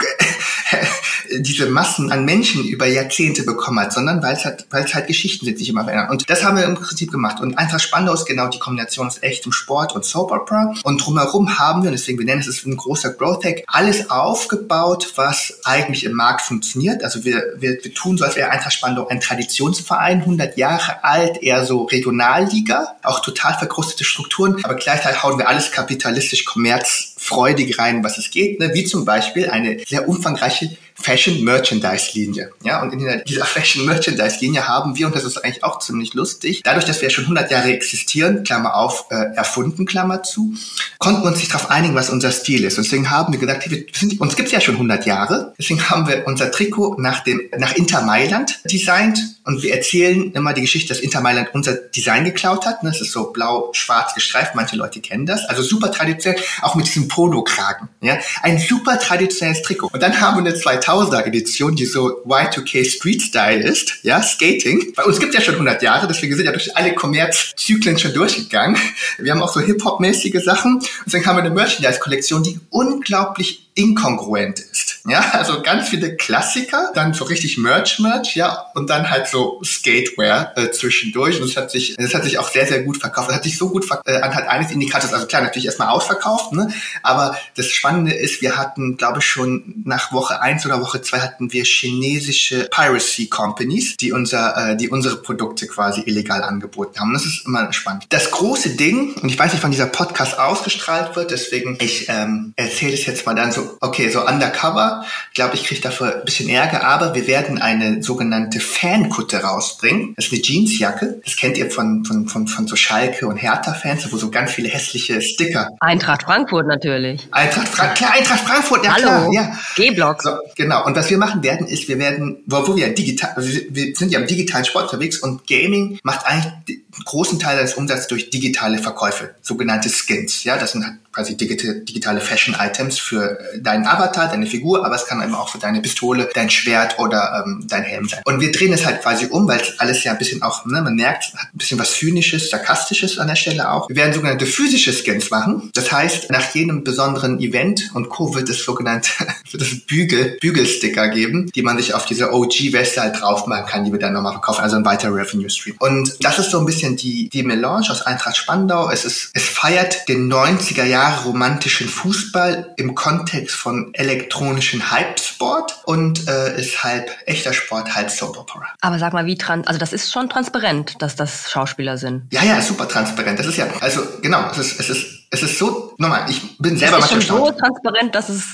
diese 1.38 1.66
Massen 1.66 2.10
an 2.10 2.24
Menschen 2.24 2.64
über 2.64 2.86
Jahrzehnte 2.86 3.42
bekommen 3.44 3.80
hat, 3.80 3.92
sondern 3.92 4.22
weil 4.22 4.34
es 4.34 4.44
halt, 4.44 4.66
weil 4.70 4.84
es 4.84 4.94
halt 4.94 5.06
Geschichten 5.06 5.44
sind, 5.44 5.54
die 5.54 5.60
sich 5.60 5.68
immer 5.68 5.84
verändern. 5.84 6.10
Und 6.10 6.28
das 6.28 6.44
haben 6.44 6.56
wir 6.56 6.64
im 6.64 6.74
Prinzip 6.74 7.10
gemacht. 7.10 7.40
Und 7.40 7.58
Eintracht 7.58 7.82
Spandau 7.82 8.14
ist 8.14 8.26
genau 8.26 8.48
die 8.48 8.58
Kombination 8.58 9.06
aus 9.06 9.22
echtem 9.22 9.52
Sport 9.52 9.94
und 9.94 10.04
Soap 10.04 10.32
Opera. 10.32 10.74
Und 10.84 11.04
drumherum 11.04 11.58
haben 11.58 11.82
wir, 11.82 11.90
und 11.90 11.96
deswegen 11.96 12.18
wir 12.18 12.26
nennen 12.26 12.40
es, 12.40 12.46
es 12.46 12.58
ist 12.58 12.66
ein 12.66 12.76
großer 12.76 13.10
Growth 13.14 13.44
Hack, 13.44 13.64
alles 13.66 14.10
aufgebaut, 14.10 15.12
was 15.16 15.60
eigentlich 15.64 16.04
im 16.04 16.12
Markt 16.12 16.42
funktioniert. 16.42 17.04
Also 17.04 17.24
wir, 17.24 17.42
wir, 17.58 17.78
wir 17.82 17.94
tun 17.94 18.18
so, 18.18 18.24
als 18.24 18.36
wäre 18.36 18.50
Eintracht 18.50 18.74
Spandau 18.74 19.08
ein 19.08 19.20
Traditionsverein, 19.20 20.20
100 20.20 20.56
Jahre 20.56 21.04
alt, 21.04 21.42
eher 21.42 21.64
so 21.64 21.84
Regionalliga, 21.84 22.96
auch 23.02 23.20
total 23.20 23.54
verkrustete 23.54 24.04
Strukturen, 24.04 24.62
aber 24.64 24.74
gleichzeitig 24.74 25.22
hauen 25.22 25.38
wir 25.38 25.48
alles 25.48 25.70
kapitalistisch, 25.70 26.44
Kommerz 26.44 27.09
freudig 27.30 27.78
rein, 27.78 28.02
was 28.02 28.18
es 28.18 28.32
geht, 28.32 28.58
ne? 28.58 28.75
wie 28.75 28.84
zum 28.84 29.04
Beispiel 29.04 29.49
eine 29.49 29.78
sehr 29.87 30.08
umfangreiche 30.08 30.76
Fashion 31.00 31.42
Merchandise 31.45 32.11
Linie. 32.14 32.50
Ja, 32.62 32.83
und 32.83 32.92
in 32.92 33.23
dieser 33.26 33.45
Fashion 33.45 33.87
Merchandise 33.87 34.38
Linie 34.40 34.69
haben 34.69 34.97
wir, 34.97 35.07
und 35.07 35.14
das 35.14 35.25
ist 35.25 35.38
eigentlich 35.38 35.64
auch 35.64 35.78
ziemlich 35.78 36.14
lustig, 36.14 36.62
dadurch, 36.64 36.85
dass 36.85 37.00
wir 37.02 37.11
schon 37.11 37.25
100 37.25 37.50
Jahre 37.50 37.73
existieren, 37.73 38.45
Klammer 38.45 38.75
auf, 38.75 39.07
äh, 39.11 39.35
erfunden, 39.37 39.87
Klammer 39.87 40.23
zu, 40.23 40.54
konnten 40.99 41.23
wir 41.23 41.28
uns 41.28 41.38
nicht 41.38 41.52
darauf 41.52 41.71
einigen, 41.71 41.95
was 41.95 42.11
unser 42.11 42.30
Stil 42.33 42.64
ist. 42.64 42.78
Und 42.78 42.85
deswegen 42.85 43.11
haben 43.11 43.33
wir 43.33 43.40
gesagt, 43.40 43.71
wir 43.71 43.85
sind, 43.92 44.21
uns 44.21 44.37
gibt's 44.37 44.52
ja 44.52 44.61
schon 44.61 44.75
100 44.75 45.07
Jahre, 45.07 45.54
deswegen 45.59 45.88
haben 45.88 46.07
wir 46.07 46.26
unser 46.26 46.50
Trikot 46.50 46.97
nach 46.99 47.21
dem, 47.21 47.40
nach 47.57 47.75
Inter 47.75 48.02
Mailand 48.02 48.61
designt 48.64 49.19
und 49.45 49.62
wir 49.62 49.75
erzählen 49.75 50.33
immer 50.33 50.52
die 50.52 50.61
Geschichte, 50.61 50.88
dass 50.88 51.00
Inter 51.00 51.21
Mailand 51.23 51.49
unser 51.54 51.75
Design 51.75 52.25
geklaut 52.25 52.66
hat. 52.66 52.78
Das 52.83 53.00
ist 53.00 53.12
so 53.12 53.33
blau-schwarz 53.33 54.14
gestreift. 54.14 54.54
Manche 54.54 54.76
Leute 54.76 55.00
kennen 55.00 55.26
das. 55.26 55.45
Also 55.47 55.62
super 55.62 55.90
traditionell, 55.90 56.40
auch 56.62 56.75
mit 56.75 56.87
diesem 56.87 57.09
Polo-Kragen. 57.09 57.88
Ja? 58.00 58.19
Ein 58.42 58.59
super 58.59 58.99
traditionelles 58.99 59.62
Trikot. 59.62 59.88
Und 59.92 60.02
dann 60.02 60.21
haben 60.21 60.37
wir 60.37 60.50
eine 60.50 60.59
2000 60.59 60.89
2000er-Edition, 60.90 61.76
die 61.76 61.87
so 61.87 62.23
Y2K 62.25 62.85
Street-Style 62.85 63.62
ist, 63.62 63.99
ja, 64.02 64.23
Skating. 64.23 64.92
Bei 64.94 65.04
uns 65.04 65.18
gibt 65.18 65.35
es 65.35 65.38
ja 65.38 65.44
schon 65.44 65.54
100 65.54 65.82
Jahre, 65.82 66.09
deswegen 66.09 66.35
sind 66.35 66.47
ja 66.47 66.52
durch 66.52 66.76
alle 66.76 66.94
Kommerzzyklen 66.94 67.99
schon 67.99 68.12
durchgegangen. 68.12 68.76
Wir 69.18 69.32
haben 69.32 69.42
auch 69.42 69.52
so 69.52 69.61
Hip-Hop-mäßige 69.61 70.42
Sachen. 70.42 70.76
Und 70.76 71.14
dann 71.14 71.23
kam 71.23 71.37
eine 71.37 71.50
Merchandise-Kollektion, 71.50 72.42
die 72.42 72.59
unglaublich 72.70 73.69
inkongruent 73.74 74.58
ist. 74.58 75.00
Ja, 75.08 75.20
also 75.32 75.62
ganz 75.62 75.88
viele 75.88 76.16
Klassiker, 76.16 76.90
dann 76.94 77.14
so 77.14 77.24
richtig 77.24 77.56
Merch-Merch, 77.56 78.36
ja, 78.36 78.66
und 78.74 78.90
dann 78.90 79.08
halt 79.08 79.28
so 79.28 79.60
Skatewear 79.64 80.52
äh, 80.56 80.70
zwischendurch. 80.70 81.40
Und 81.40 81.48
es 81.48 81.56
hat 81.56 81.70
sich, 81.70 81.98
es 81.98 82.14
hat 82.14 82.24
sich 82.24 82.38
auch 82.38 82.50
sehr, 82.50 82.66
sehr 82.66 82.82
gut 82.82 82.98
verkauft. 82.98 83.30
Es 83.30 83.36
hat 83.36 83.44
sich 83.44 83.56
so 83.56 83.70
gut 83.70 83.86
äh, 84.04 84.20
anhand 84.20 84.48
eines 84.48 84.70
Indikators, 84.70 85.14
also 85.14 85.26
klar, 85.26 85.42
natürlich 85.42 85.66
erstmal 85.66 85.88
ausverkauft, 85.88 86.52
ne? 86.52 86.70
Aber 87.02 87.36
das 87.56 87.70
Spannende 87.70 88.12
ist, 88.12 88.42
wir 88.42 88.58
hatten, 88.58 88.96
glaube 88.98 89.20
ich, 89.20 89.24
schon 89.24 89.82
nach 89.84 90.12
Woche 90.12 90.42
eins 90.42 90.66
oder 90.66 90.80
Woche 90.80 91.00
zwei 91.00 91.20
hatten 91.20 91.52
wir 91.52 91.64
chinesische 91.64 92.68
Piracy 92.70 93.28
Companies, 93.28 93.96
die 93.96 94.12
unser, 94.12 94.72
äh, 94.72 94.76
die 94.76 94.90
unsere 94.90 95.16
Produkte 95.16 95.66
quasi 95.66 96.02
illegal 96.04 96.42
angeboten 96.42 97.00
haben. 97.00 97.12
Das 97.14 97.24
ist 97.24 97.46
immer 97.46 97.72
spannend. 97.72 98.06
Das 98.10 98.30
große 98.30 98.70
Ding, 98.70 99.14
und 99.14 99.30
ich 99.30 99.38
weiß 99.38 99.52
nicht, 99.52 99.62
wann 99.62 99.70
dieser 99.70 99.86
Podcast 99.86 100.38
ausgestrahlt 100.38 101.16
wird, 101.16 101.30
deswegen 101.30 101.78
ich 101.80 102.08
ähm, 102.08 102.52
erzähle 102.56 102.94
es 102.94 103.06
jetzt 103.06 103.24
mal 103.24 103.34
dann 103.34 103.52
so, 103.52 103.59
okay, 103.80 104.08
so 104.08 104.26
undercover 104.26 105.04
glaube, 105.40 105.54
ich 105.54 105.64
kriege 105.64 105.80
dafür 105.80 106.16
ein 106.16 106.24
bisschen 106.26 106.50
Ärger, 106.50 106.84
aber 106.84 107.14
wir 107.14 107.26
werden 107.26 107.62
eine 107.62 108.02
sogenannte 108.02 108.60
Fankutte 108.60 109.42
rausbringen. 109.42 110.12
Das 110.14 110.26
ist 110.26 110.32
eine 110.34 110.42
Jeansjacke. 110.42 111.18
Das 111.24 111.36
kennt 111.36 111.56
ihr 111.56 111.70
von, 111.70 112.04
von, 112.04 112.28
von, 112.28 112.46
von 112.46 112.66
so 112.66 112.76
Schalke 112.76 113.26
und 113.26 113.38
Hertha-Fans, 113.38 114.12
wo 114.12 114.18
so 114.18 114.30
ganz 114.30 114.52
viele 114.52 114.68
hässliche 114.68 115.22
Sticker. 115.22 115.70
Eintracht 115.80 116.24
Frankfurt 116.24 116.66
natürlich. 116.66 117.26
Eintracht 117.30 117.68
Frankfurt, 117.68 117.96
klar, 117.96 118.12
Eintracht 118.12 118.40
Frankfurt, 118.40 118.84
ja 118.84 118.92
Hallo. 118.92 119.06
klar, 119.06 119.32
ja. 119.32 119.58
G-Block. 119.76 120.22
So, 120.22 120.36
genau. 120.56 120.84
Und 120.84 120.94
was 120.94 121.08
wir 121.08 121.16
machen 121.16 121.42
werden, 121.42 121.66
ist, 121.66 121.88
wir 121.88 121.98
werden, 121.98 122.42
wo, 122.44 122.68
wo 122.68 122.76
wir 122.76 122.94
digital, 122.94 123.32
also 123.36 123.48
wir 123.70 123.96
sind 123.96 124.12
ja 124.12 124.20
im 124.20 124.26
digitalen 124.26 124.66
Sport 124.66 124.92
unterwegs 124.92 125.20
und 125.20 125.46
Gaming 125.46 125.98
macht 126.02 126.26
eigentlich 126.26 126.80
großen 127.04 127.38
Teil 127.38 127.61
des 127.61 127.75
Umsatzes 127.75 128.06
durch 128.09 128.30
digitale 128.30 128.78
Verkäufe, 128.78 129.35
sogenannte 129.42 129.88
Skins. 129.88 130.44
Ja, 130.44 130.56
das 130.56 130.73
sind 130.73 130.85
quasi 131.12 131.37
digitale 131.37 132.20
Fashion-Items 132.20 132.99
für 132.99 133.38
äh, 133.40 133.61
deinen 133.61 133.87
Avatar, 133.87 134.28
deine 134.28 134.47
Figur, 134.47 134.85
aber 134.87 134.94
es 134.94 135.06
kann 135.06 135.20
eben 135.23 135.35
auch 135.35 135.49
für 135.49 135.59
deine 135.59 135.80
Pistole, 135.80 136.30
dein 136.35 136.50
Schwert 136.50 136.99
oder 136.99 137.44
ähm, 137.44 137.66
dein 137.68 137.82
Helm 137.82 138.09
sein. 138.09 138.23
Und 138.25 138.40
wir 138.40 138.52
drehen 138.52 138.73
es 138.73 138.87
halt 138.87 139.02
quasi 139.02 139.26
um, 139.26 139.49
weil 139.49 139.61
es 139.61 139.78
alles 139.80 140.04
ja 140.04 140.12
ein 140.12 140.18
bisschen 140.18 140.42
auch, 140.42 140.64
ne, 140.66 140.80
man 140.82 140.94
merkt, 140.94 141.35
hat 141.35 141.49
ein 141.52 141.59
bisschen 141.59 141.78
was 141.78 141.94
Zynisches, 141.94 142.50
Sarkastisches 142.50 143.18
an 143.18 143.26
der 143.26 143.35
Stelle 143.35 143.73
auch. 143.73 143.88
Wir 143.88 143.97
werden 143.97 144.12
sogenannte 144.12 144.47
physische 144.47 144.92
Skins 144.92 145.30
machen. 145.30 145.70
Das 145.75 145.90
heißt, 145.90 146.30
nach 146.30 146.54
jedem 146.54 146.85
besonderen 146.85 147.40
Event 147.40 147.90
und 147.94 148.09
Co. 148.09 148.35
wird 148.35 148.49
es 148.49 148.64
sogenannte, 148.64 149.11
wird 149.50 149.62
es 149.62 149.80
Bügel, 149.87 150.38
Bügelsticker 150.40 151.09
geben, 151.09 151.50
die 151.54 151.62
man 151.62 151.76
sich 151.76 151.94
auf 151.94 152.04
diese 152.04 152.32
OG-Weste 152.32 153.00
halt 153.00 153.20
drauf 153.20 153.47
machen 153.49 153.66
kann, 153.66 153.85
die 153.85 153.90
wir 153.90 153.99
dann 153.99 154.12
nochmal 154.12 154.32
verkaufen, 154.32 154.62
also 154.62 154.76
ein 154.76 154.85
weiterer 154.85 155.14
Revenue-Stream. 155.14 155.75
Und 155.80 156.16
das 156.20 156.38
ist 156.38 156.52
so 156.52 156.61
ein 156.61 156.66
bisschen 156.66 156.89
die, 156.97 157.28
die 157.28 157.42
Melange 157.42 157.90
aus 157.90 158.02
Eintracht 158.02 158.37
Spandau. 158.37 158.90
Es 158.90 159.04
ist, 159.04 159.30
es 159.35 159.49
feiert 159.49 160.09
den 160.09 160.32
90er 160.32 160.85
Jahre 160.85 161.25
romantischen 161.25 161.88
Fußball 161.88 162.75
im 162.76 162.94
Kontext 162.94 163.56
von 163.56 163.90
elektronischen 163.94 164.90
Hype-Sport 164.90 165.82
und 165.85 166.28
äh, 166.28 166.59
ist 166.61 166.82
halb 166.82 167.11
echter 167.26 167.52
Sport, 167.52 167.94
halb 167.94 168.11
Soap 168.11 168.38
Opera. 168.38 168.66
Aber 168.80 168.99
sag 168.99 169.12
mal, 169.12 169.26
wie 169.26 169.37
trans, 169.37 169.66
also 169.66 169.78
das 169.78 169.92
ist 169.92 170.12
schon 170.12 170.28
transparent, 170.28 171.00
dass 171.00 171.16
das 171.16 171.50
Schauspieler 171.50 171.99
sind. 171.99 172.32
Ja, 172.32 172.42
ja, 172.42 172.61
super 172.61 172.88
transparent. 172.88 173.38
Das 173.38 173.47
ist 173.47 173.56
ja, 173.56 173.66
also 173.80 174.02
genau, 174.23 174.49
es 174.50 174.59
ist, 174.59 174.80
es 174.80 174.90
ist, 174.90 175.06
es 175.30 175.42
ist 175.42 175.59
so, 175.59 175.94
nochmal, 175.99 176.26
ich 176.28 176.59
bin 176.59 176.76
selber 176.76 176.97
das 176.99 177.12
ist 177.12 177.26
schon 177.26 177.38
so 177.38 177.50
transparent, 177.52 178.14
dass 178.14 178.28
es, 178.28 178.44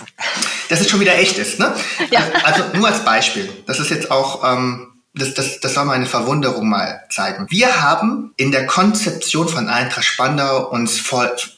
dass 0.69 0.81
es 0.81 0.91
schon 0.91 1.01
wieder 1.01 1.17
echt 1.17 1.39
ist, 1.39 1.59
ne? 1.59 1.75
Ja. 2.11 2.21
Also, 2.45 2.63
also 2.65 2.77
nur 2.77 2.89
als 2.89 3.05
Beispiel. 3.05 3.49
Das 3.67 3.81
ist 3.81 3.91
jetzt 3.91 4.11
auch, 4.11 4.45
ähm, 4.45 4.93
das, 5.17 5.35
das, 5.35 5.61
das 5.61 5.75
soll 5.75 5.87
meine 5.87 6.07
Verwunderung 6.07 6.69
mal 6.69 7.05
zeigen. 7.11 7.47
Wir 7.49 7.83
haben 7.83 8.33
in 8.37 8.53
der 8.53 8.67
Konzeption 8.67 9.49
von 9.49 9.69
Eintracht 9.69 10.05
Spandau 10.05 10.71
uns 10.71 11.01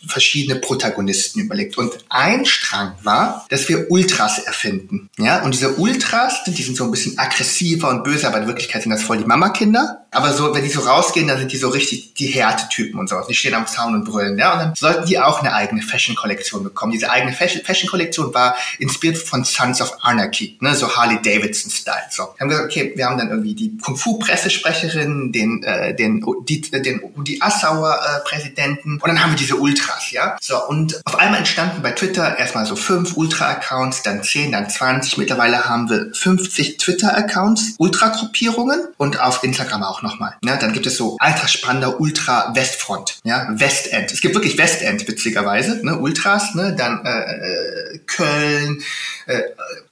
verschiedene 0.06 0.60
Protagonisten 0.60 1.40
überlegt. 1.40 1.76
Und 1.76 1.92
ein 2.08 2.46
Strang 2.46 2.92
war, 3.02 3.46
dass 3.48 3.68
wir 3.68 3.90
Ultras 3.90 4.38
erfinden. 4.38 5.10
Ja, 5.18 5.42
und 5.42 5.54
diese 5.54 5.74
Ultras, 5.74 6.44
die 6.44 6.62
sind 6.62 6.76
so 6.76 6.84
ein 6.84 6.90
bisschen 6.90 7.18
aggressiver 7.18 7.88
und 7.90 8.04
böse, 8.04 8.28
aber 8.28 8.38
in 8.38 8.46
Wirklichkeit 8.46 8.82
sind 8.82 8.92
das 8.92 9.02
voll 9.02 9.18
die 9.18 9.24
Mama-Kinder. 9.24 10.06
Aber 10.10 10.32
so, 10.32 10.54
wenn 10.54 10.64
die 10.64 10.70
so 10.70 10.80
rausgehen, 10.80 11.28
dann 11.28 11.38
sind 11.38 11.52
die 11.52 11.56
so 11.56 11.68
richtig 11.68 12.14
die 12.14 12.26
Härtetypen 12.26 12.98
und 12.98 13.08
so. 13.08 13.16
Die 13.28 13.34
stehen 13.34 13.54
am 13.54 13.66
Zaun 13.66 13.94
und 13.94 14.04
brüllen. 14.04 14.38
Ja, 14.38 14.54
und 14.54 14.58
dann 14.60 14.74
sollten 14.76 15.06
die 15.06 15.18
auch 15.18 15.40
eine 15.40 15.52
eigene 15.52 15.82
Fashion-Kollektion 15.82 16.64
bekommen. 16.64 16.92
Diese 16.92 17.10
eigene 17.10 17.32
Fashion-Kollektion 17.32 18.32
war 18.32 18.56
inspiriert 18.78 19.18
von 19.18 19.44
Sons 19.44 19.80
of 19.82 19.92
Anarchy, 20.00 20.56
ne, 20.60 20.74
so 20.74 20.96
Harley 20.96 21.20
Davidson-Style. 21.22 22.06
So, 22.10 22.22
wir 22.22 22.40
haben 22.40 22.48
gesagt, 22.48 22.70
okay, 22.70 22.92
wir 22.96 23.06
haben 23.06 23.18
dann 23.18 23.28
irgendwie 23.30 23.54
die 23.54 23.76
Kung-Fu-Pressesprecherin, 23.78 25.32
den, 25.32 25.62
äh, 25.62 25.94
den, 25.94 26.24
die, 26.48 26.60
den 26.62 27.02
Udi 27.16 27.38
Assauer 27.40 27.94
äh, 27.94 28.28
Präsidenten 28.28 28.92
und 28.94 29.06
dann 29.06 29.22
haben 29.22 29.32
wir 29.32 29.38
diese 29.38 29.56
Ultras, 29.56 30.10
ja. 30.10 30.36
So, 30.40 30.64
und 30.66 31.00
auf 31.04 31.18
einmal 31.18 31.38
entstanden 31.38 31.82
bei 31.82 31.92
Twitter 31.92 32.38
erstmal 32.38 32.66
so 32.66 32.76
fünf 32.76 33.16
Ultra-Accounts, 33.16 34.02
dann 34.02 34.22
zehn, 34.22 34.52
dann 34.52 34.70
zwanzig. 34.70 35.18
Mittlerweile 35.18 35.64
haben 35.64 35.90
wir 35.90 36.10
50 36.14 36.78
Twitter-Accounts, 36.78 37.74
Ultra-Gruppierungen 37.78 38.88
und 38.96 39.20
auf 39.20 39.42
Instagram 39.42 39.82
auch 39.82 39.97
nochmal. 40.02 40.36
Ja, 40.44 40.56
dann 40.56 40.72
gibt 40.72 40.86
es 40.86 40.96
so 40.96 41.16
Spandau 41.46 41.96
Ultra 41.98 42.54
Westfront, 42.54 43.18
ja, 43.24 43.48
Westend. 43.50 44.12
Es 44.12 44.20
gibt 44.20 44.34
wirklich 44.34 44.58
Westend, 44.58 45.06
witzigerweise, 45.08 45.84
ne, 45.84 45.98
Ultras, 45.98 46.54
ne, 46.54 46.74
dann 46.76 47.04
äh, 47.04 47.94
äh 47.94 47.98
Köln, 48.06 48.82
äh, 49.26 49.42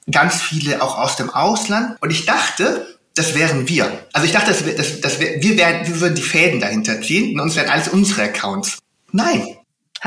ganz 0.09 0.41
viele 0.41 0.81
auch 0.81 0.97
aus 0.97 1.15
dem 1.15 1.29
Ausland. 1.29 1.97
Und 2.01 2.11
ich 2.11 2.25
dachte, 2.25 2.97
das 3.15 3.33
wären 3.33 3.67
wir. 3.67 3.91
Also 4.13 4.25
ich 4.25 4.33
dachte, 4.33 4.51
das, 4.51 4.63
das, 4.75 5.01
das, 5.01 5.19
wir, 5.19 5.57
wären, 5.57 5.87
wir 5.87 6.01
würden 6.01 6.15
die 6.15 6.21
Fäden 6.21 6.59
dahinter 6.59 7.01
ziehen 7.01 7.33
und 7.33 7.41
uns 7.41 7.55
wären 7.55 7.69
alles 7.69 7.87
unsere 7.87 8.23
Accounts. 8.23 8.77
Nein, 9.11 9.57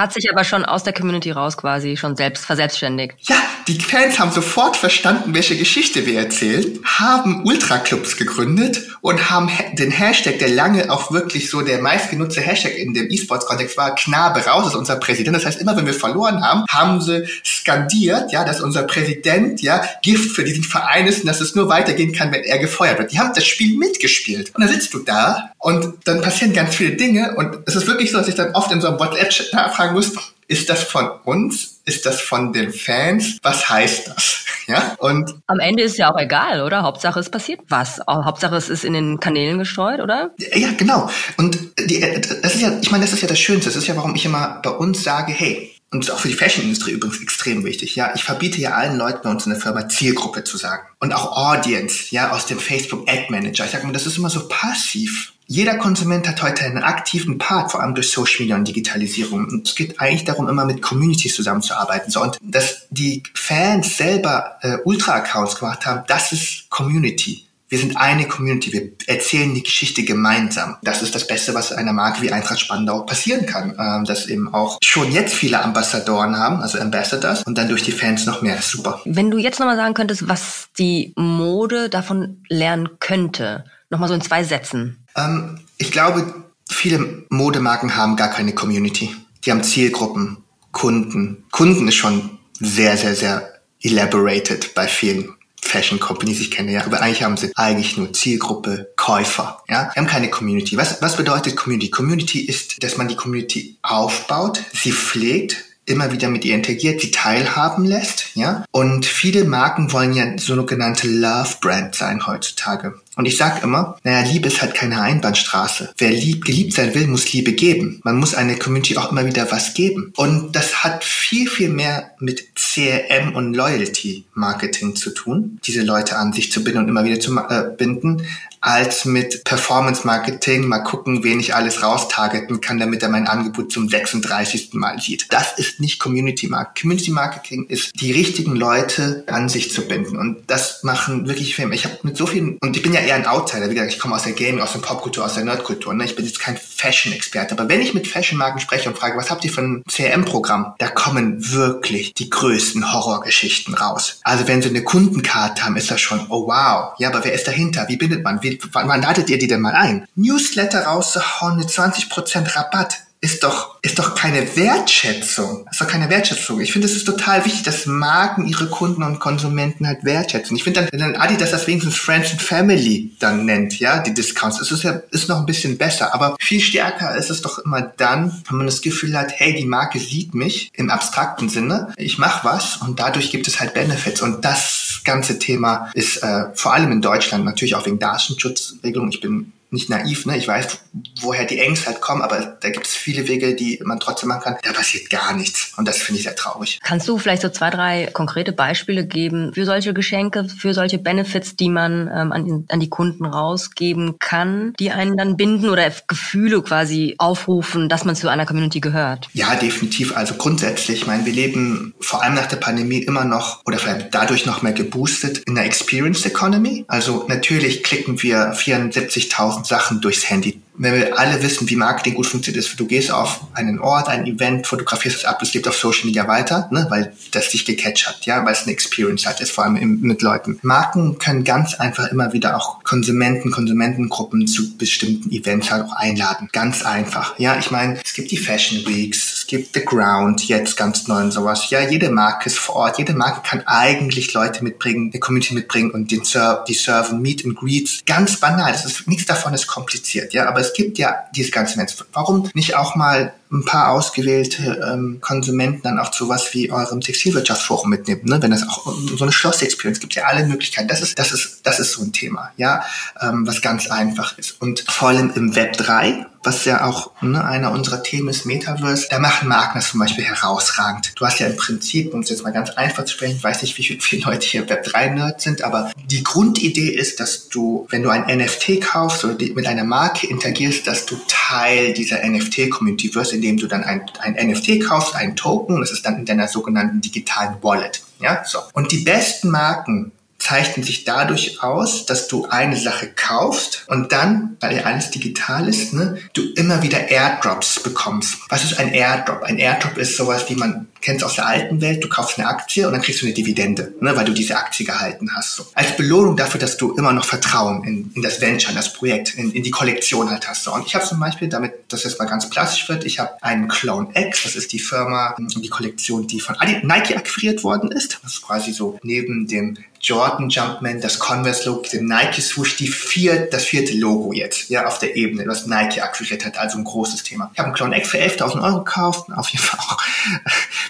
hat 0.00 0.12
sich 0.12 0.30
aber 0.30 0.44
schon 0.44 0.64
aus 0.64 0.82
der 0.82 0.92
Community 0.92 1.30
raus 1.30 1.56
quasi 1.56 1.96
schon 1.96 2.16
selbst 2.16 2.46
verselbstständigt. 2.46 3.14
Ja, 3.20 3.36
die 3.68 3.78
Fans 3.80 4.18
haben 4.18 4.32
sofort 4.32 4.76
verstanden, 4.76 5.34
welche 5.34 5.56
Geschichte 5.56 6.06
wir 6.06 6.18
erzählen, 6.18 6.78
haben 6.84 7.44
Ultra-Clubs 7.44 8.16
gegründet 8.16 8.82
und 9.00 9.30
haben 9.30 9.50
den 9.74 9.90
Hashtag, 9.90 10.38
der 10.38 10.48
lange 10.48 10.90
auch 10.90 11.12
wirklich 11.12 11.50
so 11.50 11.60
der 11.60 11.80
meistgenutzte 11.80 12.40
Hashtag 12.40 12.76
in 12.76 12.94
dem 12.94 13.10
E-Sports-Kontext 13.10 13.76
war, 13.76 13.94
Knabe 13.94 14.44
raus 14.46 14.66
ist 14.66 14.74
unser 14.74 14.96
Präsident. 14.96 15.36
Das 15.36 15.46
heißt, 15.46 15.60
immer 15.60 15.76
wenn 15.76 15.86
wir 15.86 15.94
verloren 15.94 16.42
haben, 16.42 16.64
haben 16.70 17.00
sie 17.00 17.26
skandiert, 17.44 18.32
ja, 18.32 18.44
dass 18.44 18.60
unser 18.60 18.84
Präsident, 18.84 19.60
ja, 19.62 19.84
Gift 20.02 20.34
für 20.34 20.44
diesen 20.44 20.64
Verein 20.64 21.06
ist 21.06 21.20
und 21.20 21.26
dass 21.26 21.40
es 21.40 21.54
nur 21.54 21.68
weitergehen 21.68 22.12
kann, 22.12 22.32
wenn 22.32 22.44
er 22.44 22.58
gefeuert 22.58 22.98
wird. 22.98 23.12
Die 23.12 23.18
haben 23.18 23.32
das 23.34 23.46
Spiel 23.46 23.76
mitgespielt. 23.76 24.54
Und 24.54 24.62
dann 24.62 24.72
sitzt 24.72 24.94
du 24.94 25.00
da 25.00 25.49
und 25.60 25.94
dann 26.04 26.20
passieren 26.22 26.52
ganz 26.52 26.74
viele 26.74 26.96
Dinge 26.96 27.34
und 27.36 27.58
es 27.66 27.76
ist 27.76 27.86
wirklich 27.86 28.10
so, 28.10 28.18
dass 28.18 28.28
ich 28.28 28.34
dann 28.34 28.52
oft 28.54 28.72
in 28.72 28.80
so 28.80 28.88
einem 28.88 28.98
WhatsApp 28.98 29.52
nachfragen 29.52 29.94
muss, 29.94 30.12
ist 30.50 30.68
das 30.68 30.82
von 30.82 31.08
uns? 31.24 31.80
Ist 31.84 32.06
das 32.06 32.20
von 32.20 32.52
den 32.52 32.72
Fans? 32.72 33.38
Was 33.42 33.68
heißt 33.68 34.08
das? 34.08 34.44
Ja, 34.66 34.94
und. 34.98 35.34
Am 35.48 35.58
Ende 35.58 35.82
ist 35.82 35.98
ja 35.98 36.12
auch 36.12 36.18
egal, 36.18 36.62
oder? 36.62 36.84
Hauptsache 36.84 37.18
es 37.18 37.28
passiert 37.28 37.58
was. 37.68 38.00
Hauptsache 38.06 38.54
es 38.54 38.68
ist 38.68 38.84
in 38.84 38.92
den 38.92 39.18
Kanälen 39.18 39.58
gestreut, 39.58 39.98
oder? 39.98 40.30
Ja, 40.38 40.68
genau. 40.76 41.10
Und 41.38 41.58
die, 41.76 41.98
das 41.98 42.54
ist 42.54 42.60
ja, 42.60 42.78
ich 42.80 42.88
meine, 42.92 43.02
das 43.02 43.12
ist 43.12 43.20
ja 43.20 43.26
das 43.26 43.40
Schönste. 43.40 43.68
Das 43.68 43.74
ist 43.74 43.88
ja, 43.88 43.96
warum 43.96 44.14
ich 44.14 44.24
immer 44.24 44.60
bei 44.62 44.70
uns 44.70 45.02
sage, 45.02 45.32
hey, 45.32 45.74
und 45.90 46.04
ist 46.04 46.10
auch 46.10 46.20
für 46.20 46.28
die 46.28 46.34
Fashion-Industrie 46.34 46.92
übrigens 46.92 47.20
extrem 47.20 47.64
wichtig. 47.64 47.96
Ja, 47.96 48.12
ich 48.14 48.22
verbiete 48.22 48.60
ja 48.60 48.74
allen 48.74 48.96
Leuten 48.96 49.20
bei 49.24 49.30
uns 49.30 49.44
in 49.44 49.52
der 49.52 49.60
Firma 49.60 49.88
Zielgruppe 49.88 50.44
zu 50.44 50.56
sagen. 50.56 50.86
Und 51.00 51.12
auch 51.12 51.36
Audience, 51.36 52.04
ja, 52.10 52.30
aus 52.30 52.46
dem 52.46 52.60
Facebook 52.60 53.08
Ad 53.10 53.26
Manager. 53.28 53.64
Ich 53.64 53.72
sage 53.72 53.86
mal, 53.86 53.92
das 53.92 54.06
ist 54.06 54.18
immer 54.18 54.30
so 54.30 54.46
passiv. 54.46 55.32
Jeder 55.50 55.78
Konsument 55.78 56.28
hat 56.28 56.42
heute 56.42 56.62
einen 56.64 56.84
aktiven 56.84 57.36
Part, 57.36 57.72
vor 57.72 57.82
allem 57.82 57.96
durch 57.96 58.12
Social 58.12 58.36
Media 58.38 58.54
und 58.54 58.68
Digitalisierung. 58.68 59.48
Und 59.48 59.66
es 59.66 59.74
geht 59.74 59.98
eigentlich 59.98 60.22
darum, 60.22 60.48
immer 60.48 60.64
mit 60.64 60.80
Communities 60.80 61.34
zusammenzuarbeiten. 61.34 62.12
So, 62.12 62.22
und 62.22 62.38
dass 62.40 62.86
die 62.90 63.24
Fans 63.34 63.96
selber 63.96 64.58
äh, 64.60 64.76
Ultra-Accounts 64.84 65.56
gemacht 65.56 65.86
haben, 65.86 66.04
das 66.06 66.30
ist 66.30 66.70
Community. 66.70 67.48
Wir 67.68 67.80
sind 67.80 67.96
eine 67.96 68.28
Community. 68.28 68.72
Wir 68.72 68.92
erzählen 69.08 69.52
die 69.52 69.64
Geschichte 69.64 70.04
gemeinsam. 70.04 70.76
Das 70.84 71.02
ist 71.02 71.16
das 71.16 71.26
Beste, 71.26 71.52
was 71.52 71.72
einer 71.72 71.92
Marke 71.92 72.22
wie 72.22 72.30
Eintracht 72.30 72.60
Spandau 72.60 73.00
passieren 73.00 73.44
kann. 73.44 73.74
Ähm, 73.76 74.04
dass 74.04 74.28
eben 74.28 74.54
auch 74.54 74.78
schon 74.84 75.10
jetzt 75.10 75.34
viele 75.34 75.60
Ambassadoren 75.64 76.38
haben, 76.38 76.62
also 76.62 76.78
Ambassadors, 76.78 77.42
und 77.42 77.58
dann 77.58 77.68
durch 77.68 77.82
die 77.82 77.90
Fans 77.90 78.24
noch 78.24 78.40
mehr. 78.40 78.62
Super. 78.62 79.00
Wenn 79.04 79.32
du 79.32 79.38
jetzt 79.38 79.58
nochmal 79.58 79.76
sagen 79.76 79.94
könntest, 79.94 80.28
was 80.28 80.68
die 80.78 81.12
Mode 81.16 81.88
davon 81.88 82.44
lernen 82.48 82.88
könnte, 83.00 83.64
nochmal 83.90 84.08
so 84.08 84.14
in 84.14 84.20
zwei 84.20 84.44
Sätzen. 84.44 84.99
Ähm, 85.16 85.60
ich 85.78 85.92
glaube, 85.92 86.44
viele 86.68 87.24
Modemarken 87.30 87.96
haben 87.96 88.16
gar 88.16 88.28
keine 88.28 88.54
Community. 88.54 89.14
Die 89.44 89.50
haben 89.50 89.62
Zielgruppen, 89.62 90.38
Kunden. 90.72 91.44
Kunden 91.50 91.88
ist 91.88 91.96
schon 91.96 92.38
sehr, 92.60 92.96
sehr, 92.96 93.14
sehr 93.14 93.60
elaborated 93.82 94.74
bei 94.74 94.86
vielen 94.86 95.34
Fashion 95.62 96.00
Companies 96.00 96.40
ich 96.40 96.50
kenne, 96.50 96.72
ja, 96.72 96.84
aber 96.84 97.00
eigentlich 97.00 97.22
haben 97.22 97.36
sie 97.36 97.52
eigentlich 97.54 97.96
nur 97.96 98.12
Zielgruppe, 98.12 98.92
Käufer, 98.96 99.62
ja. 99.68 99.90
Wir 99.94 100.02
haben 100.02 100.08
keine 100.08 100.30
Community. 100.30 100.76
Was, 100.76 101.00
was 101.00 101.16
bedeutet 101.16 101.56
Community? 101.56 101.90
Community 101.90 102.40
ist, 102.40 102.82
dass 102.82 102.96
man 102.96 103.08
die 103.08 103.16
Community 103.16 103.78
aufbaut, 103.82 104.60
sie 104.72 104.92
pflegt, 104.92 105.64
immer 105.90 106.12
wieder 106.12 106.28
mit 106.28 106.44
ihr 106.44 106.54
interagiert, 106.54 107.00
sie 107.00 107.10
teilhaben 107.10 107.84
lässt, 107.84 108.30
ja. 108.34 108.64
Und 108.70 109.06
viele 109.06 109.44
Marken 109.44 109.92
wollen 109.92 110.12
ja 110.12 110.38
sogenannte 110.38 111.08
Love 111.08 111.56
Brand 111.60 111.94
sein 111.94 112.26
heutzutage. 112.26 112.94
Und 113.16 113.26
ich 113.26 113.36
sage 113.36 113.60
immer, 113.62 113.98
naja, 114.02 114.26
Liebe 114.26 114.48
ist 114.48 114.62
halt 114.62 114.74
keine 114.74 115.02
Einbahnstraße. 115.02 115.92
Wer 115.98 116.10
lieb, 116.10 116.44
geliebt 116.44 116.72
sein 116.72 116.94
will, 116.94 117.06
muss 117.06 117.30
Liebe 117.32 117.52
geben. 117.52 118.00
Man 118.02 118.16
muss 118.16 118.34
einer 118.34 118.54
Community 118.54 118.96
auch 118.96 119.12
immer 119.12 119.26
wieder 119.26 119.50
was 119.50 119.74
geben. 119.74 120.12
Und 120.16 120.56
das 120.56 120.84
hat 120.84 121.04
viel, 121.04 121.48
viel 121.48 121.68
mehr 121.68 122.12
mit 122.18 122.54
CRM 122.54 123.34
und 123.34 123.52
Loyalty 123.52 124.24
Marketing 124.32 124.96
zu 124.96 125.10
tun, 125.10 125.58
diese 125.64 125.82
Leute 125.82 126.16
an 126.16 126.32
sich 126.32 126.50
zu 126.50 126.64
binden 126.64 126.80
und 126.80 126.88
immer 126.88 127.04
wieder 127.04 127.20
zu 127.20 127.36
äh, 127.36 127.64
binden, 127.76 128.22
als 128.60 129.04
mit 129.04 129.44
Performance 129.44 130.06
Marketing 130.06 130.66
mal 130.66 130.80
gucken, 130.80 131.24
wen 131.24 131.40
ich 131.40 131.54
alles 131.54 131.82
raustargeten 131.82 132.60
kann, 132.60 132.78
damit 132.78 133.02
er 133.02 133.08
mein 133.08 133.26
Angebot 133.26 133.72
zum 133.72 133.88
36. 133.88 134.74
Mal 134.74 135.00
sieht. 135.00 135.26
Das 135.30 135.58
ist 135.58 135.80
nicht 135.80 135.98
Community 135.98 136.46
Marketing. 136.48 136.82
Community 136.82 137.10
Marketing 137.10 137.66
ist 137.66 137.92
die 138.00 138.12
richtigen 138.12 138.54
Leute 138.54 139.24
an 139.26 139.48
sich 139.48 139.72
zu 139.72 139.86
binden 139.88 140.16
und 140.16 140.38
das 140.48 140.82
machen 140.82 141.26
wirklich 141.26 141.54
Filme. 141.54 141.74
Ich 141.74 141.84
habe 141.84 141.98
mit 142.02 142.16
so 142.16 142.26
vielen 142.26 142.58
und 142.60 142.76
ich 142.76 142.82
bin 142.82 142.92
ja 142.92 143.00
eher 143.00 143.14
ein 143.14 143.26
Outsider, 143.26 143.70
wie 143.70 143.74
gesagt, 143.74 143.92
ich 143.92 143.98
komme 143.98 144.14
aus 144.14 144.24
der 144.24 144.32
Gaming, 144.32 144.60
aus 144.60 144.72
der 144.72 144.80
Popkultur, 144.80 145.24
aus 145.24 145.34
der 145.34 145.44
Nerdkultur. 145.44 145.94
Ne? 145.94 146.04
Ich 146.04 146.16
bin 146.16 146.26
jetzt 146.26 146.40
kein 146.40 146.56
Fashion-Experte, 146.56 147.58
aber 147.58 147.68
wenn 147.68 147.80
ich 147.80 147.94
mit 147.94 148.06
Fashion-Marken 148.06 148.60
spreche 148.60 148.88
und 148.88 148.98
frage, 148.98 149.16
was 149.16 149.30
habt 149.30 149.44
ihr 149.44 149.52
für 149.52 149.62
ein 149.62 149.82
CRM-Programm, 149.88 150.74
da 150.78 150.88
kommen 150.88 151.50
wirklich 151.52 152.14
die 152.14 152.28
größten 152.28 152.92
Horrorgeschichten 152.92 153.74
raus. 153.74 154.20
Also 154.22 154.46
wenn 154.48 154.62
sie 154.62 154.68
eine 154.68 154.84
Kundenkarte 154.84 155.64
haben, 155.64 155.76
ist 155.76 155.90
das 155.90 156.00
schon, 156.00 156.26
oh 156.28 156.46
wow, 156.46 156.94
ja, 156.98 157.08
aber 157.08 157.24
wer 157.24 157.32
ist 157.32 157.46
dahinter? 157.46 157.86
Wie 157.88 157.96
bindet 157.96 158.22
man? 158.22 158.42
Wie 158.42 158.49
wie, 158.50 158.60
wann, 158.72 158.88
wann 158.88 159.02
ladet 159.02 159.30
ihr 159.30 159.38
die 159.38 159.48
denn 159.48 159.60
mal 159.60 159.74
ein? 159.74 160.06
Newsletter 160.14 160.84
rauszuhauen 160.84 161.56
mit 161.56 161.68
20% 161.68 162.56
Rabatt 162.56 162.98
ist 163.22 163.44
doch, 163.44 163.76
ist 163.82 163.98
doch 163.98 164.14
keine 164.14 164.56
Wertschätzung. 164.56 165.66
Ist 165.70 165.80
doch 165.80 165.86
keine 165.86 166.08
Wertschätzung. 166.08 166.60
Ich 166.60 166.72
finde, 166.72 166.88
es 166.88 166.96
ist 166.96 167.04
total 167.04 167.44
wichtig, 167.44 167.64
dass 167.64 167.84
Marken 167.84 168.46
ihre 168.46 168.68
Kunden 168.68 169.02
und 169.02 169.18
Konsumenten 169.18 169.86
halt 169.86 170.04
wertschätzen. 170.04 170.56
Ich 170.56 170.64
finde 170.64 170.80
dann, 170.80 170.88
wenn 170.90 171.00
dann 171.00 171.20
Adidas 171.20 171.50
das 171.50 171.66
wenigstens 171.66 171.96
Friends 171.96 172.30
and 172.30 172.40
Family 172.40 173.14
dann 173.18 173.44
nennt, 173.44 173.78
ja, 173.78 173.98
die 173.98 174.14
Discounts, 174.14 174.60
ist 174.60 174.70
es 174.70 174.82
ja, 174.84 175.02
ist 175.10 175.28
noch 175.28 175.38
ein 175.38 175.46
bisschen 175.46 175.76
besser. 175.76 176.14
Aber 176.14 176.34
viel 176.40 176.60
stärker 176.60 177.14
ist 177.14 177.28
es 177.28 177.42
doch 177.42 177.58
immer 177.58 177.82
dann, 177.82 178.42
wenn 178.48 178.56
man 178.56 178.66
das 178.66 178.80
Gefühl 178.80 179.18
hat, 179.18 179.32
hey, 179.36 179.54
die 179.54 179.66
Marke 179.66 179.98
sieht 179.98 180.34
mich 180.34 180.70
im 180.72 180.88
abstrakten 180.88 181.50
Sinne. 181.50 181.92
Ich 181.98 182.16
mache 182.16 182.46
was 182.46 182.78
und 182.78 183.00
dadurch 183.00 183.30
gibt 183.30 183.46
es 183.48 183.60
halt 183.60 183.74
Benefits. 183.74 184.22
Und 184.22 184.46
das 184.46 184.79
ganze 185.04 185.38
Thema 185.38 185.90
ist 185.94 186.22
äh, 186.22 186.46
vor 186.54 186.74
allem 186.74 186.92
in 186.92 187.02
Deutschland 187.02 187.44
natürlich 187.44 187.74
auch 187.74 187.86
wegen 187.86 187.98
Datenschutzregelungen. 187.98 189.12
Ich 189.12 189.20
bin 189.20 189.52
nicht 189.72 189.88
naiv, 189.88 190.26
ne? 190.26 190.36
Ich 190.36 190.48
weiß, 190.48 190.80
woher 191.20 191.44
die 191.44 191.58
Ängste 191.58 191.86
halt 191.86 192.00
kommen, 192.00 192.22
aber 192.22 192.58
da 192.60 192.70
gibt 192.70 192.86
es 192.86 192.94
viele 192.94 193.28
Wege, 193.28 193.54
die 193.54 193.80
man 193.84 194.00
trotzdem 194.00 194.28
machen 194.28 194.42
kann. 194.42 194.56
Da 194.62 194.72
passiert 194.72 195.10
gar 195.10 195.32
nichts. 195.34 195.72
Und 195.76 195.86
das 195.86 195.98
finde 195.98 196.18
ich 196.18 196.24
sehr 196.24 196.34
traurig. 196.34 196.80
Kannst 196.82 197.08
du 197.08 197.18
vielleicht 197.18 197.42
so 197.42 197.48
zwei, 197.48 197.70
drei 197.70 198.08
konkrete 198.12 198.52
Beispiele 198.52 199.06
geben 199.06 199.52
für 199.54 199.64
solche 199.64 199.94
Geschenke, 199.94 200.48
für 200.48 200.74
solche 200.74 200.98
Benefits, 200.98 201.56
die 201.56 201.68
man 201.68 202.08
ähm, 202.08 202.32
an, 202.32 202.64
an 202.68 202.80
die 202.80 202.88
Kunden 202.88 203.24
rausgeben 203.24 204.18
kann, 204.18 204.74
die 204.78 204.90
einen 204.90 205.16
dann 205.16 205.36
binden 205.36 205.68
oder 205.68 205.90
Gefühle 206.08 206.62
quasi 206.62 207.14
aufrufen, 207.18 207.88
dass 207.88 208.04
man 208.04 208.16
zu 208.16 208.28
einer 208.28 208.46
Community 208.46 208.80
gehört? 208.80 209.28
Ja, 209.32 209.54
definitiv. 209.54 210.16
Also 210.16 210.34
grundsätzlich, 210.34 211.02
ich 211.02 211.06
meine, 211.06 211.24
wir 211.26 211.32
leben 211.32 211.94
vor 212.00 212.22
allem 212.22 212.34
nach 212.34 212.46
der 212.46 212.56
Pandemie 212.56 212.98
immer 212.98 213.24
noch 213.24 213.64
oder 213.66 213.78
vielleicht 213.78 214.14
dadurch 214.14 214.46
noch 214.46 214.62
mehr 214.62 214.72
geboostet 214.72 215.38
in 215.46 215.54
der 215.54 215.64
Experience 215.64 216.24
Economy. 216.26 216.84
Also 216.88 217.24
natürlich 217.28 217.82
klicken 217.82 218.22
wir 218.22 218.54
74.000 218.54 219.59
tausend 219.60 219.66
Sachen 219.66 220.00
durchs 220.00 220.28
Handy 220.28 220.60
wenn 220.80 220.94
wir 220.94 221.18
alle 221.18 221.42
wissen, 221.42 221.68
wie 221.68 221.76
Marketing 221.76 222.14
gut 222.14 222.26
funktioniert 222.26 222.64
ist, 222.64 222.80
du 222.80 222.86
gehst 222.86 223.12
auf 223.12 223.40
einen 223.52 223.80
Ort, 223.80 224.08
ein 224.08 224.26
Event, 224.26 224.66
fotografierst 224.66 225.18
es 225.18 225.24
ab, 225.26 225.42
es 225.42 225.52
lebt 225.52 225.68
auf 225.68 225.76
Social 225.76 226.06
Media 226.06 226.26
weiter, 226.26 226.68
ne, 226.72 226.86
weil 226.88 227.12
das 227.32 227.50
dich 227.50 227.66
gecatcht 227.66 228.08
hat, 228.08 228.24
ja, 228.24 228.42
weil 228.46 228.54
es 228.54 228.62
eine 228.62 228.72
Experience 228.72 229.26
hat, 229.26 229.42
ist 229.42 229.52
vor 229.52 229.64
allem 229.64 229.76
im, 229.76 230.00
mit 230.00 230.22
Leuten. 230.22 230.58
Marken 230.62 231.18
können 231.18 231.44
ganz 231.44 231.74
einfach 231.74 232.10
immer 232.10 232.32
wieder 232.32 232.56
auch 232.56 232.82
Konsumenten, 232.82 233.50
Konsumentengruppen 233.50 234.46
zu 234.46 234.78
bestimmten 234.78 235.30
Events 235.30 235.70
halt 235.70 235.84
auch 235.84 235.92
einladen. 235.92 236.48
Ganz 236.50 236.82
einfach. 236.82 237.38
Ja, 237.38 237.58
ich 237.58 237.70
meine, 237.70 238.00
es 238.02 238.14
gibt 238.14 238.30
die 238.30 238.38
Fashion 238.38 238.86
Weeks, 238.86 239.39
gibt 239.50 239.74
The 239.74 239.84
Ground, 239.84 240.46
jetzt 240.46 240.76
ganz 240.76 241.08
neu 241.08 241.22
und 241.22 241.32
sowas. 241.32 241.70
Ja, 241.70 241.80
jede 241.80 242.08
Marke 242.08 242.46
ist 242.46 242.58
vor 242.58 242.76
Ort, 242.76 242.98
jede 242.98 243.14
Marke 243.14 243.40
kann 243.42 243.62
eigentlich 243.66 244.32
Leute 244.32 244.62
mitbringen, 244.62 245.10
eine 245.12 245.18
Community 245.18 245.54
mitbringen 245.54 245.90
und 245.90 246.12
den 246.12 246.24
Ser 246.24 246.64
die 246.68 246.74
serven 246.74 247.20
Meet 247.20 247.44
and 247.44 247.56
Greets. 247.56 248.00
Ganz 248.06 248.38
banal. 248.38 248.70
Das 248.70 248.84
ist, 248.84 249.08
nichts 249.08 249.26
davon 249.26 249.52
ist 249.52 249.66
kompliziert, 249.66 250.32
ja, 250.32 250.48
aber 250.48 250.60
es 250.60 250.72
gibt 250.72 250.98
ja 250.98 251.24
diese 251.34 251.50
ganzen 251.50 251.74
Events. 251.80 252.04
Warum 252.12 252.48
nicht 252.54 252.76
auch 252.76 252.94
mal 252.94 253.32
ein 253.52 253.64
paar 253.64 253.90
ausgewählte 253.90 254.80
ähm, 254.92 255.18
Konsumenten 255.20 255.82
dann 255.82 255.98
auch 255.98 256.12
zu 256.12 256.28
was 256.28 256.54
wie 256.54 256.70
eurem 256.70 257.00
Textilwirtschaftsforum 257.00 257.90
mitnehmen, 257.90 258.22
ne? 258.24 258.40
wenn 258.40 258.52
das 258.52 258.68
auch 258.68 258.86
so 258.86 259.24
eine 259.24 259.32
Schloss-Experience 259.32 259.98
gibt, 259.98 260.14
ja 260.14 260.24
alle 260.24 260.46
Möglichkeiten. 260.46 260.86
Das 260.86 261.02
ist, 261.02 261.18
das 261.18 261.32
ist, 261.32 261.60
das 261.64 261.80
ist 261.80 261.92
so 261.92 262.02
ein 262.02 262.12
Thema, 262.12 262.52
ja, 262.56 262.84
ähm, 263.20 263.46
was 263.46 263.60
ganz 263.60 263.90
einfach 263.90 264.38
ist. 264.38 264.60
Und 264.60 264.84
vor 264.88 265.08
allem 265.08 265.32
im 265.34 265.56
Web 265.56 265.76
3, 265.76 266.26
was 266.44 266.64
ja 266.64 266.84
auch 266.84 267.10
ne, 267.22 267.44
einer 267.44 267.72
unserer 267.72 268.02
Themen 268.02 268.28
ist, 268.28 268.46
Metaverse, 268.46 269.08
da 269.10 269.18
machen 269.18 269.48
Marken 269.48 269.78
das 269.78 269.90
zum 269.90 270.00
Beispiel 270.00 270.24
herausragend. 270.24 271.12
Du 271.16 271.26
hast 271.26 271.40
ja 271.40 271.48
im 271.48 271.56
Prinzip, 271.56 272.14
um 272.14 272.20
es 272.20 272.30
jetzt 272.30 272.44
mal 272.44 272.52
ganz 272.52 272.70
einfach 272.70 273.04
zu 273.04 273.14
sprechen, 273.14 273.36
ich 273.36 273.44
weiß 273.44 273.62
nicht, 273.62 273.76
wie 273.76 273.98
viele 274.00 274.22
Leute 274.22 274.46
hier 274.46 274.68
Web 274.68 274.86
3-Nerds 274.86 275.42
sind, 275.42 275.62
aber 275.62 275.90
die 276.06 276.22
Grundidee 276.22 276.90
ist, 276.90 277.18
dass 277.18 277.48
du, 277.48 277.86
wenn 277.90 278.02
du 278.02 278.10
ein 278.10 278.24
NFT 278.24 278.80
kaufst 278.80 279.24
oder 279.24 279.34
mit 279.34 279.66
einer 279.66 279.84
Marke 279.84 280.28
interagierst, 280.28 280.86
dass 280.86 281.04
du 281.04 281.20
Teil 281.50 281.92
dieser 281.92 282.24
NFT-Community 282.24 283.12
wirst, 283.14 283.32
indem 283.32 283.56
du 283.56 283.66
dann 283.66 283.82
ein, 283.82 284.02
ein 284.20 284.34
NFT 284.34 284.80
kaufst, 284.84 285.16
einen 285.16 285.34
Token, 285.34 285.80
das 285.80 285.90
ist 285.90 286.06
dann 286.06 286.16
in 286.16 286.24
deiner 286.24 286.46
sogenannten 286.46 287.00
digitalen 287.00 287.56
Wallet. 287.60 288.02
Ja, 288.20 288.44
so. 288.46 288.60
Und 288.72 288.92
die 288.92 288.98
besten 288.98 289.50
Marken 289.50 290.12
zeichnen 290.38 290.84
sich 290.84 291.04
dadurch 291.04 291.62
aus, 291.62 292.06
dass 292.06 292.28
du 292.28 292.46
eine 292.46 292.76
Sache 292.76 293.10
kaufst 293.14 293.84
und 293.88 294.12
dann, 294.12 294.56
weil 294.60 294.76
ja 294.76 294.82
alles 294.84 295.10
digital 295.10 295.68
ist, 295.68 295.92
ne, 295.92 296.18
du 296.34 296.42
immer 296.54 296.82
wieder 296.82 297.10
Airdrops 297.10 297.82
bekommst. 297.82 298.36
Was 298.48 298.64
ist 298.64 298.78
ein 298.78 298.92
Airdrop? 298.94 299.42
Ein 299.42 299.58
Airdrop 299.58 299.98
ist 299.98 300.16
sowas, 300.16 300.48
wie 300.48 300.54
man 300.54 300.86
kennt 301.00 301.24
aus 301.24 301.34
der 301.34 301.46
alten 301.46 301.80
Welt. 301.80 302.02
Du 302.04 302.08
kaufst 302.08 302.38
eine 302.38 302.48
Aktie 302.48 302.86
und 302.86 302.92
dann 302.92 303.02
kriegst 303.02 303.22
du 303.22 303.26
eine 303.26 303.34
Dividende, 303.34 303.94
ne, 304.00 304.16
weil 304.16 304.24
du 304.24 304.32
diese 304.32 304.56
Aktie 304.56 304.84
gehalten 304.84 305.30
hast. 305.34 305.56
So. 305.56 305.66
Als 305.74 305.96
Belohnung 305.96 306.36
dafür, 306.36 306.60
dass 306.60 306.76
du 306.76 306.94
immer 306.94 307.12
noch 307.12 307.24
Vertrauen 307.24 307.84
in, 307.84 308.12
in 308.14 308.22
das 308.22 308.40
Venture, 308.40 308.70
in 308.70 308.76
das 308.76 308.92
Projekt, 308.92 309.34
in, 309.34 309.52
in 309.52 309.62
die 309.62 309.70
Kollektion 309.70 310.30
halt 310.30 310.48
hast. 310.48 310.64
So. 310.64 310.74
Und 310.74 310.86
ich 310.86 310.94
habe 310.94 311.04
zum 311.04 311.20
Beispiel, 311.20 311.48
damit 311.48 311.72
das 311.88 312.04
jetzt 312.04 312.18
mal 312.18 312.26
ganz 312.26 312.48
plastisch 312.50 312.88
wird, 312.88 313.04
ich 313.04 313.18
habe 313.18 313.42
einen 313.42 313.68
Clone 313.68 314.08
X, 314.14 314.44
das 314.44 314.56
ist 314.56 314.72
die 314.72 314.78
Firma, 314.78 315.34
die 315.38 315.68
Kollektion, 315.68 316.26
die 316.26 316.40
von 316.40 316.56
Nike 316.82 317.16
akquiriert 317.16 317.64
worden 317.64 317.90
ist. 317.90 318.18
Das 318.22 318.34
ist 318.34 318.42
quasi 318.42 318.72
so 318.72 318.98
neben 319.02 319.46
dem 319.46 319.76
Jordan 320.00 320.48
Jumpman, 320.48 321.00
das 321.00 321.18
Converse 321.18 321.68
Logo, 321.68 321.82
den 321.92 322.06
Nike 322.06 322.40
Swoosh, 322.40 322.76
die 322.76 322.88
vier, 322.88 323.48
das 323.50 323.64
vierte 323.64 323.92
Logo 323.92 324.32
jetzt, 324.32 324.70
ja, 324.70 324.86
auf 324.86 324.98
der 324.98 325.14
Ebene, 325.14 325.44
was 325.46 325.66
Nike 325.66 326.00
akquiriert 326.00 326.46
hat, 326.46 326.58
also 326.58 326.78
ein 326.78 326.84
großes 326.84 327.22
Thema. 327.22 327.50
Ich 327.52 327.58
habe 327.58 327.66
einen 327.66 327.74
Clone 327.74 327.98
X 327.98 328.08
für 328.08 328.18
11.000 328.18 328.62
Euro 328.62 328.78
gekauft, 328.84 329.30
auf 329.30 329.48
jeden 329.50 329.62
Fall 329.62 329.78
auch 329.80 329.98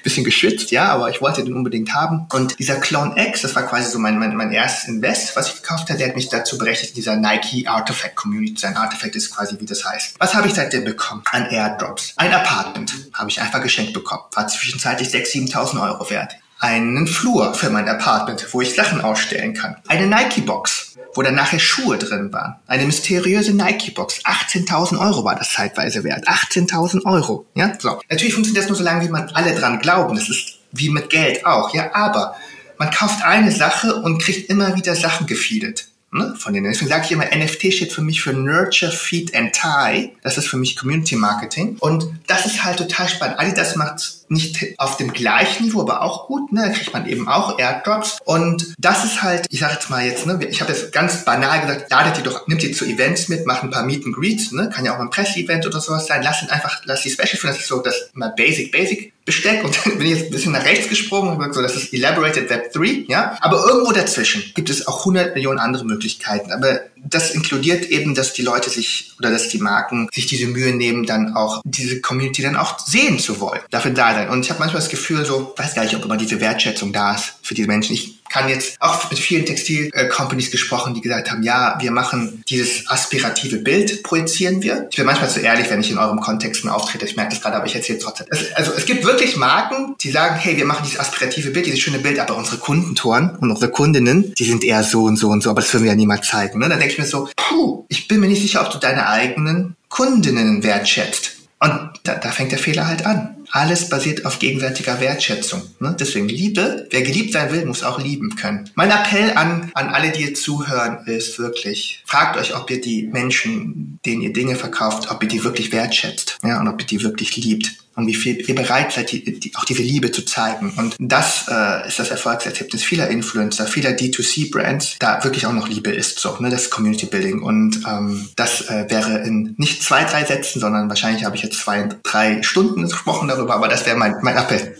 bisschen 0.03 0.25
geschwitzt, 0.25 0.71
ja, 0.71 0.89
aber 0.89 1.11
ich 1.11 1.21
wollte 1.21 1.45
den 1.45 1.55
unbedingt 1.55 1.95
haben. 1.95 2.27
Und 2.33 2.59
dieser 2.59 2.77
Clone 2.77 3.15
X, 3.17 3.43
das 3.43 3.55
war 3.55 3.65
quasi 3.65 3.91
so 3.91 3.99
mein, 3.99 4.19
mein, 4.19 4.37
mein 4.37 4.53
erstes 4.53 4.89
Invest, 4.89 5.37
was 5.37 5.49
ich 5.49 5.63
gekauft 5.63 5.89
habe, 5.89 5.99
der 5.99 6.09
hat 6.09 6.17
mich 6.17 6.29
dazu 6.29 6.59
berechtigt, 6.59 6.97
dieser 6.97 7.17
Nike 7.17 7.67
Artifact 7.67 8.17
Community 8.17 8.57
sein. 8.59 8.77
Artifact 8.77 9.17
ist 9.17 9.35
quasi, 9.35 9.57
wie 9.59 9.67
das 9.67 9.85
heißt. 9.85 10.17
Was 10.19 10.35
habe 10.35 10.49
ich 10.49 10.55
seitdem 10.55 10.85
bekommen? 10.85 11.23
An 11.31 11.47
Airdrops. 11.47 12.15
Ein 12.17 12.33
Apartment 12.33 12.95
habe 13.15 13.31
ich 13.31 13.41
einfach 13.41 13.63
geschenkt 13.63 13.93
bekommen. 13.93 14.23
War 14.33 14.49
zwischenzeitlich 14.49 15.09
6.000, 15.09 15.53
7.000 15.53 15.83
Euro 15.83 16.11
wert 16.11 16.37
einen 16.61 17.07
Flur 17.07 17.55
für 17.55 17.71
mein 17.71 17.89
Apartment, 17.89 18.47
wo 18.53 18.61
ich 18.61 18.75
Sachen 18.75 19.01
ausstellen 19.01 19.55
kann. 19.55 19.77
Eine 19.89 20.07
Nike-Box, 20.07 20.90
wo 21.15 21.23
dann 21.23 21.35
nachher 21.35 21.59
Schuhe 21.59 21.99
drin 21.99 22.33
waren. 22.33 22.57
Eine 22.67 22.85
mysteriöse 22.87 23.53
Nike-Box. 23.55 24.21
18.000 24.25 24.99
Euro 24.99 25.25
war 25.25 25.35
das 25.35 25.53
zeitweise 25.53 26.05
wert. 26.05 26.29
18.000 26.29 27.05
Euro. 27.05 27.47
Ja, 27.55 27.73
so. 27.79 28.01
Natürlich 28.09 28.35
funktioniert 28.35 28.65
das 28.65 28.69
nur 28.69 28.79
so 28.79 28.85
lange, 28.85 29.05
wie 29.05 29.11
man 29.11 29.29
alle 29.31 29.55
dran 29.55 29.81
glauben. 29.81 30.17
Das 30.17 30.29
ist 30.29 30.59
wie 30.73 30.89
mit 30.91 31.11
Geld 31.11 31.45
auch. 31.47 31.75
Ja, 31.75 31.95
aber 31.95 32.37
man 32.79 32.91
kauft 32.91 33.23
eine 33.25 33.53
Sache 33.53 33.95
und 33.97 34.23
kriegt 34.23 34.49
immer 34.49 34.77
wieder 34.77 34.95
Sachen 34.95 35.27
gefeedet. 35.27 35.89
ne, 36.13 36.35
von 36.39 36.53
denen. 36.53 36.71
Deswegen 36.71 36.89
sage 36.89 37.05
ich 37.05 37.13
immer, 37.13 37.25
NFT 37.25 37.73
steht 37.73 37.93
für 37.93 38.03
mich 38.03 38.23
für 38.23 38.33
Nurture, 38.33 38.91
Feed 38.91 39.35
and 39.35 39.53
Tie. 39.53 40.13
Das 40.23 40.39
ist 40.39 40.49
für 40.49 40.57
mich 40.57 40.77
Community 40.77 41.17
Marketing. 41.17 41.77
Und 41.81 42.07
das 42.27 42.47
ist 42.47 42.65
halt 42.65 42.79
total 42.79 43.09
spannend. 43.09 43.39
Adidas 43.39 43.77
macht 43.77 43.99
nicht 44.31 44.79
auf 44.79 44.97
dem 44.97 45.13
gleichen 45.13 45.65
Niveau, 45.65 45.81
aber 45.81 46.03
auch 46.03 46.27
gut. 46.27 46.53
Ne? 46.53 46.63
Da 46.67 46.73
kriegt 46.73 46.93
man 46.93 47.07
eben 47.07 47.29
auch 47.29 47.59
Airdrops. 47.59 48.19
Und 48.25 48.75
das 48.79 49.05
ist 49.05 49.23
halt, 49.23 49.47
ich 49.51 49.61
sage 49.61 49.75
jetzt 49.75 49.91
mal 49.91 50.05
jetzt, 50.05 50.27
ne, 50.27 50.39
ich 50.49 50.61
habe 50.61 50.73
jetzt 50.73 50.93
ganz 50.93 51.25
banal 51.25 51.61
gesagt, 51.61 51.91
ladet 51.91 52.19
die 52.19 52.23
doch, 52.23 52.47
nimmt 52.47 52.63
die 52.63 52.73
zu 52.73 52.85
Events 52.85 53.29
mit, 53.29 53.47
macht 53.47 53.63
ein 53.63 53.71
paar 53.71 53.85
Meet 53.85 54.07
and 54.07 54.15
Greets, 54.15 54.53
ne? 54.53 54.71
kann 54.73 54.85
ja 54.85 54.95
auch 54.95 55.01
ein 55.01 55.11
Presse-Event 55.11 55.67
oder 55.67 55.81
sowas 55.81 56.07
sein. 56.07 56.23
Lass 56.23 56.43
ihn 56.43 56.51
einfach, 56.51 56.83
lass 56.85 57.03
die 57.03 57.11
Special 57.11 57.37
führen. 57.37 57.55
Das 57.55 57.63
ist 57.63 57.69
so 57.69 57.81
das 57.81 58.11
mal 58.15 58.33
Basic, 58.37 58.71
Basic 58.71 59.13
Besteck. 59.25 59.65
Und 59.65 59.79
dann 59.85 59.99
bin 59.99 60.07
ich 60.07 60.13
jetzt 60.15 60.25
ein 60.27 60.31
bisschen 60.31 60.53
nach 60.53 60.65
rechts 60.65 60.89
gesprungen 60.89 61.31
und 61.31 61.39
gesagt, 61.39 61.55
so, 61.55 61.63
das 61.63 61.77
ist 61.77 61.93
Elaborated 61.93 62.49
Web 62.51 62.73
3, 62.73 63.05
ja. 63.09 63.37
Aber 63.41 63.65
irgendwo 63.67 63.93
dazwischen 63.93 64.43
gibt 64.55 64.71
es 64.71 64.87
auch 64.87 65.01
100 65.01 65.35
Millionen 65.35 65.59
andere 65.59 65.85
Möglichkeiten. 65.85 66.53
Aber 66.53 66.81
das 67.05 67.31
inkludiert 67.31 67.87
eben, 67.87 68.15
dass 68.15 68.33
die 68.33 68.43
Leute 68.43 68.71
sich 68.71 69.13
oder 69.19 69.31
dass 69.31 69.49
die 69.49 69.59
Marken 69.59 70.09
sich 70.13 70.27
diese 70.27 70.47
Mühe 70.47 70.75
nehmen, 70.75 71.07
dann 71.07 71.35
auch 71.35 71.63
diese 71.65 72.01
Community 72.01 72.43
dann 72.43 72.57
auch 72.57 72.79
sehen 72.79 73.19
zu 73.19 73.41
wollen, 73.41 73.61
dafür 73.71 73.93
da 73.93 74.15
sein. 74.15 74.29
Und 74.29 74.45
ich 74.45 74.51
habe 74.51 74.61
manchmal 74.61 74.81
das 74.83 74.91
Gefühl, 74.91 75.25
so 75.25 75.55
weiß 75.57 75.75
gar 75.75 75.85
nicht, 75.85 75.97
ob 75.97 76.05
immer 76.05 76.17
diese 76.17 76.41
Wertschätzung 76.41 76.93
da 76.93 77.15
ist 77.15 77.35
für 77.43 77.55
diese 77.55 77.69
Menschen. 77.69 77.95
Ich 77.95 78.20
kann 78.31 78.49
jetzt 78.49 78.77
auch 78.81 79.11
mit 79.11 79.19
vielen 79.19 79.45
Textil-Companies 79.45 80.51
gesprochen, 80.51 80.95
die 80.95 81.01
gesagt 81.01 81.31
haben, 81.31 81.43
ja, 81.43 81.77
wir 81.81 81.91
machen 81.91 82.43
dieses 82.49 82.89
aspirative 82.89 83.59
Bild, 83.59 84.03
projizieren 84.05 84.63
wir. 84.63 84.87
Ich 84.91 84.97
bin 84.97 85.05
manchmal 85.05 85.29
zu 85.29 85.41
ehrlich, 85.41 85.69
wenn 85.69 85.81
ich 85.81 85.91
in 85.91 85.99
eurem 85.99 86.21
Kontexten 86.21 86.71
auftrete. 86.71 87.05
Ich 87.05 87.17
merke 87.17 87.35
das 87.35 87.43
gerade, 87.43 87.57
aber 87.57 87.67
ich 87.67 87.75
erzähle 87.75 87.99
trotzdem. 87.99 88.29
Also 88.55 88.73
es 88.77 88.87
gibt 88.87 89.05
wirklich 89.05 89.37
Marken, 89.37 89.97
die 90.01 90.11
sagen, 90.11 90.37
hey, 90.37 90.57
wir 90.57 90.65
machen 90.65 90.85
dieses 90.87 91.01
aspirative 91.01 91.51
Bild, 91.51 91.67
dieses 91.67 91.81
schöne 91.81 91.99
Bild, 91.99 92.21
aber 92.21 92.37
unsere 92.37 92.59
Kundentoren 92.59 93.37
und 93.37 93.51
unsere 93.51 93.71
Kundinnen, 93.71 94.33
die 94.39 94.45
sind 94.45 94.63
eher 94.63 94.85
so 94.85 95.05
und 95.05 95.17
so 95.17 95.29
und 95.29 95.43
so, 95.43 95.51
aber 95.51 95.61
das 95.61 95.73
würden 95.75 95.85
wir 95.85 95.91
ja 95.91 95.97
niemals 95.97 96.29
zeigen. 96.29 96.61
Ne? 96.61 96.69
Dann 96.69 96.79
denke 96.79 96.95
ich 96.95 96.99
mir 96.99 97.07
so, 97.07 97.29
puh, 97.37 97.85
ich 97.89 98.07
bin 98.07 98.21
mir 98.21 98.29
nicht 98.29 98.43
sicher, 98.43 98.63
ob 98.65 98.71
du 98.71 98.79
deine 98.79 99.09
eigenen 99.09 99.75
Kundinnen 99.89 100.63
wertschätzt. 100.63 101.33
Und 101.59 101.91
da, 102.05 102.15
da 102.15 102.31
fängt 102.31 102.53
der 102.53 102.59
Fehler 102.59 102.87
halt 102.87 103.05
an. 103.05 103.37
Alles 103.51 103.89
basiert 103.89 104.25
auf 104.25 104.39
gegenseitiger 104.39 105.01
Wertschätzung. 105.01 105.63
Ne? 105.81 105.97
Deswegen 105.99 106.29
Liebe, 106.29 106.87
wer 106.91 107.03
geliebt 107.03 107.33
sein 107.33 107.53
will, 107.53 107.65
muss 107.67 107.83
auch 107.83 107.99
lieben 107.99 108.37
können. 108.37 108.71
Mein 108.75 108.91
Appell 108.91 109.33
an, 109.33 109.71
an 109.75 109.89
alle, 109.89 110.13
die 110.13 110.23
ihr 110.23 110.35
zuhören, 110.35 111.05
ist 111.07 111.39
wirklich, 111.39 112.03
fragt 112.07 112.37
euch, 112.37 112.57
ob 112.57 112.71
ihr 112.71 112.81
die 112.81 113.09
Menschen, 113.09 113.99
denen 114.07 114.23
ihr 114.23 114.33
Dinge 114.33 114.57
verkauft, 114.57 115.11
ob 115.11 115.23
ihr 115.23 115.29
die 115.29 115.45
wirklich 115.45 115.73
wertschätzt 115.73 116.39
ja, 116.45 116.61
und 116.61 116.69
ob 116.69 116.81
ihr 116.81 116.87
die 116.87 117.03
wirklich 117.03 117.37
liebt 117.37 117.73
und 118.01 118.07
wie 118.07 118.15
viel 118.15 118.41
ihr 118.49 118.55
bereit 118.55 118.93
seid, 118.93 119.13
die, 119.13 119.39
die, 119.39 119.55
auch 119.55 119.65
diese 119.65 119.83
Liebe 119.83 120.11
zu 120.11 120.23
zeigen. 120.23 120.73
Und 120.77 120.97
das 120.99 121.47
äh, 121.49 121.87
ist 121.87 121.99
das 121.99 122.11
Erfolgserlebnis 122.11 122.83
vieler 122.83 123.09
Influencer, 123.09 123.67
vieler 123.67 123.91
D2C-Brands, 123.91 124.97
da 124.99 125.23
wirklich 125.23 125.47
auch 125.47 125.53
noch 125.53 125.69
Liebe 125.69 125.91
ist, 125.91 126.19
so, 126.19 126.37
ne, 126.41 126.51
das 126.51 126.71
Community 126.71 127.07
Building. 127.07 127.43
Und 127.43 127.83
ähm, 127.87 128.29
das 128.37 128.69
äh, 128.69 128.87
wäre 128.89 129.19
in 129.19 129.55
nicht 129.59 129.83
zwei, 129.83 130.05
drei 130.05 130.25
Sätzen, 130.25 130.61
sondern 130.61 130.89
wahrscheinlich 130.89 131.25
habe 131.25 131.37
ich 131.37 131.43
jetzt 131.43 131.61
zwei, 131.61 131.89
drei 132.03 132.43
Stunden 132.43 132.83
gesprochen 132.83 133.29
darüber, 133.29 133.55
aber 133.55 133.69
das 133.69 133.87
wäre 133.87 133.97
mein, 133.97 134.15
mein 134.23 134.37
Appell. 134.37 134.77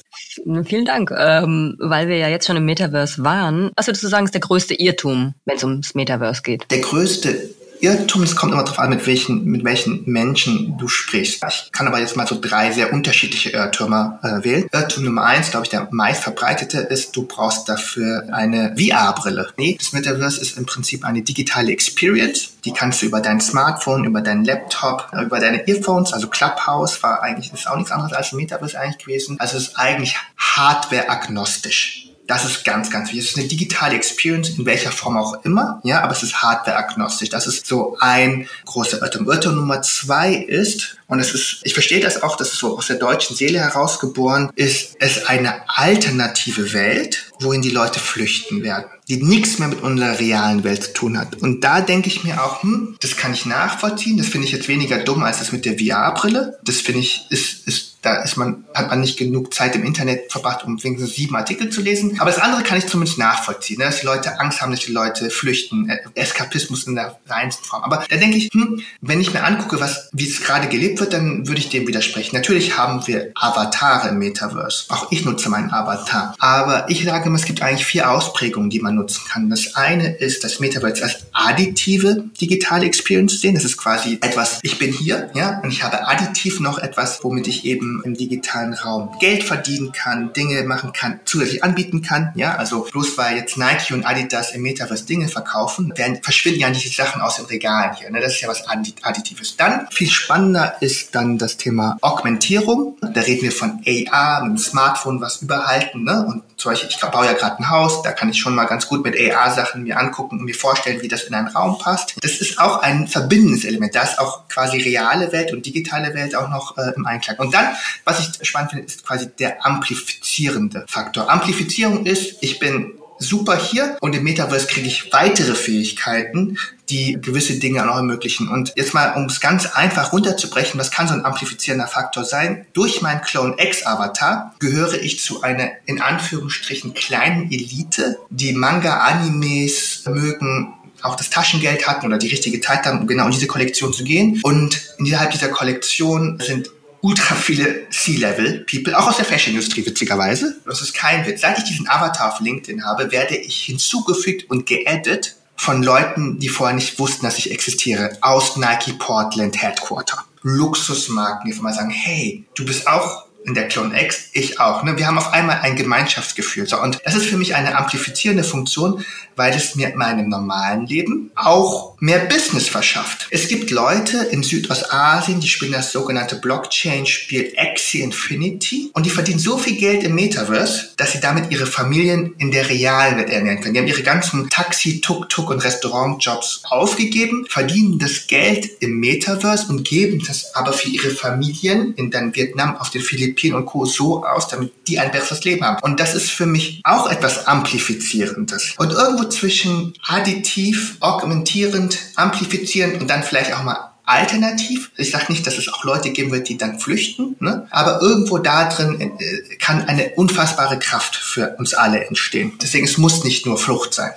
Vielen 0.65 0.85
Dank. 0.85 1.13
Ähm, 1.17 1.77
weil 1.79 2.09
wir 2.09 2.17
ja 2.17 2.29
jetzt 2.29 2.47
schon 2.47 2.57
im 2.57 2.65
Metaverse 2.65 3.23
waren, 3.23 3.71
was 3.77 3.87
würdest 3.87 4.05
du 4.05 4.09
sagen, 4.09 4.25
ist 4.25 4.35
der 4.35 4.41
größte 4.41 4.75
Irrtum, 4.75 5.35
wenn 5.45 5.57
es 5.57 5.65
ums 5.65 5.95
Metaverse 5.95 6.43
geht? 6.43 6.71
Der 6.71 6.81
größte 6.81 7.51
Irrtum, 7.83 8.23
es 8.23 8.37
kommt 8.37 8.53
immer 8.53 8.63
darauf 8.63 8.79
an, 8.79 8.91
mit 8.91 9.07
welchen, 9.07 9.45
mit 9.45 9.65
welchen 9.65 10.03
Menschen 10.07 10.77
du 10.79 10.89
sprichst. 10.89 11.43
Ich 11.49 11.73
kann 11.73 11.87
aber 11.87 11.99
jetzt 11.99 12.17
mal 12.17 12.27
so 12.27 12.39
drei 12.41 12.73
sehr 12.73 12.93
unterschiedliche 12.93 13.51
Irrtümer 13.51 14.19
äh, 14.23 14.45
wählen. 14.45 14.67
Irrtum 14.73 15.05
Nummer 15.05 15.25
eins, 15.25 15.51
glaube 15.51 15.67
ich, 15.67 15.71
der 15.71 15.89
meist 15.91 16.23
verbreitete 16.23 16.79
ist, 16.79 17.17
du 17.17 17.27
brauchst 17.27 17.69
dafür 17.69 18.29
eine 18.33 18.77
VR-Brille. 18.77 19.49
Nee, 19.57 19.77
das 19.79 19.93
Metaverse 19.93 20.41
ist 20.41 20.59
im 20.59 20.67
Prinzip 20.67 21.05
eine 21.05 21.23
digitale 21.23 21.73
Experience. 21.73 22.51
Die 22.65 22.73
kannst 22.73 23.03
du 23.03 23.07
über 23.07 23.21
dein 23.21 23.41
Smartphone, 23.41 24.05
über 24.05 24.21
deinen 24.21 24.45
Laptop, 24.45 25.09
äh, 25.13 25.25
über 25.25 25.41
deine 25.41 25.67
Earphones, 25.67 26.13
also 26.13 26.29
Clubhouse 26.29 27.03
war 27.03 27.23
eigentlich, 27.23 27.53
ist 27.53 27.69
auch 27.69 27.77
nichts 27.77 27.93
anderes 27.93 28.13
als 28.13 28.33
ein 28.33 28.37
Metaverse 28.37 28.79
eigentlich 28.79 28.99
gewesen. 28.99 29.37
Also 29.41 29.57
es 29.57 29.69
ist 29.69 29.79
eigentlich 29.79 30.17
hardware-agnostisch. 30.37 32.10
Das 32.31 32.45
ist 32.45 32.65
ganz, 32.65 32.91
ganz 32.91 33.09
wichtig. 33.09 33.25
Es 33.25 33.31
ist 33.33 33.39
eine 33.39 33.49
digitale 33.49 33.97
Experience, 33.97 34.51
in 34.51 34.65
welcher 34.65 34.93
Form 34.93 35.17
auch 35.17 35.45
immer, 35.45 35.81
ja, 35.83 36.01
aber 36.03 36.13
es 36.13 36.23
ist 36.23 36.41
hardware-agnostisch. 36.41 37.29
Das 37.29 37.49
ist 37.49 37.67
so 37.67 37.97
ein 37.99 38.47
großer 38.67 39.03
Irrtum. 39.03 39.29
Irrtum 39.29 39.57
Nummer 39.57 39.83
zwei 39.83 40.35
ist, 40.35 40.97
und 41.09 41.19
es 41.19 41.35
ist, 41.35 41.59
ich 41.65 41.75
verstehe 41.75 41.99
das 41.99 42.23
auch, 42.23 42.37
das 42.37 42.53
ist 42.53 42.61
so 42.61 42.79
aus 42.79 42.87
der 42.87 42.99
deutschen 42.99 43.35
Seele 43.35 43.59
herausgeboren, 43.59 44.53
ist 44.55 44.95
es 45.01 45.27
eine 45.27 45.69
alternative 45.69 46.73
Welt, 46.73 47.33
wohin 47.41 47.63
die 47.63 47.71
Leute 47.71 47.99
flüchten 47.99 48.63
werden, 48.63 48.87
die 49.09 49.21
nichts 49.21 49.59
mehr 49.59 49.67
mit 49.67 49.83
unserer 49.83 50.21
realen 50.21 50.63
Welt 50.63 50.85
zu 50.85 50.93
tun 50.93 51.19
hat. 51.19 51.43
Und 51.43 51.65
da 51.65 51.81
denke 51.81 52.07
ich 52.07 52.23
mir 52.23 52.45
auch, 52.45 52.63
hm, 52.63 52.97
das 53.01 53.17
kann 53.17 53.35
ich 53.35 53.45
nachvollziehen, 53.45 54.19
das 54.19 54.29
finde 54.29 54.47
ich 54.47 54.53
jetzt 54.53 54.69
weniger 54.69 54.99
dumm 54.99 55.25
als 55.25 55.41
das 55.41 55.51
mit 55.51 55.65
der 55.65 55.77
VR-Brille. 55.77 56.61
Das 56.63 56.77
finde 56.77 57.01
ich, 57.01 57.27
ist, 57.31 57.67
ist 57.67 57.90
da 58.03 58.23
ist 58.23 58.37
man, 58.37 58.65
hat 58.75 58.89
man 58.89 59.01
nicht 59.01 59.19
genug 59.19 59.53
Zeit 59.53 59.75
im 59.75 59.85
Internet 59.85 60.33
verbracht, 60.33 60.65
um 60.65 60.83
wenigstens 60.83 61.15
sieben 61.15 61.37
Artikel 61.37 61.71
zu 61.71 61.83
lesen. 61.83 62.19
Aber 62.21 62.31
das 62.31 62.41
andere 62.41 62.63
kann 62.63 62.79
ich 62.79 62.87
zumindest 62.87 63.19
nachvollziehen, 63.19 63.79
ne? 63.79 63.85
dass 63.85 64.01
die 64.01 64.07
Leute 64.07 64.41
Angst 64.41 64.63
haben, 64.63 64.71
dass 64.71 64.81
die 64.81 64.93
Leute 64.93 65.31
flüchten, 65.31 65.91
Eskapismus 66.15 66.87
in 66.87 66.95
der 66.95 67.19
reinsten 67.27 67.65
Form. 67.65 67.83
Aber 67.83 68.05
da 68.09 68.17
denke 68.17 68.39
ich, 68.39 68.51
hm, 68.53 68.83
wenn 69.01 69.21
ich 69.21 69.35
mir 69.35 69.45
angucke, 69.45 69.81
was, 69.81 70.09
wie 70.13 70.29
es 70.29 70.43
gerade 70.43 70.69
gelebt 70.69 71.01
wird, 71.01 71.13
dann 71.13 71.47
würde 71.47 71.61
ich 71.61 71.69
dem 71.69 71.87
widersprechen. 71.87 72.35
Natürlich 72.35 72.79
haben 72.79 73.07
wir 73.07 73.33
Avatare 73.35 74.09
im 74.09 74.19
Metaverse. 74.19 74.85
Auch 74.89 75.13
ich 75.13 75.25
nutze 75.25 75.51
meinen 75.51 75.71
Avatar. 75.71 76.35
Aber 76.39 76.89
ich 76.89 77.05
sage 77.05 77.27
immer, 77.27 77.37
es 77.37 77.45
gibt 77.45 77.63
eigentlich 77.63 77.87
vier 77.87 78.11
Ausprägungen, 78.11 78.71
die 78.71 78.81
man 78.81 78.95
nutzen 78.95 79.23
kann. 79.29 79.51
Das 79.51 79.77
eine 79.77 80.17
ist 80.17 80.43
das 80.45 80.61
Metaverse 80.61 81.03
als 81.03 81.27
additive 81.33 82.25
digitale 82.41 82.87
Experience 82.87 83.41
sehen. 83.41 83.55
Das 83.55 83.65
ist 83.65 83.77
quasi 83.77 84.19
etwas, 84.23 84.61
ich 84.63 84.79
bin 84.79 84.93
hier, 84.93 85.31
ja, 85.35 85.61
und 85.63 85.71
ich 85.71 85.83
habe 85.83 86.07
additiv 86.09 86.61
noch 86.61 86.79
etwas, 86.79 87.23
womit 87.23 87.47
ich 87.47 87.65
eben 87.65 87.90
im, 88.05 88.15
digitalen 88.15 88.75
Raum 88.75 89.17
Geld 89.19 89.45
verdienen 89.45 89.93
kann, 89.93 90.33
Dinge 90.33 90.63
machen 90.65 90.93
kann, 90.93 91.21
zusätzlich 91.25 91.65
anbieten 91.65 92.03
kann. 92.03 92.33
Ja, 92.35 92.57
also 92.57 92.87
bloß 92.91 93.17
weil 93.17 93.37
jetzt 93.37 93.57
Nike 93.57 93.95
und 93.95 94.05
Adidas 94.05 94.53
im 94.53 94.63
Metaverse 94.63 95.07
Dinge 95.07 95.29
verkaufen, 95.29 95.93
werden, 95.97 96.21
verschwinden 96.23 96.61
ja 96.61 96.69
nicht 96.69 96.85
die 96.85 96.89
Sachen 96.89 97.21
aus 97.21 97.37
den 97.37 97.47
Regalen 97.47 97.95
hier. 97.95 98.11
Ne? 98.11 98.21
Das 98.21 98.35
ist 98.35 98.41
ja 98.41 98.49
was 98.49 98.65
Additives. 98.67 99.57
Dann 99.57 99.87
viel 99.91 100.11
spannender 100.11 100.77
ist 100.81 101.15
dann 101.15 101.39
das 101.39 101.57
Thema 101.57 101.97
Augmentierung. 102.01 102.97
Da 103.01 103.21
reden 103.23 103.43
wir 103.43 103.53
von 103.53 103.83
AR, 103.87 104.43
mit 104.45 104.51
dem 104.51 104.59
Smartphone 104.59 105.21
was 105.21 105.43
überhalten. 105.43 106.05
Ne? 106.05 106.27
Und 106.27 106.43
zum 106.57 106.73
Beispiel, 106.73 106.91
ich 106.91 107.01
baue 107.01 107.25
ja 107.25 107.33
gerade 107.33 107.59
ein 107.59 107.71
Haus, 107.71 108.03
da 108.03 108.13
kann 108.13 108.29
ich 108.29 108.39
schon 108.39 108.55
mal 108.55 108.67
ganz 108.67 108.87
gut 108.87 109.03
mit 109.03 109.19
AR-Sachen 109.19 109.83
mir 109.83 109.99
angucken 109.99 110.39
und 110.39 110.45
mir 110.45 110.55
vorstellen, 110.55 111.01
wie 111.01 111.09
das 111.09 111.23
in 111.25 111.35
einen 111.35 111.49
Raum 111.49 111.79
passt. 111.79 112.17
Das 112.21 112.33
ist 112.33 112.59
auch 112.59 112.83
ein 112.83 113.09
verbindendes 113.09 113.65
Element. 113.65 113.95
Da 113.95 114.03
ist 114.03 114.19
auch 114.19 114.47
quasi 114.49 114.79
reale 114.79 115.33
Welt 115.33 115.53
und 115.53 115.65
digitale 115.65 116.15
Welt 116.15 116.35
auch 116.35 116.49
noch 116.49 116.77
äh, 116.77 116.93
im 116.97 117.07
Einklang. 117.07 117.39
Und 117.39 117.55
dann 117.55 117.69
was 118.05 118.21
ich 118.21 118.47
spannend 118.47 118.71
finde, 118.71 118.87
ist 118.87 119.07
quasi 119.07 119.29
der 119.39 119.65
amplifizierende 119.65 120.85
Faktor. 120.89 121.31
Amplifizierung 121.31 122.07
ist, 122.07 122.37
ich 122.41 122.59
bin 122.59 122.95
super 123.21 123.57
hier 123.57 123.97
und 124.01 124.17
im 124.17 124.25
Metaverse 124.25 124.67
kriege 124.67 124.89
ich 124.89 125.13
weitere 125.13 125.55
Fähigkeiten, 125.55 126.59
die 126.89 127.19
gewisse 127.21 127.59
Dinge 127.59 127.89
auch 127.89 127.97
ermöglichen. 127.97 128.49
Und 128.49 128.73
jetzt 128.77 128.95
mal, 128.95 129.13
um 129.15 129.27
es 129.27 129.41
ganz 129.41 129.67
einfach 129.67 130.13
runterzubrechen, 130.13 130.81
was 130.81 130.91
kann 130.91 131.07
so 131.07 131.15
ein 131.15 131.25
amplifizierender 131.25 131.87
Faktor 131.87 132.25
sein? 132.25 132.67
Durch 132.73 133.03
meinen 133.03 133.21
Clone 133.21 133.55
X 133.59 133.87
Avatar 133.87 134.55
gehöre 134.59 134.95
ich 134.95 135.21
zu 135.21 135.43
einer 135.43 135.71
in 135.85 136.01
Anführungsstrichen 136.01 136.95
kleinen 136.95 137.53
Elite, 137.53 138.19
die 138.31 138.53
Manga, 138.53 139.01
Animes 139.01 140.03
mögen, 140.07 140.75
auch 141.03 141.17
das 141.17 141.31
Taschengeld 141.31 141.87
hatten 141.87 142.07
oder 142.07 142.19
die 142.19 142.29
richtige 142.29 142.61
Zeit 142.61 142.85
haben, 142.85 143.01
um 143.01 143.07
genau 143.07 143.27
in 143.27 143.33
diese 143.33 143.47
Kollektion 143.47 143.93
zu 143.93 144.05
gehen. 144.05 144.41
Und 144.43 144.95
innerhalb 144.99 145.31
dieser 145.31 145.49
Kollektion 145.49 146.39
sind 146.41 146.71
ultra 147.03 147.35
viele 147.35 147.89
C-Level-People, 147.91 148.97
auch 148.99 149.09
aus 149.09 149.17
der 149.17 149.25
Fashion-Industrie 149.25 149.85
witzigerweise. 149.87 150.61
Das 150.67 150.83
ist 150.83 150.95
kein 150.95 151.27
Witz. 151.27 151.41
Seit 151.41 151.59
ich 151.59 151.65
diesen 151.65 151.89
Avatar 151.89 152.33
auf 152.33 152.41
LinkedIn 152.41 152.85
habe, 152.85 153.11
werde 153.13 153.37
ich 153.37 153.63
hinzugefügt 153.63 154.51
und 154.51 154.67
geedit 154.67 155.37
von 155.57 155.83
Leuten, 155.83 156.39
die 156.39 156.49
vorher 156.49 156.75
nicht 156.75 156.99
wussten, 156.99 157.27
dass 157.27 157.39
ich 157.39 157.51
existiere, 157.51 158.17
aus 158.23 158.57
Nike 158.57 158.95
Portland 158.99 159.61
Headquarter. 159.63 160.25
Luxusmarken, 160.43 161.51
die 161.51 161.61
mal 161.61 161.75
sagen, 161.75 161.91
hey, 161.91 162.45
du 162.55 162.65
bist 162.65 162.87
auch 162.87 163.27
in 163.45 163.55
der 163.55 163.69
Clone 163.69 164.01
X, 164.03 164.29
ich 164.33 164.61
auch. 164.61 164.83
Ne? 164.83 164.97
Wir 164.99 165.07
haben 165.07 165.19
auf 165.19 165.33
einmal 165.33 165.61
ein 165.61 165.77
Gemeinschaftsgefühl. 165.77 166.67
So, 166.67 166.81
und 166.81 167.01
das 167.05 167.15
ist 167.15 167.27
für 167.27 167.37
mich 167.37 167.55
eine 167.55 167.77
amplifizierende 167.77 168.45
Funktion, 168.45 169.05
weil 169.37 169.55
es 169.55 169.75
mir 169.75 169.89
in 169.89 169.99
meinem 169.99 170.29
normalen 170.29 170.87
Leben 170.87 171.31
auch 171.35 171.97
mehr 172.01 172.19
Business 172.19 172.69
verschafft. 172.69 173.27
Es 173.31 173.49
gibt 173.49 173.71
Leute 173.71 174.19
in 174.31 174.43
Südostasien, 174.43 175.41
die 175.41 175.49
spielen 175.49 175.73
das 175.73 175.93
sogenannte 175.93 176.37
Blockchain-Spiel 176.37 177.55
Axie 177.57 178.03
Infinity 178.03 178.91
und 178.93 179.07
die 179.07 179.11
verdienen 179.11 179.39
so 179.39 179.57
viel 179.57 179.77
Geld 179.77 180.03
im 180.03 180.15
Metaverse, 180.15 180.91
dass 180.97 181.13
sie 181.13 181.21
damit 181.21 181.51
ihre 181.51 181.67
Familien 181.67 182.35
in 182.39 182.51
der 182.51 182.69
realen 182.69 183.17
Welt 183.17 183.31
ernähren 183.31 183.61
können. 183.61 183.75
Die 183.75 183.81
haben 183.81 183.87
ihre 183.87 184.03
ganzen 184.03 184.51
Taxi, 184.51 185.01
Tuk-Tuk 185.01 185.49
und 185.49 185.65
Restaurantjobs 185.65 186.63
aufgegeben, 186.65 187.47
verdienen 187.49 187.99
das 187.99 188.27
Geld 188.27 188.69
im 188.81 189.01
Metaverse 189.01 189.69
und 189.69 189.85
geben 189.85 190.23
das 190.27 190.55
aber 190.55 190.73
für 190.73 190.89
ihre 190.89 191.11
Familien 191.11 191.95
in 191.95 192.11
dann 192.11 192.35
Vietnam 192.35 192.77
auf 192.77 192.91
den 192.91 193.01
Philippinen 193.01 193.30
Philippinen 193.31 193.57
und 193.57 193.67
Co. 193.67 193.85
so 193.85 194.25
aus, 194.25 194.49
damit 194.49 194.89
die 194.89 194.99
ein 194.99 195.11
besseres 195.11 195.45
Leben 195.45 195.65
haben. 195.65 195.83
Und 195.83 196.01
das 196.01 196.15
ist 196.15 196.31
für 196.31 196.47
mich 196.47 196.81
auch 196.85 197.11
etwas 197.11 197.47
Amplifizierendes. 197.47 198.75
Und 198.79 198.93
irgendwo 198.93 199.25
zwischen 199.25 199.95
additiv, 200.07 200.97
augmentierend, 201.01 201.99
amplifizierend 202.17 203.01
und 203.01 203.09
dann 203.09 203.23
vielleicht 203.23 203.55
auch 203.55 203.63
mal 203.63 203.91
alternativ. 204.05 204.91
Ich 204.97 205.13
sage 205.13 205.27
nicht, 205.29 205.47
dass 205.47 205.57
es 205.57 205.73
auch 205.73 205.85
Leute 205.85 206.11
geben 206.11 206.33
wird, 206.33 206.49
die 206.49 206.59
dann 206.59 206.81
flüchten, 206.81 207.37
ne? 207.39 207.69
aber 207.71 208.03
irgendwo 208.03 208.39
da 208.39 208.69
drin 208.69 209.01
äh, 209.01 209.57
kann 209.57 209.85
eine 209.85 210.11
unfassbare 210.17 210.79
Kraft 210.81 211.15
für 211.15 211.55
uns 211.59 211.75
alle 211.75 212.05
entstehen. 212.05 212.59
Deswegen, 212.61 212.87
es 212.87 212.99
muss 212.99 213.23
nicht 213.23 213.47
nur 213.47 213.57
Flucht 213.57 213.95
sein. 213.95 214.13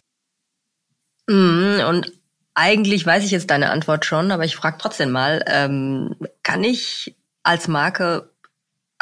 Mm, 1.28 1.82
und 1.88 2.12
eigentlich 2.56 3.06
weiß 3.06 3.23
ich 3.23 3.32
jetzt 3.32 3.52
deine 3.52 3.69
Antwort 3.69 4.06
schon, 4.06 4.32
aber 4.32 4.45
ich 4.45 4.56
frage 4.56 4.78
trotzdem 4.80 5.12
mal, 5.12 5.43
ähm, 5.45 6.15
kann 6.41 6.63
ich 6.63 7.15
als 7.43 7.67
Marke 7.67 8.33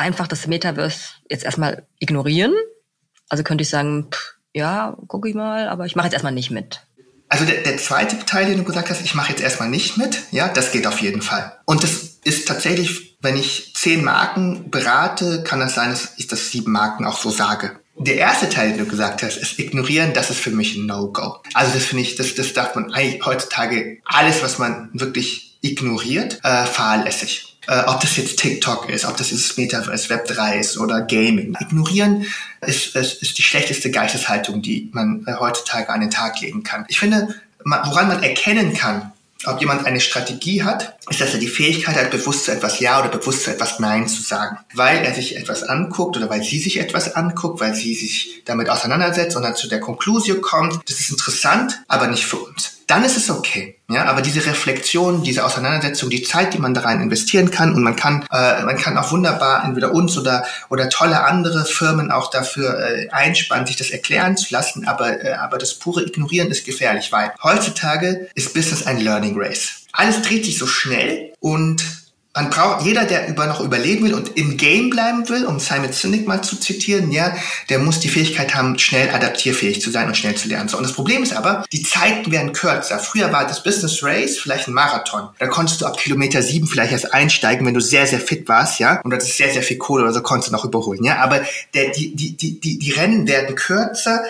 einfach 0.01 0.27
das 0.27 0.47
Metaverse 0.47 0.99
jetzt 1.29 1.45
erstmal 1.45 1.85
ignorieren? 1.99 2.53
Also 3.29 3.43
könnte 3.43 3.61
ich 3.61 3.69
sagen, 3.69 4.07
pff, 4.11 4.35
ja, 4.53 4.97
gucke 5.07 5.29
ich 5.29 5.35
mal, 5.35 5.69
aber 5.69 5.85
ich 5.85 5.95
mache 5.95 6.07
jetzt 6.07 6.13
erstmal 6.13 6.33
nicht 6.33 6.51
mit. 6.51 6.81
Also 7.29 7.45
der, 7.45 7.61
der 7.61 7.77
zweite 7.77 8.19
Teil, 8.25 8.47
den 8.47 8.57
du 8.57 8.63
gesagt 8.65 8.89
hast, 8.89 9.01
ich 9.05 9.15
mache 9.15 9.29
jetzt 9.29 9.41
erstmal 9.41 9.69
nicht 9.69 9.97
mit, 9.97 10.23
ja, 10.31 10.49
das 10.49 10.73
geht 10.73 10.85
auf 10.85 10.99
jeden 10.99 11.21
Fall. 11.21 11.57
Und 11.65 11.83
das 11.83 12.17
ist 12.25 12.45
tatsächlich, 12.47 13.17
wenn 13.21 13.37
ich 13.37 13.73
zehn 13.73 14.03
Marken 14.03 14.69
berate, 14.69 15.43
kann 15.43 15.61
das 15.61 15.75
sein, 15.75 15.91
dass 15.91 16.09
ich 16.17 16.27
das 16.27 16.51
sieben 16.51 16.73
Marken 16.73 17.05
auch 17.05 17.17
so 17.17 17.29
sage. 17.29 17.79
Der 17.97 18.15
erste 18.15 18.49
Teil, 18.49 18.71
den 18.71 18.79
du 18.79 18.85
gesagt 18.85 19.23
hast, 19.23 19.37
ist 19.37 19.59
ignorieren, 19.59 20.13
das 20.13 20.29
ist 20.29 20.39
für 20.39 20.51
mich 20.51 20.75
ein 20.75 20.87
No-Go. 20.87 21.37
Also 21.53 21.73
das 21.73 21.85
finde 21.85 22.03
ich, 22.03 22.15
das, 22.15 22.35
das 22.35 22.51
darf 22.53 22.75
man 22.75 22.91
eigentlich 22.93 23.25
heutzutage, 23.25 23.99
alles, 24.05 24.43
was 24.43 24.59
man 24.59 24.89
wirklich 24.93 25.57
ignoriert, 25.61 26.39
äh, 26.43 26.65
fahrlässig. 26.65 27.50
Äh, 27.67 27.83
ob 27.85 28.01
das 28.01 28.17
jetzt 28.17 28.39
TikTok 28.39 28.89
ist, 28.89 29.05
ob 29.05 29.17
das 29.17 29.31
jetzt 29.31 29.57
Metaverse, 29.57 30.09
Web 30.09 30.27
3 30.27 30.59
ist 30.59 30.77
oder 30.77 31.01
Gaming. 31.01 31.55
Ignorieren 31.59 32.25
ist, 32.65 32.95
ist, 32.95 33.21
ist 33.21 33.37
die 33.37 33.43
schlechteste 33.43 33.91
Geisteshaltung, 33.91 34.61
die 34.61 34.89
man 34.93 35.23
äh, 35.27 35.33
heutzutage 35.39 35.89
an 35.89 36.01
den 36.01 36.09
Tag 36.09 36.41
legen 36.41 36.63
kann. 36.63 36.85
Ich 36.87 36.99
finde, 36.99 37.35
woran 37.63 38.07
man 38.07 38.23
erkennen 38.23 38.73
kann, 38.73 39.11
ob 39.45 39.59
jemand 39.59 39.85
eine 39.85 39.99
Strategie 39.99 40.63
hat, 40.63 40.97
ist, 41.09 41.19
dass 41.19 41.33
er 41.33 41.39
die 41.39 41.47
Fähigkeit 41.47 41.95
hat, 41.95 42.11
bewusst 42.11 42.45
zu 42.45 42.51
etwas 42.51 42.79
Ja 42.79 42.99
oder 42.99 43.09
bewusst 43.09 43.43
zu 43.43 43.51
etwas 43.51 43.79
Nein 43.79 44.07
zu 44.07 44.21
sagen. 44.21 44.57
Weil 44.73 45.03
er 45.03 45.13
sich 45.13 45.35
etwas 45.35 45.63
anguckt 45.63 46.15
oder 46.17 46.29
weil 46.29 46.43
sie 46.43 46.59
sich 46.59 46.79
etwas 46.79 47.15
anguckt, 47.15 47.59
weil 47.59 47.73
sie 47.73 47.95
sich 47.95 48.43
damit 48.45 48.69
auseinandersetzt 48.69 49.35
und 49.35 49.43
dann 49.43 49.55
zu 49.55 49.67
der 49.67 49.79
Konklusion 49.79 50.41
kommt, 50.41 50.79
das 50.87 50.99
ist 50.99 51.09
interessant, 51.09 51.81
aber 51.87 52.07
nicht 52.07 52.25
für 52.25 52.37
uns 52.37 52.80
dann 52.87 53.05
ist 53.05 53.17
es 53.17 53.29
okay. 53.29 53.77
Ja, 53.89 54.05
aber 54.05 54.21
diese 54.21 54.45
Reflexion, 54.45 55.23
diese 55.23 55.45
Auseinandersetzung, 55.45 56.09
die 56.09 56.23
Zeit, 56.23 56.53
die 56.53 56.59
man 56.59 56.73
da 56.73 56.81
rein 56.81 57.01
investieren 57.01 57.51
kann 57.51 57.73
und 57.73 57.83
man 57.83 57.95
kann, 57.95 58.25
äh, 58.31 58.63
man 58.63 58.77
kann 58.77 58.97
auch 58.97 59.11
wunderbar 59.11 59.63
entweder 59.65 59.93
uns 59.93 60.17
oder 60.17 60.45
oder 60.69 60.89
tolle 60.89 61.23
andere 61.23 61.65
Firmen 61.65 62.11
auch 62.11 62.29
dafür 62.29 62.79
äh, 62.79 63.09
einspannen, 63.09 63.67
sich 63.67 63.75
das 63.75 63.89
erklären 63.89 64.37
zu 64.37 64.53
lassen. 64.53 64.87
Aber 64.87 65.23
äh, 65.23 65.33
aber 65.33 65.57
das 65.57 65.73
pure 65.73 66.03
Ignorieren 66.03 66.49
ist 66.49 66.65
gefährlich, 66.65 67.11
weil 67.11 67.33
heutzutage 67.43 68.29
ist 68.35 68.53
Business 68.53 68.85
ein 68.87 68.99
Learning 68.99 69.35
Race. 69.37 69.85
Alles 69.91 70.21
dreht 70.21 70.45
sich 70.45 70.57
so 70.57 70.67
schnell 70.67 71.33
und 71.39 72.00
man 72.33 72.49
braucht, 72.49 72.85
jeder, 72.85 73.03
der 73.03 73.27
über 73.27 73.45
noch 73.45 73.59
überleben 73.59 74.05
will 74.05 74.13
und 74.13 74.37
im 74.37 74.55
Game 74.55 74.89
bleiben 74.89 75.27
will, 75.27 75.45
um 75.45 75.59
Simon 75.59 75.91
Sinek 75.91 76.27
mal 76.27 76.41
zu 76.41 76.55
zitieren, 76.55 77.11
ja, 77.11 77.35
der 77.69 77.79
muss 77.79 77.99
die 77.99 78.07
Fähigkeit 78.07 78.55
haben, 78.55 78.79
schnell 78.79 79.09
adaptierfähig 79.09 79.81
zu 79.81 79.91
sein 79.91 80.07
und 80.07 80.15
schnell 80.15 80.35
zu 80.35 80.47
lernen. 80.47 80.69
So, 80.69 80.77
und 80.77 80.83
das 80.83 80.93
Problem 80.93 81.23
ist 81.23 81.33
aber, 81.33 81.65
die 81.73 81.83
Zeiten 81.83 82.31
werden 82.31 82.53
kürzer. 82.53 82.99
Früher 82.99 83.33
war 83.33 83.45
das 83.45 83.63
Business 83.63 84.01
Race 84.01 84.37
vielleicht 84.37 84.69
ein 84.69 84.73
Marathon. 84.73 85.27
Da 85.39 85.47
konntest 85.47 85.81
du 85.81 85.85
ab 85.85 85.97
Kilometer 85.97 86.41
sieben 86.41 86.67
vielleicht 86.67 86.93
erst 86.93 87.13
einsteigen, 87.13 87.65
wenn 87.67 87.73
du 87.73 87.81
sehr, 87.81 88.07
sehr 88.07 88.21
fit 88.21 88.47
warst, 88.47 88.79
ja, 88.79 89.01
und 89.01 89.11
das 89.11 89.25
ist 89.25 89.35
sehr, 89.35 89.51
sehr 89.51 89.63
viel 89.63 89.77
Kohle 89.77 90.03
oder 90.03 90.13
so 90.13 90.21
konntest 90.21 90.49
du 90.49 90.53
noch 90.53 90.63
überholen, 90.63 91.03
ja. 91.03 91.17
Aber 91.17 91.41
der, 91.73 91.89
die, 91.89 92.15
die, 92.15 92.37
die, 92.37 92.61
die, 92.61 92.79
die 92.79 92.91
Rennen 92.91 93.27
werden 93.27 93.55
kürzer, 93.55 94.23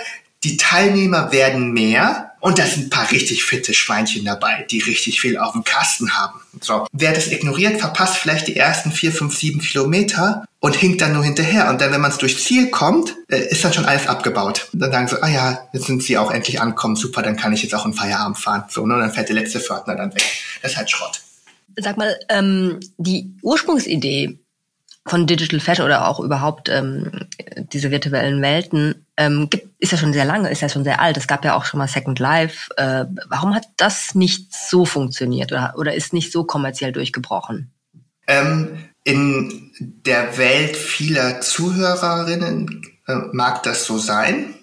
die 0.44 0.58
Teilnehmer 0.58 1.32
werden 1.32 1.72
mehr 1.72 2.31
und 2.42 2.58
da 2.58 2.66
sind 2.66 2.88
ein 2.88 2.90
paar 2.90 3.10
richtig 3.12 3.44
fitte 3.44 3.74
Schweinchen 3.74 4.26
dabei, 4.26 4.66
die 4.70 4.80
richtig 4.80 5.22
viel 5.22 5.38
auf 5.38 5.54
dem 5.54 5.64
Kasten 5.64 6.12
haben. 6.18 6.42
So. 6.60 6.88
Wer 6.92 7.14
das 7.14 7.32
ignoriert, 7.32 7.80
verpasst 7.80 8.18
vielleicht 8.18 8.48
die 8.48 8.58
ersten 8.58 8.92
vier, 8.92 9.12
fünf, 9.12 9.38
sieben 9.38 9.62
Kilometer 9.62 10.46
und 10.60 10.76
hinkt 10.76 11.02
dann 11.02 11.14
nur 11.14 11.24
hinterher. 11.24 11.70
Und 11.70 11.80
dann, 11.80 11.92
wenn 11.92 12.02
man 12.02 12.10
es 12.10 12.18
durchs 12.18 12.44
Ziel 12.44 12.72
kommt, 12.72 13.16
äh, 13.30 13.48
ist 13.50 13.64
dann 13.64 13.74
schon 13.74 13.86
alles 13.86 14.08
abgebaut. 14.08 14.70
Und 14.74 14.80
dann 14.80 14.92
sagen 14.92 15.08
sie, 15.08 15.22
ah 15.22 15.30
ja, 15.30 15.70
jetzt 15.72 15.86
sind 15.86 16.02
sie 16.02 16.18
auch 16.18 16.32
endlich 16.32 16.60
angekommen, 16.60 16.96
super, 16.96 17.22
dann 17.22 17.38
kann 17.38 17.54
ich 17.54 17.62
jetzt 17.62 17.76
auch 17.76 17.86
in 17.86 17.94
Feierabend 17.94 18.40
fahren. 18.40 18.64
So, 18.70 18.86
ne? 18.88 18.96
und 18.96 19.02
dann 19.02 19.14
fährt 19.14 19.30
der 19.30 19.36
letzte 19.36 19.60
Pförtner 19.60 19.96
dann 19.96 20.14
weg. 20.14 20.24
Das 20.64 20.72
ist 20.72 20.78
halt 20.78 20.90
Schrott. 20.90 21.22
Sag 21.78 21.96
mal, 21.96 22.18
ähm, 22.30 22.80
die 22.98 23.32
Ursprungsidee 23.44 24.41
von 25.08 25.26
Digital 25.26 25.60
Fashion 25.60 25.86
oder 25.86 26.08
auch 26.08 26.20
überhaupt 26.20 26.70
ähm, 26.70 27.28
diese 27.74 27.90
virtuellen 27.90 28.42
Welten 28.42 29.06
ähm, 29.18 29.50
gibt, 29.50 29.70
ist 29.80 29.92
ja 29.92 29.98
schon 29.98 30.14
sehr 30.14 30.26
lange, 30.26 30.50
ist 30.50 30.62
ja 30.62 30.70
schon 30.70 30.84
sehr 30.84 31.02
alt. 31.02 31.18
Es 31.18 31.28
gab 31.28 31.44
ja 31.44 31.56
auch 31.56 31.66
schon 31.66 31.80
mal 31.80 31.88
Second 31.88 32.20
Life. 32.20 32.70
Äh, 32.78 33.06
warum 33.28 33.56
hat 33.56 33.66
das 33.78 34.14
nicht 34.14 34.54
so 34.54 34.86
funktioniert 34.86 35.52
oder, 35.52 35.74
oder 35.78 35.96
ist 35.96 36.14
nicht 36.14 36.32
so 36.32 36.44
kommerziell 36.44 36.92
durchgebrochen? 36.92 37.72
Ähm, 38.28 38.90
in 39.04 39.72
der 39.80 40.38
Welt 40.38 40.78
vieler 40.78 41.42
Zuhörerinnen 41.42 42.84
äh, 43.08 43.16
mag 43.32 43.64
das 43.64 43.86
so 43.86 43.98
sein. 43.98 44.54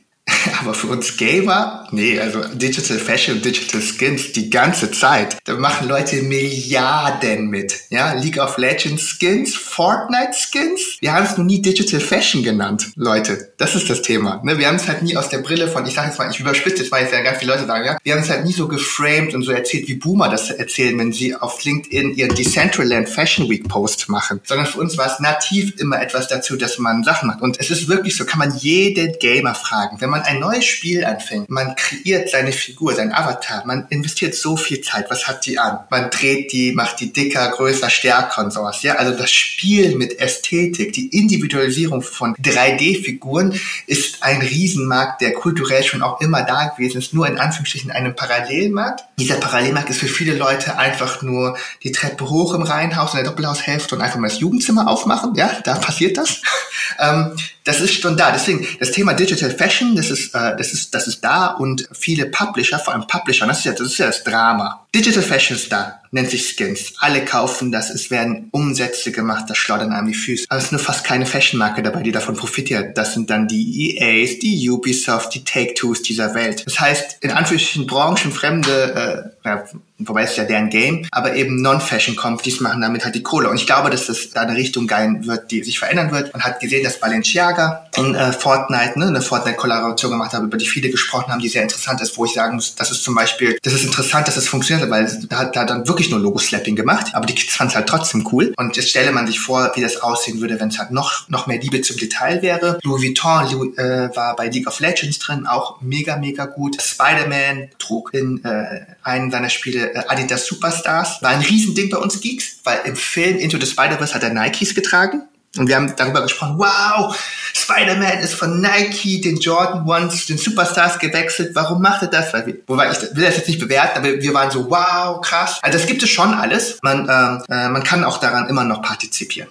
Aber 0.61 0.75
für 0.75 0.89
uns 0.89 1.17
Gamer, 1.17 1.87
nee, 1.91 2.19
also 2.19 2.43
Digital 2.55 2.99
Fashion, 2.99 3.41
Digital 3.43 3.81
Skins 3.81 4.33
die 4.33 4.51
ganze 4.51 4.91
Zeit. 4.91 5.39
Da 5.45 5.55
machen 5.55 5.89
Leute 5.89 6.23
Milliarden 6.23 7.49
mit. 7.49 7.75
Ja, 7.91 8.13
League 8.15 8.39
of 8.39 8.59
Legends 8.59 9.19
Skins, 9.19 9.55
Fortnite 9.55 10.33
Skins. 10.33 10.81
Wir 11.01 11.13
haben 11.13 11.25
es 11.25 11.37
noch 11.37 11.45
nie 11.45 11.63
Digital 11.63 12.01
Fashion 12.01 12.43
genannt, 12.43 12.91
Leute. 12.97 13.53
Das 13.57 13.75
ist 13.75 13.89
das 13.91 14.03
Thema. 14.03 14.41
Ne? 14.45 14.59
Wir 14.59 14.69
haben 14.69 14.77
es 14.77 14.89
halt 14.89 15.03
nie 15.03 15.17
aus 15.17 15.29
der 15.29 15.39
Brille 15.39 15.69
von, 15.69 15.87
ich 15.87 15.95
sage 15.95 16.09
jetzt 16.09 16.19
mal, 16.19 16.31
ich 16.31 16.41
überspitze 16.41 16.83
jetzt 16.83 16.91
mal, 16.91 17.01
jetzt 17.01 17.13
werden 17.13 17.25
ganz 17.25 17.39
viele 17.39 17.53
Leute 17.53 17.67
sagen, 17.67 17.85
ja. 17.85 17.99
Wir 18.03 18.15
haben 18.15 18.23
es 18.23 18.31
halt 18.31 18.45
nie 18.45 18.53
so 18.53 18.69
geframed 18.69 19.35
und 19.35 19.43
so 19.43 19.53
erzählt, 19.53 19.89
wie 19.89 19.95
Boomer 19.95 20.29
das 20.29 20.51
erzählen, 20.51 20.99
wenn 20.99 21.13
sie 21.13 21.35
auf 21.35 21.63
LinkedIn 21.65 22.15
ihren 22.15 22.35
Decentraland 22.35 23.09
Fashion 23.09 23.49
Week 23.49 23.69
Post 23.69 24.09
machen. 24.09 24.41
Sondern 24.45 24.67
für 24.67 24.79
uns 24.79 24.97
war 24.99 25.07
es 25.07 25.21
nativ 25.21 25.75
immer 25.79 26.01
etwas 26.01 26.29
dazu, 26.29 26.57
dass 26.57 26.79
man 26.79 27.05
Sachen 27.05 27.29
macht. 27.29 27.41
Und 27.41 27.61
es 27.61 27.71
ist 27.71 27.89
wirklich 27.89 28.17
so, 28.17 28.25
kann 28.25 28.39
man 28.39 28.57
jeden 28.57 29.19
Gamer 29.19 29.55
fragen. 29.55 30.01
Wenn 30.01 30.11
man 30.11 30.23
ein 30.29 30.41
neues 30.41 30.67
Spiel 30.67 31.05
anfängt, 31.05 31.49
man 31.49 31.75
kreiert 31.75 32.29
seine 32.29 32.53
Figur, 32.53 32.95
sein 32.95 33.13
Avatar, 33.15 33.65
man 33.67 33.87
investiert 33.89 34.35
so 34.35 34.57
viel 34.57 34.83
Zeit, 34.83 35.11
was 35.11 35.27
hat 35.27 35.47
die 35.47 35.59
an? 35.59 35.81
Man 35.91 36.11
dreht 36.11 36.53
die, 36.53 36.73
macht 36.73 37.01
die 37.01 37.13
dicker, 37.13 37.51
größer, 37.51 37.89
stärker 37.89 38.45
und 38.45 38.53
sowas, 38.53 38.83
ja? 38.83 38.97
Also 38.97 39.17
das 39.17 39.31
Spiel 39.31 39.97
mit 39.97 40.21
Ästhetik, 40.21 40.93
die 40.93 41.09
Individualisierung 41.09 42.03
von 42.03 42.35
3D-Figuren 42.37 43.59
ist 43.87 44.23
ein 44.23 44.43
Riesenmarkt, 44.43 45.23
der 45.23 45.33
kulturell 45.33 45.83
schon 45.83 46.03
auch 46.03 46.21
immer 46.21 46.43
da 46.43 46.67
gewesen 46.67 46.99
ist, 46.99 47.15
nur 47.15 47.27
in 47.27 47.39
Anführungsstrichen 47.39 47.91
einem 47.91 48.15
Parallelmarkt. 48.15 49.05
Dieser 49.19 49.37
Parallelmarkt 49.37 49.89
ist 49.89 50.01
für 50.01 50.09
viele 50.09 50.35
Leute 50.35 50.79
einfach 50.79 51.23
nur 51.23 51.57
die 51.83 51.93
Treppe 51.93 52.29
hoch 52.29 52.53
im 52.55 52.63
Reihenhaus 52.63 53.13
in 53.15 53.21
der 53.21 53.31
Doppelhaushälfte 53.31 53.95
und 53.95 54.03
einfach 54.03 54.19
mal 54.19 54.29
das 54.29 54.41
Jugendzimmer 54.41 54.89
aufmachen, 54.89 55.35
ja? 55.37 55.59
Da 55.65 55.77
passiert 55.77 56.19
das. 56.19 56.43
ähm, 56.99 57.35
das 57.69 57.81
ist 57.83 58.01
schon 58.01 58.17
da. 58.17 58.31
Deswegen, 58.31 58.67
das 58.81 58.93
Thema 58.93 59.13
Digital 59.13 59.51
Fashion, 59.51 59.95
das 59.95 60.11
ist, 60.11 60.18
äh, 60.35 60.57
das 60.57 60.73
ist, 60.73 60.95
das 60.95 61.07
ist 61.07 61.23
da 61.23 61.47
und 61.47 61.89
viele 61.93 62.27
Publisher, 62.27 62.79
vor 62.79 62.95
allem 62.95 63.07
Publisher, 63.07 63.47
das 63.47 63.59
ist 63.59 63.65
ja, 63.65 63.73
das 63.73 63.87
ist 63.89 63.99
ja 63.99 64.07
das 64.07 64.25
Drama. 64.25 64.87
Digital 64.95 65.23
Fashion 65.23 65.57
ist 65.57 65.71
da, 65.71 66.01
nennt 66.11 66.31
sich 66.31 66.49
Skins. 66.49 66.95
Alle 66.99 67.25
kaufen 67.25 67.73
das, 67.73 67.91
es 67.91 68.11
werden 68.11 68.49
Umsätze 68.51 69.13
gemacht, 69.13 69.45
das 69.49 69.59
schleudern 69.59 69.93
einem 69.93 70.09
die 70.09 70.15
Füße. 70.15 70.47
Aber 70.49 70.59
es 70.59 70.67
ist 70.67 70.73
nur 70.73 70.81
fast 70.81 71.05
keine 71.05 71.27
Fashion-Marke 71.27 71.83
dabei, 71.83 72.03
die 72.03 72.13
davon 72.13 72.37
profitiert. 72.37 72.97
Das 72.97 73.15
sind 73.15 73.31
dann 73.31 73.49
die 73.49 73.97
EAs, 73.99 74.39
die 74.39 74.69
Ubisoft, 74.71 75.35
die 75.35 75.45
Take-Twos 75.45 76.03
dieser 76.03 76.35
Welt. 76.35 76.65
Das 76.67 76.81
heißt, 76.81 77.19
in 77.21 77.31
Anführungsstrichen 77.31 77.87
branchenfremde, 77.87 79.35
äh, 79.45 79.57
wobei 79.99 80.23
es 80.23 80.37
ja 80.37 80.45
deren 80.45 80.71
Game, 80.71 81.07
aber 81.11 81.35
eben 81.35 81.61
Non-Fashion-Companies 81.61 82.61
machen 82.61 82.81
damit 82.81 83.05
halt 83.05 83.15
die 83.15 83.23
Kohle. 83.23 83.49
Und 83.49 83.57
ich 83.57 83.67
glaube, 83.67 83.91
dass 83.91 84.07
das 84.07 84.31
da 84.31 84.43
eine 84.43 84.55
Richtung 84.55 84.87
gehen 84.87 85.27
wird, 85.27 85.51
die 85.51 85.65
sich 85.65 85.79
verändern 85.79 86.13
wird. 86.13 86.33
Man 86.33 86.43
hat 86.43 86.61
gesehen, 86.61 86.85
dass 86.85 87.01
Balenciaga 87.01 87.87
in 87.97 88.15
äh, 88.15 88.33
Fortnite, 88.33 88.99
ne, 88.99 89.07
eine 89.07 89.23
Fortnite-Kollaboration 89.23 90.13
gemacht 90.13 90.33
hat, 90.33 90.43
über 90.43 90.57
die 90.57 90.67
viele 90.67 90.91
gesprochen 90.91 91.33
haben, 91.33 91.41
die 91.41 91.49
sehr 91.49 91.63
interessant 91.63 92.01
ist, 92.01 92.17
wo 92.17 92.25
ich 92.25 92.33
sagen 92.33 92.57
muss, 92.57 92.75
das 92.75 92.91
ist 92.91 93.03
zum 93.03 93.15
Beispiel, 93.15 93.59
das 93.63 93.73
ist 93.73 93.85
interessant, 93.85 94.29
dass 94.29 94.37
es 94.37 94.45
das 94.45 94.49
funktioniert, 94.49 94.89
weil 94.89 95.11
da 95.29 95.45
da 95.47 95.65
dann 95.65 95.89
wirklich 95.89 95.98
nur 96.11 96.21
Logo-Slapping 96.21 96.77
gemacht, 96.77 97.15
aber 97.15 97.27
die 97.27 97.35
Kids 97.35 97.55
fanden 97.55 97.71
es 97.71 97.77
halt 97.77 97.89
trotzdem 97.89 98.27
cool. 98.33 98.55
Und 98.57 98.77
jetzt 98.77 98.91
stelle 98.91 99.13
man 99.13 99.27
sich 99.27 99.41
vor, 99.41 99.73
wie 99.75 99.81
das 99.81 99.97
aussehen 100.03 100.41
würde, 100.41 100.61
wenn 100.61 100.69
es 100.69 100.79
halt 100.79 100.91
noch, 100.91 101.29
noch 101.29 101.47
mehr 101.47 101.59
Liebe 101.59 101.81
zum 101.83 101.97
Detail 101.97 102.43
wäre. 102.43 102.79
Louis 102.85 103.03
Vuitton 103.03 103.77
äh, 103.77 104.15
war 104.15 104.37
bei 104.37 104.49
League 104.49 104.69
of 104.69 104.81
Legends 104.81 105.19
drin, 105.19 105.47
auch 105.47 105.81
mega, 105.81 106.17
mega 106.17 106.47
gut. 106.47 106.81
Spider-Man 106.81 107.71
trug 107.79 108.15
in 108.15 108.45
äh, 108.45 108.87
einen 109.03 109.31
seiner 109.31 109.51
Spiele 109.51 109.93
äh, 109.95 110.05
Adidas 110.07 110.47
Superstars. 110.47 111.23
War 111.23 111.31
ein 111.31 111.41
Riesending 111.41 111.91
bei 111.91 111.99
uns 111.99 112.21
Geeks, 112.21 112.61
weil 112.65 112.81
im 112.85 112.97
Film 112.97 113.37
Into 113.39 113.59
the 113.59 113.67
Spider-Verse 113.67 114.15
hat 114.15 114.23
er 114.23 114.31
Nikes 114.31 114.75
getragen. 114.75 115.23
Und 115.57 115.67
wir 115.67 115.77
haben 115.77 115.95
darüber 115.97 116.23
gesprochen, 116.23 116.59
wow, 116.59 117.17
Spider-Man 117.55 118.19
ist 118.19 118.35
von 118.35 118.61
Nike, 118.61 119.21
den 119.21 119.39
Jordan 119.39 119.89
Ones, 119.89 120.27
den 120.27 120.39
Superstars 120.39 120.99
gewechselt. 120.99 121.53
Warum 121.55 121.81
macht 121.81 122.03
er 122.03 122.09
das? 122.09 122.33
Weil 122.33 122.47
wir, 122.47 122.57
wobei 122.67 122.91
ich 122.91 123.01
will 123.17 123.25
das 123.25 123.37
jetzt 123.37 123.49
nicht 123.49 123.59
bewerten, 123.59 123.99
aber 123.99 124.21
wir 124.21 124.35
waren 124.35 124.51
so, 124.51 124.71
wow, 124.71 125.21
krass. 125.21 125.59
Also 125.63 125.79
das 125.79 125.87
gibt 125.87 126.03
es 126.03 126.11
schon 126.11 126.35
alles. 126.35 126.79
Man, 126.83 127.09
ähm, 127.09 127.43
äh, 127.49 127.69
man 127.69 127.83
kann 127.83 128.05
auch 128.05 128.19
daran 128.19 128.49
immer 128.49 128.65
noch 128.65 128.83
partizipieren. 128.83 129.49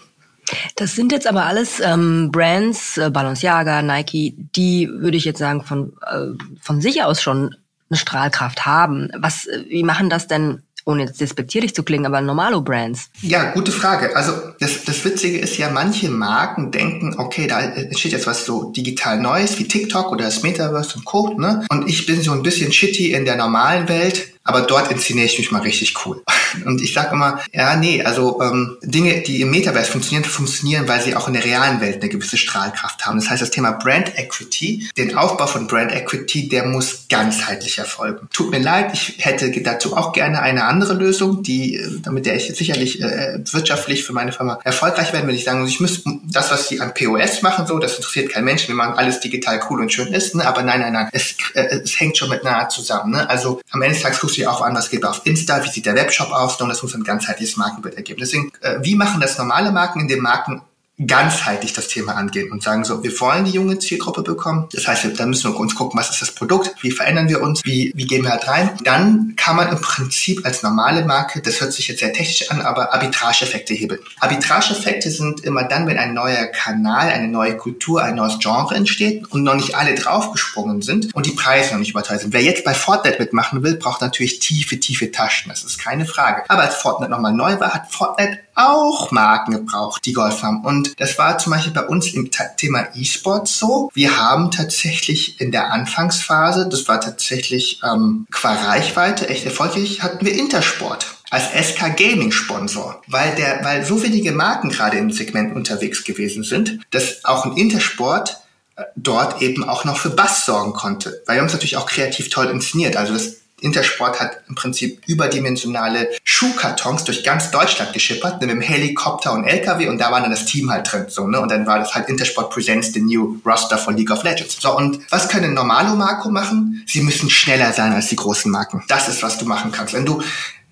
Das 0.75 0.95
sind 0.95 1.11
jetzt 1.11 1.27
aber 1.27 1.45
alles 1.45 1.79
ähm, 1.79 2.29
Brands, 2.31 2.97
äh, 2.97 3.09
Balenciaga, 3.09 3.81
Nike, 3.81 4.35
die 4.55 4.89
würde 4.89 5.17
ich 5.17 5.25
jetzt 5.25 5.39
sagen 5.39 5.63
von 5.63 5.93
äh, 6.09 6.27
von 6.61 6.79
sich 6.79 7.03
aus 7.03 7.21
schon 7.21 7.55
eine 7.89 7.97
Strahlkraft 7.97 8.65
haben. 8.65 9.09
Was, 9.17 9.45
äh, 9.47 9.65
wie 9.67 9.83
machen 9.83 10.09
das 10.09 10.27
denn 10.27 10.63
ohne 10.87 11.03
jetzt 11.03 11.19
despektierlich 11.19 11.75
zu 11.75 11.83
klingen, 11.83 12.05
aber 12.05 12.21
normalo 12.21 12.61
Brands? 12.61 13.09
Ja, 13.21 13.51
gute 13.51 13.71
Frage. 13.71 14.15
Also 14.15 14.31
das, 14.59 14.85
das 14.85 15.03
Witzige 15.03 15.37
ist 15.37 15.57
ja, 15.57 15.69
manche 15.69 16.09
Marken 16.09 16.71
denken, 16.71 17.15
okay, 17.17 17.47
da 17.47 17.59
entsteht 17.59 18.13
jetzt 18.13 18.25
was 18.25 18.45
so 18.45 18.71
digital 18.71 19.19
Neues 19.19 19.59
wie 19.59 19.67
TikTok 19.67 20.11
oder 20.11 20.25
das 20.25 20.43
Metaverse 20.43 20.97
und 20.97 21.05
Co. 21.05 21.33
Ne? 21.37 21.65
Und 21.69 21.89
ich 21.89 22.05
bin 22.05 22.21
so 22.21 22.31
ein 22.31 22.41
bisschen 22.41 22.71
shitty 22.71 23.11
in 23.11 23.25
der 23.25 23.35
normalen 23.35 23.89
Welt 23.89 24.29
aber 24.47 24.61
dort 24.61 24.89
inszeniere 24.91 25.25
ich 25.25 25.37
mich 25.37 25.51
mal 25.51 25.61
richtig 25.61 25.93
cool. 26.05 26.23
Und 26.65 26.81
ich 26.81 26.93
sage 26.93 27.11
immer, 27.13 27.39
ja, 27.53 27.75
nee, 27.75 28.03
also 28.03 28.41
ähm, 28.41 28.77
Dinge, 28.81 29.21
die 29.21 29.41
im 29.41 29.51
Metaverse 29.51 29.91
funktionieren, 29.91 30.23
funktionieren, 30.23 30.87
weil 30.87 31.01
sie 31.01 31.15
auch 31.15 31.27
in 31.27 31.33
der 31.33 31.43
realen 31.43 31.81
Welt 31.81 32.01
eine 32.01 32.09
gewisse 32.09 32.37
Strahlkraft 32.37 33.05
haben. 33.05 33.19
Das 33.19 33.29
heißt, 33.29 33.41
das 33.41 33.51
Thema 33.51 33.71
Brand 33.71 34.17
Equity, 34.17 34.89
den 34.97 35.17
Aufbau 35.17 35.47
von 35.47 35.67
Brand 35.67 35.91
Equity, 35.91 36.47
der 36.47 36.65
muss 36.65 37.07
ganzheitlich 37.09 37.77
erfolgen. 37.77 38.27
Tut 38.31 38.51
mir 38.51 38.59
leid, 38.59 38.91
ich 38.93 39.15
hätte 39.19 39.51
dazu 39.61 39.97
auch 39.97 40.13
gerne 40.13 40.41
eine 40.41 40.63
andere 40.63 40.93
Lösung, 40.93 41.43
die, 41.43 41.75
äh, 41.75 41.99
damit 42.01 42.25
der 42.25 42.35
ich 42.35 42.47
sicherlich 42.55 43.01
äh, 43.01 43.39
wirtschaftlich 43.51 44.03
für 44.05 44.13
meine 44.13 44.31
Firma 44.31 44.59
erfolgreich 44.63 45.11
werden, 45.11 45.27
wenn 45.27 45.35
ich 45.35 45.43
sagen 45.43 45.61
muss, 45.61 45.69
ich 45.69 45.79
muss 45.81 46.03
das, 46.23 46.51
was 46.51 46.69
sie 46.69 46.79
an 46.79 46.93
POS 46.93 47.41
machen, 47.41 47.67
so, 47.67 47.79
das 47.79 47.97
interessiert 47.97 48.31
kein 48.31 48.45
Mensch, 48.45 48.69
wenn 48.69 48.77
man 48.77 48.93
alles 48.93 49.19
digital 49.19 49.59
cool 49.69 49.81
und 49.81 49.91
schön 49.91 50.13
ist, 50.13 50.35
ne? 50.35 50.47
aber 50.47 50.63
nein, 50.63 50.79
nein, 50.79 50.93
nein, 50.93 51.09
es, 51.11 51.35
äh, 51.53 51.79
es 51.83 51.99
hängt 51.99 52.17
schon 52.17 52.29
mit 52.29 52.43
nahe 52.43 52.69
zusammen. 52.69 53.11
Ne? 53.11 53.29
Also 53.29 53.61
am 53.71 53.81
Ende 53.81 53.95
des 53.95 54.03
Tages 54.03 54.19
dir 54.37 54.51
auch 54.51 54.61
an, 54.61 54.75
was 54.75 54.89
geht 54.89 55.05
auf 55.05 55.21
Insta, 55.25 55.63
wie 55.63 55.69
sieht 55.69 55.85
der 55.85 55.95
Webshop 55.95 56.31
aus, 56.31 56.59
und 56.61 56.69
das 56.69 56.83
muss 56.83 56.95
ein 56.95 57.03
ganzheitliches 57.03 57.57
Markenbild 57.57 57.95
ergeben. 57.95 58.19
Deswegen, 58.19 58.51
äh, 58.61 58.79
wie 58.81 58.95
machen 58.95 59.21
das 59.21 59.37
normale 59.37 59.71
Marken 59.71 59.99
in 59.99 60.07
den 60.07 60.21
Marken 60.21 60.61
ganzheitlich 61.05 61.73
das 61.73 61.87
Thema 61.89 62.15
angehen 62.15 62.51
und 62.51 62.63
sagen 62.63 62.83
so, 62.83 63.03
wir 63.03 63.19
wollen 63.19 63.45
die 63.45 63.51
junge 63.51 63.77
Zielgruppe 63.77 64.23
bekommen. 64.23 64.67
Das 64.73 64.87
heißt, 64.87 65.07
da 65.15 65.25
müssen 65.27 65.51
wir 65.51 65.59
uns 65.59 65.75
gucken, 65.75 65.99
was 65.99 66.09
ist 66.09 66.23
das 66.23 66.31
Produkt, 66.31 66.75
wie 66.81 66.89
verändern 66.89 67.29
wir 67.29 67.41
uns, 67.41 67.63
wie, 67.63 67.91
wie 67.95 68.07
gehen 68.07 68.23
wir 68.23 68.31
halt 68.31 68.47
rein. 68.47 68.71
Dann 68.83 69.33
kann 69.37 69.55
man 69.55 69.69
im 69.69 69.79
Prinzip 69.79 70.43
als 70.43 70.63
normale 70.63 71.05
Marke, 71.05 71.41
das 71.41 71.61
hört 71.61 71.71
sich 71.73 71.87
jetzt 71.87 71.99
sehr 71.99 72.13
technisch 72.13 72.49
an, 72.49 72.61
aber 72.61 72.93
Arbitrageeffekte 72.95 73.75
hebeln. 73.75 74.01
Arbitrageeffekte 74.19 75.11
sind 75.11 75.41
immer 75.41 75.63
dann, 75.63 75.85
wenn 75.85 75.99
ein 75.99 76.15
neuer 76.15 76.47
Kanal, 76.47 77.09
eine 77.09 77.27
neue 77.27 77.57
Kultur, 77.57 78.01
ein 78.01 78.15
neues 78.15 78.39
Genre 78.39 78.73
entsteht 78.73 79.31
und 79.31 79.43
noch 79.43 79.55
nicht 79.55 79.75
alle 79.75 79.93
draufgesprungen 79.93 80.81
sind 80.81 81.13
und 81.13 81.27
die 81.27 81.31
Preise 81.31 81.73
noch 81.73 81.79
nicht 81.79 81.91
überteuert 81.91 82.21
sind. 82.21 82.33
Wer 82.33 82.41
jetzt 82.41 82.63
bei 82.63 82.73
Fortnite 82.73 83.19
mitmachen 83.19 83.61
will, 83.61 83.75
braucht 83.75 84.01
natürlich 84.01 84.39
tiefe, 84.39 84.79
tiefe 84.79 85.11
Taschen. 85.11 85.49
Das 85.49 85.63
ist 85.63 85.77
keine 85.77 86.07
Frage. 86.07 86.43
Aber 86.47 86.63
als 86.63 86.75
Fortnite 86.75 87.11
nochmal 87.11 87.33
neu 87.33 87.59
war, 87.59 87.75
hat 87.75 87.91
Fortnite 87.91 88.39
auch 88.55 89.11
Marken 89.11 89.51
gebraucht, 89.51 90.03
die 90.05 90.13
Golf 90.13 90.41
haben. 90.41 90.65
Und 90.65 90.86
das 90.95 91.17
war 91.17 91.37
zum 91.37 91.53
Beispiel 91.53 91.73
bei 91.73 91.85
uns 91.85 92.13
im 92.13 92.29
Thema 92.57 92.87
E-Sports 92.95 93.59
so. 93.59 93.89
Wir 93.93 94.17
haben 94.17 94.51
tatsächlich 94.51 95.41
in 95.41 95.51
der 95.51 95.71
Anfangsphase, 95.71 96.67
das 96.69 96.87
war 96.87 97.01
tatsächlich 97.01 97.81
ähm, 97.83 98.27
qua 98.31 98.53
Reichweite 98.53 99.29
echt 99.29 99.45
erfolgreich, 99.45 100.01
hatten 100.01 100.25
wir 100.25 100.33
Intersport 100.33 101.17
als 101.29 101.49
SK 101.51 101.97
Gaming 101.97 102.31
Sponsor, 102.31 103.01
weil 103.07 103.35
der, 103.35 103.63
weil 103.63 103.85
so 103.85 104.01
wenige 104.01 104.31
Marken 104.31 104.69
gerade 104.69 104.97
im 104.97 105.11
Segment 105.11 105.55
unterwegs 105.55 106.03
gewesen 106.03 106.43
sind, 106.43 106.79
dass 106.91 107.25
auch 107.25 107.45
ein 107.45 107.57
Intersport 107.57 108.37
äh, 108.75 108.83
dort 108.95 109.41
eben 109.41 109.67
auch 109.67 109.83
noch 109.83 109.97
für 109.97 110.09
Bass 110.09 110.45
sorgen 110.45 110.73
konnte. 110.73 111.21
Weil 111.25 111.35
wir 111.35 111.41
haben 111.41 111.47
es 111.47 111.53
natürlich 111.53 111.77
auch 111.77 111.85
kreativ 111.85 112.29
toll 112.29 112.47
inszeniert. 112.47 112.95
Also 112.95 113.13
das 113.13 113.37
Intersport 113.59 114.19
hat 114.19 114.41
im 114.47 114.55
Prinzip 114.55 115.01
überdimensionale 115.07 116.09
Schuhkartons 116.23 117.03
durch 117.05 117.23
ganz 117.23 117.49
Deutschland 117.49 117.91
geschippert, 117.93 118.39
mit 118.39 118.49
einem 118.49 118.61
Helikopter 118.61 119.33
und 119.33 119.45
LKW 119.45 119.89
und 119.89 119.97
da 119.97 120.11
war 120.11 120.21
dann 120.21 120.29
das 120.29 120.45
Team 120.45 120.69
halt 120.69 120.91
drin, 120.91 121.05
so, 121.09 121.27
ne? 121.27 121.39
Und 121.41 121.49
dann 121.49 121.65
war 121.65 121.79
das 121.79 121.95
halt 121.95 122.07
Intersport 122.09 122.51
Presents 122.51 122.93
the 122.93 123.01
New 123.01 123.41
Roster 123.45 123.77
von 123.77 123.97
League 123.97 124.11
of 124.11 124.23
Legends. 124.23 124.57
So, 124.61 124.75
und 124.77 124.99
was 125.11 125.27
können 125.27 125.53
normale 125.53 125.95
Marco 125.95 126.29
machen? 126.29 126.83
Sie 126.87 127.01
müssen 127.01 127.29
schneller 127.29 127.73
sein 127.73 127.93
als 127.93 128.07
die 128.07 128.15
großen 128.15 128.51
Marken. 128.51 128.83
Das 128.87 129.07
ist, 129.07 129.23
was 129.23 129.37
du 129.37 129.45
machen 129.45 129.71
kannst. 129.71 129.93
Wenn 129.93 130.05
du 130.05 130.21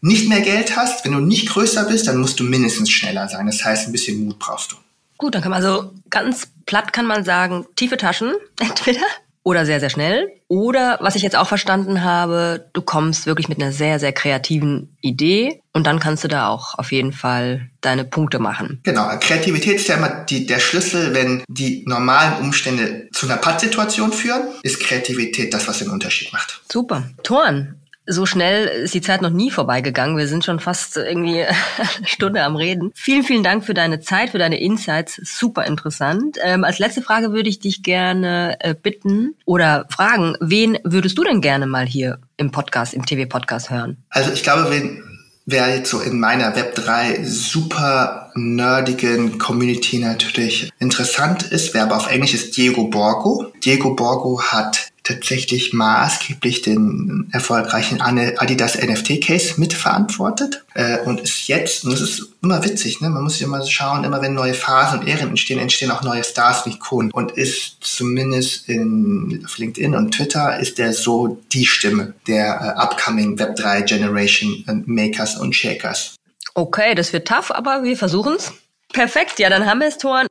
nicht 0.02 0.30
mehr 0.30 0.42
Geld 0.42 0.76
hast, 0.76 1.04
wenn 1.04 1.14
du 1.14 1.20
nicht 1.20 1.50
größer 1.50 1.86
bist, 1.86 2.08
dann 2.08 2.18
musst 2.18 2.40
du 2.40 2.44
mindestens 2.44 2.92
schneller 2.92 3.28
sein. 3.28 3.48
Das 3.48 3.64
heißt, 3.66 3.88
ein 3.88 3.92
bisschen 3.92 4.24
Mut 4.24 4.38
brauchst 4.38 4.72
du. 4.72 4.76
Gut, 5.18 5.34
dann 5.34 5.42
kann 5.42 5.52
man 5.52 5.64
also 5.64 5.94
ganz 6.10 6.48
platt 6.66 6.94
kann 6.94 7.06
man 7.08 7.24
sagen, 7.24 7.66
tiefe 7.76 7.98
Taschen, 7.98 8.34
entweder 8.60 9.02
oder 9.46 9.66
sehr, 9.66 9.80
sehr 9.80 9.92
schnell. 9.92 10.28
Oder, 10.48 10.98
was 11.02 11.16
ich 11.16 11.22
jetzt 11.22 11.36
auch 11.36 11.48
verstanden 11.48 12.04
habe, 12.04 12.68
du 12.74 12.82
kommst 12.82 13.28
wirklich 13.28 13.48
mit 13.48 13.62
einer 13.62 13.72
sehr, 13.72 14.00
sehr 14.00 14.12
kreativen 14.12 14.98
Idee 15.02 15.62
und 15.72 15.86
dann 15.86 16.00
kannst 16.00 16.24
du 16.24 16.28
da 16.28 16.50
auch 16.50 16.78
auf 16.80 16.92
jeden 16.92 17.14
Fall 17.14 17.70
deine 17.80 18.06
Punkte 18.06 18.40
machen. 18.40 18.82
Genau, 18.84 19.08
Kreativität 19.20 19.76
ist 19.76 19.88
ja 19.88 19.96
immer 19.96 20.10
die, 20.10 20.48
der 20.48 20.60
Schlüssel, 20.60 21.14
wenn 21.14 21.44
die 21.48 21.84
normalen 21.86 22.44
Umstände 22.44 23.08
zu 23.14 23.28
einer 23.28 23.38
Pattsituation 23.38 24.12
führen, 24.12 24.48
ist 24.64 24.80
Kreativität 24.80 25.54
das, 25.54 25.68
was 25.68 25.78
den 25.78 25.90
Unterschied 25.90 26.34
macht. 26.34 26.62
Super. 26.72 27.04
Torn, 27.22 27.76
so 28.08 28.26
schnell 28.26 28.68
ist 28.68 28.94
die 28.94 29.02
Zeit 29.02 29.22
noch 29.22 29.30
nie 29.30 29.52
vorbeigegangen. 29.52 30.18
Wir 30.18 30.28
sind 30.28 30.46
schon 30.46 30.60
fast 30.60 30.98
irgendwie 30.98 31.44
eine 31.44 31.56
Stunde 32.06 32.44
am 32.44 32.56
Reden. 32.56 32.92
Vielen, 32.96 33.24
vielen 33.24 33.44
Dank 33.44 33.66
für 33.66 33.74
deine 33.74 34.00
Zeit, 34.00 34.32
für 34.32 34.38
deine 34.38 34.60
Insights. 34.60 35.20
Super 35.24 35.66
interessant. 35.66 36.38
Ähm, 36.44 36.64
als 36.64 36.80
letzte 36.80 37.02
Frage 37.02 37.32
würde 37.32 37.50
ich 37.50 37.60
dich 37.60 37.84
gerne 37.84 38.58
äh, 38.60 38.76
bitten 38.76 39.36
oder 39.46 39.86
fragen, 39.90 40.36
wen 40.40 40.78
würdest 40.84 41.18
du 41.18 41.24
denn 41.24 41.42
gerne 41.42 41.66
mal 41.66 41.86
hier 41.86 42.20
im 42.38 42.52
Podcast, 42.52 42.94
im 42.94 43.06
TV-Podcast 43.06 43.70
hören? 43.70 43.98
Also 44.10 44.32
ich 44.32 44.44
glaube, 44.44 44.70
wen, 44.72 45.04
wer 45.46 45.76
jetzt 45.76 45.90
so 45.90 46.00
in 46.00 46.20
meiner 46.20 46.56
Web3 46.56 47.24
super 47.24 48.32
nerdigen 48.36 49.38
Community 49.38 50.00
natürlich 50.00 50.72
interessant 50.80 51.44
ist, 51.44 51.74
wer 51.74 51.84
aber 51.84 51.98
auf 51.98 52.12
Englisch 52.12 52.34
ist 52.34 52.58
Diego 52.58 52.88
Borgo. 52.88 53.52
Diego 53.64 53.96
Borgo 53.96 54.42
hat 54.42 54.90
tatsächlich 55.06 55.72
maßgeblich 55.72 56.64
den 56.64 57.30
erfolgreichen 57.32 58.02
Adidas 58.02 58.76
NFT 58.76 59.22
Case 59.24 59.54
mitverantwortet 59.58 60.66
äh, 60.74 60.98
und 61.00 61.22
ist 61.22 61.48
jetzt, 61.48 61.86
und 61.86 61.94
das 61.94 62.02
ist 62.02 62.34
immer 62.42 62.64
witzig, 62.66 63.00
ne? 63.02 63.10
man 63.10 63.24
muss 63.24 63.34
sich 63.34 63.44
immer 63.44 63.64
schauen, 63.66 64.04
immer 64.04 64.22
wenn 64.22 64.34
neue 64.34 64.56
Phasen 64.56 65.00
und 65.00 65.08
Ehren 65.08 65.30
entstehen, 65.30 65.60
entstehen 65.60 65.92
auch 65.92 66.02
neue 66.02 66.24
Stars 66.24 66.66
und 66.66 66.74
Ikonen 66.74 67.12
und 67.12 67.32
ist 67.34 67.78
zumindest 67.82 68.68
in, 68.68 69.44
auf 69.46 69.58
LinkedIn 69.58 69.96
und 69.96 70.12
Twitter 70.12 70.60
ist 70.60 70.80
der 70.80 70.92
so 70.92 71.40
die 71.54 71.68
Stimme 71.68 72.16
der 72.28 72.76
äh, 72.76 72.82
upcoming 72.82 73.38
Web3 73.38 73.84
Generation 73.84 74.84
Makers 74.88 75.38
und 75.38 75.56
Shakers. 75.56 76.16
Okay, 76.56 76.96
das 76.96 77.14
wird 77.14 77.28
tough, 77.28 77.52
aber 77.52 77.84
wir 77.84 77.96
versuchen's. 77.96 78.54
Perfekt, 78.92 79.40
ja, 79.40 79.50
dann 79.50 79.66
haben 79.66 79.82
wir 79.82 79.88
es, 79.88 79.98
Toren. 79.98 80.28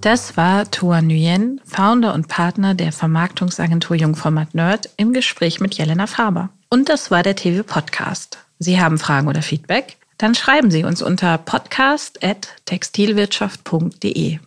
Das 0.00 0.36
war 0.36 0.70
Toa 0.70 1.02
Nguyen, 1.02 1.60
Founder 1.64 2.14
und 2.14 2.28
Partner 2.28 2.74
der 2.74 2.92
Vermarktungsagentur 2.92 3.96
Jungformat 3.96 4.54
Nerd, 4.54 4.90
im 4.96 5.12
Gespräch 5.12 5.58
mit 5.58 5.76
Jelena 5.76 6.06
Faber. 6.06 6.50
Und 6.70 6.88
das 6.88 7.10
war 7.10 7.24
der 7.24 7.34
TV 7.34 7.64
Podcast. 7.64 8.38
Sie 8.60 8.80
haben 8.80 8.98
Fragen 8.98 9.26
oder 9.26 9.42
Feedback? 9.42 9.96
Dann 10.16 10.36
schreiben 10.36 10.70
Sie 10.70 10.84
uns 10.84 11.02
unter 11.02 11.36
podcast.textilwirtschaft.de. 11.38 14.38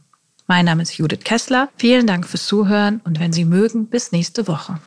Mein 0.48 0.66
Name 0.66 0.84
ist 0.84 0.98
Judith 0.98 1.26
Kessler. 1.26 1.68
Vielen 1.76 2.08
Dank 2.08 2.26
fürs 2.28 2.48
Zuhören 2.48 3.02
und 3.04 3.20
wenn 3.20 3.34
Sie 3.34 3.44
mögen, 3.44 3.88
bis 3.88 4.14
nächste 4.14 4.48
Woche. 4.48 4.80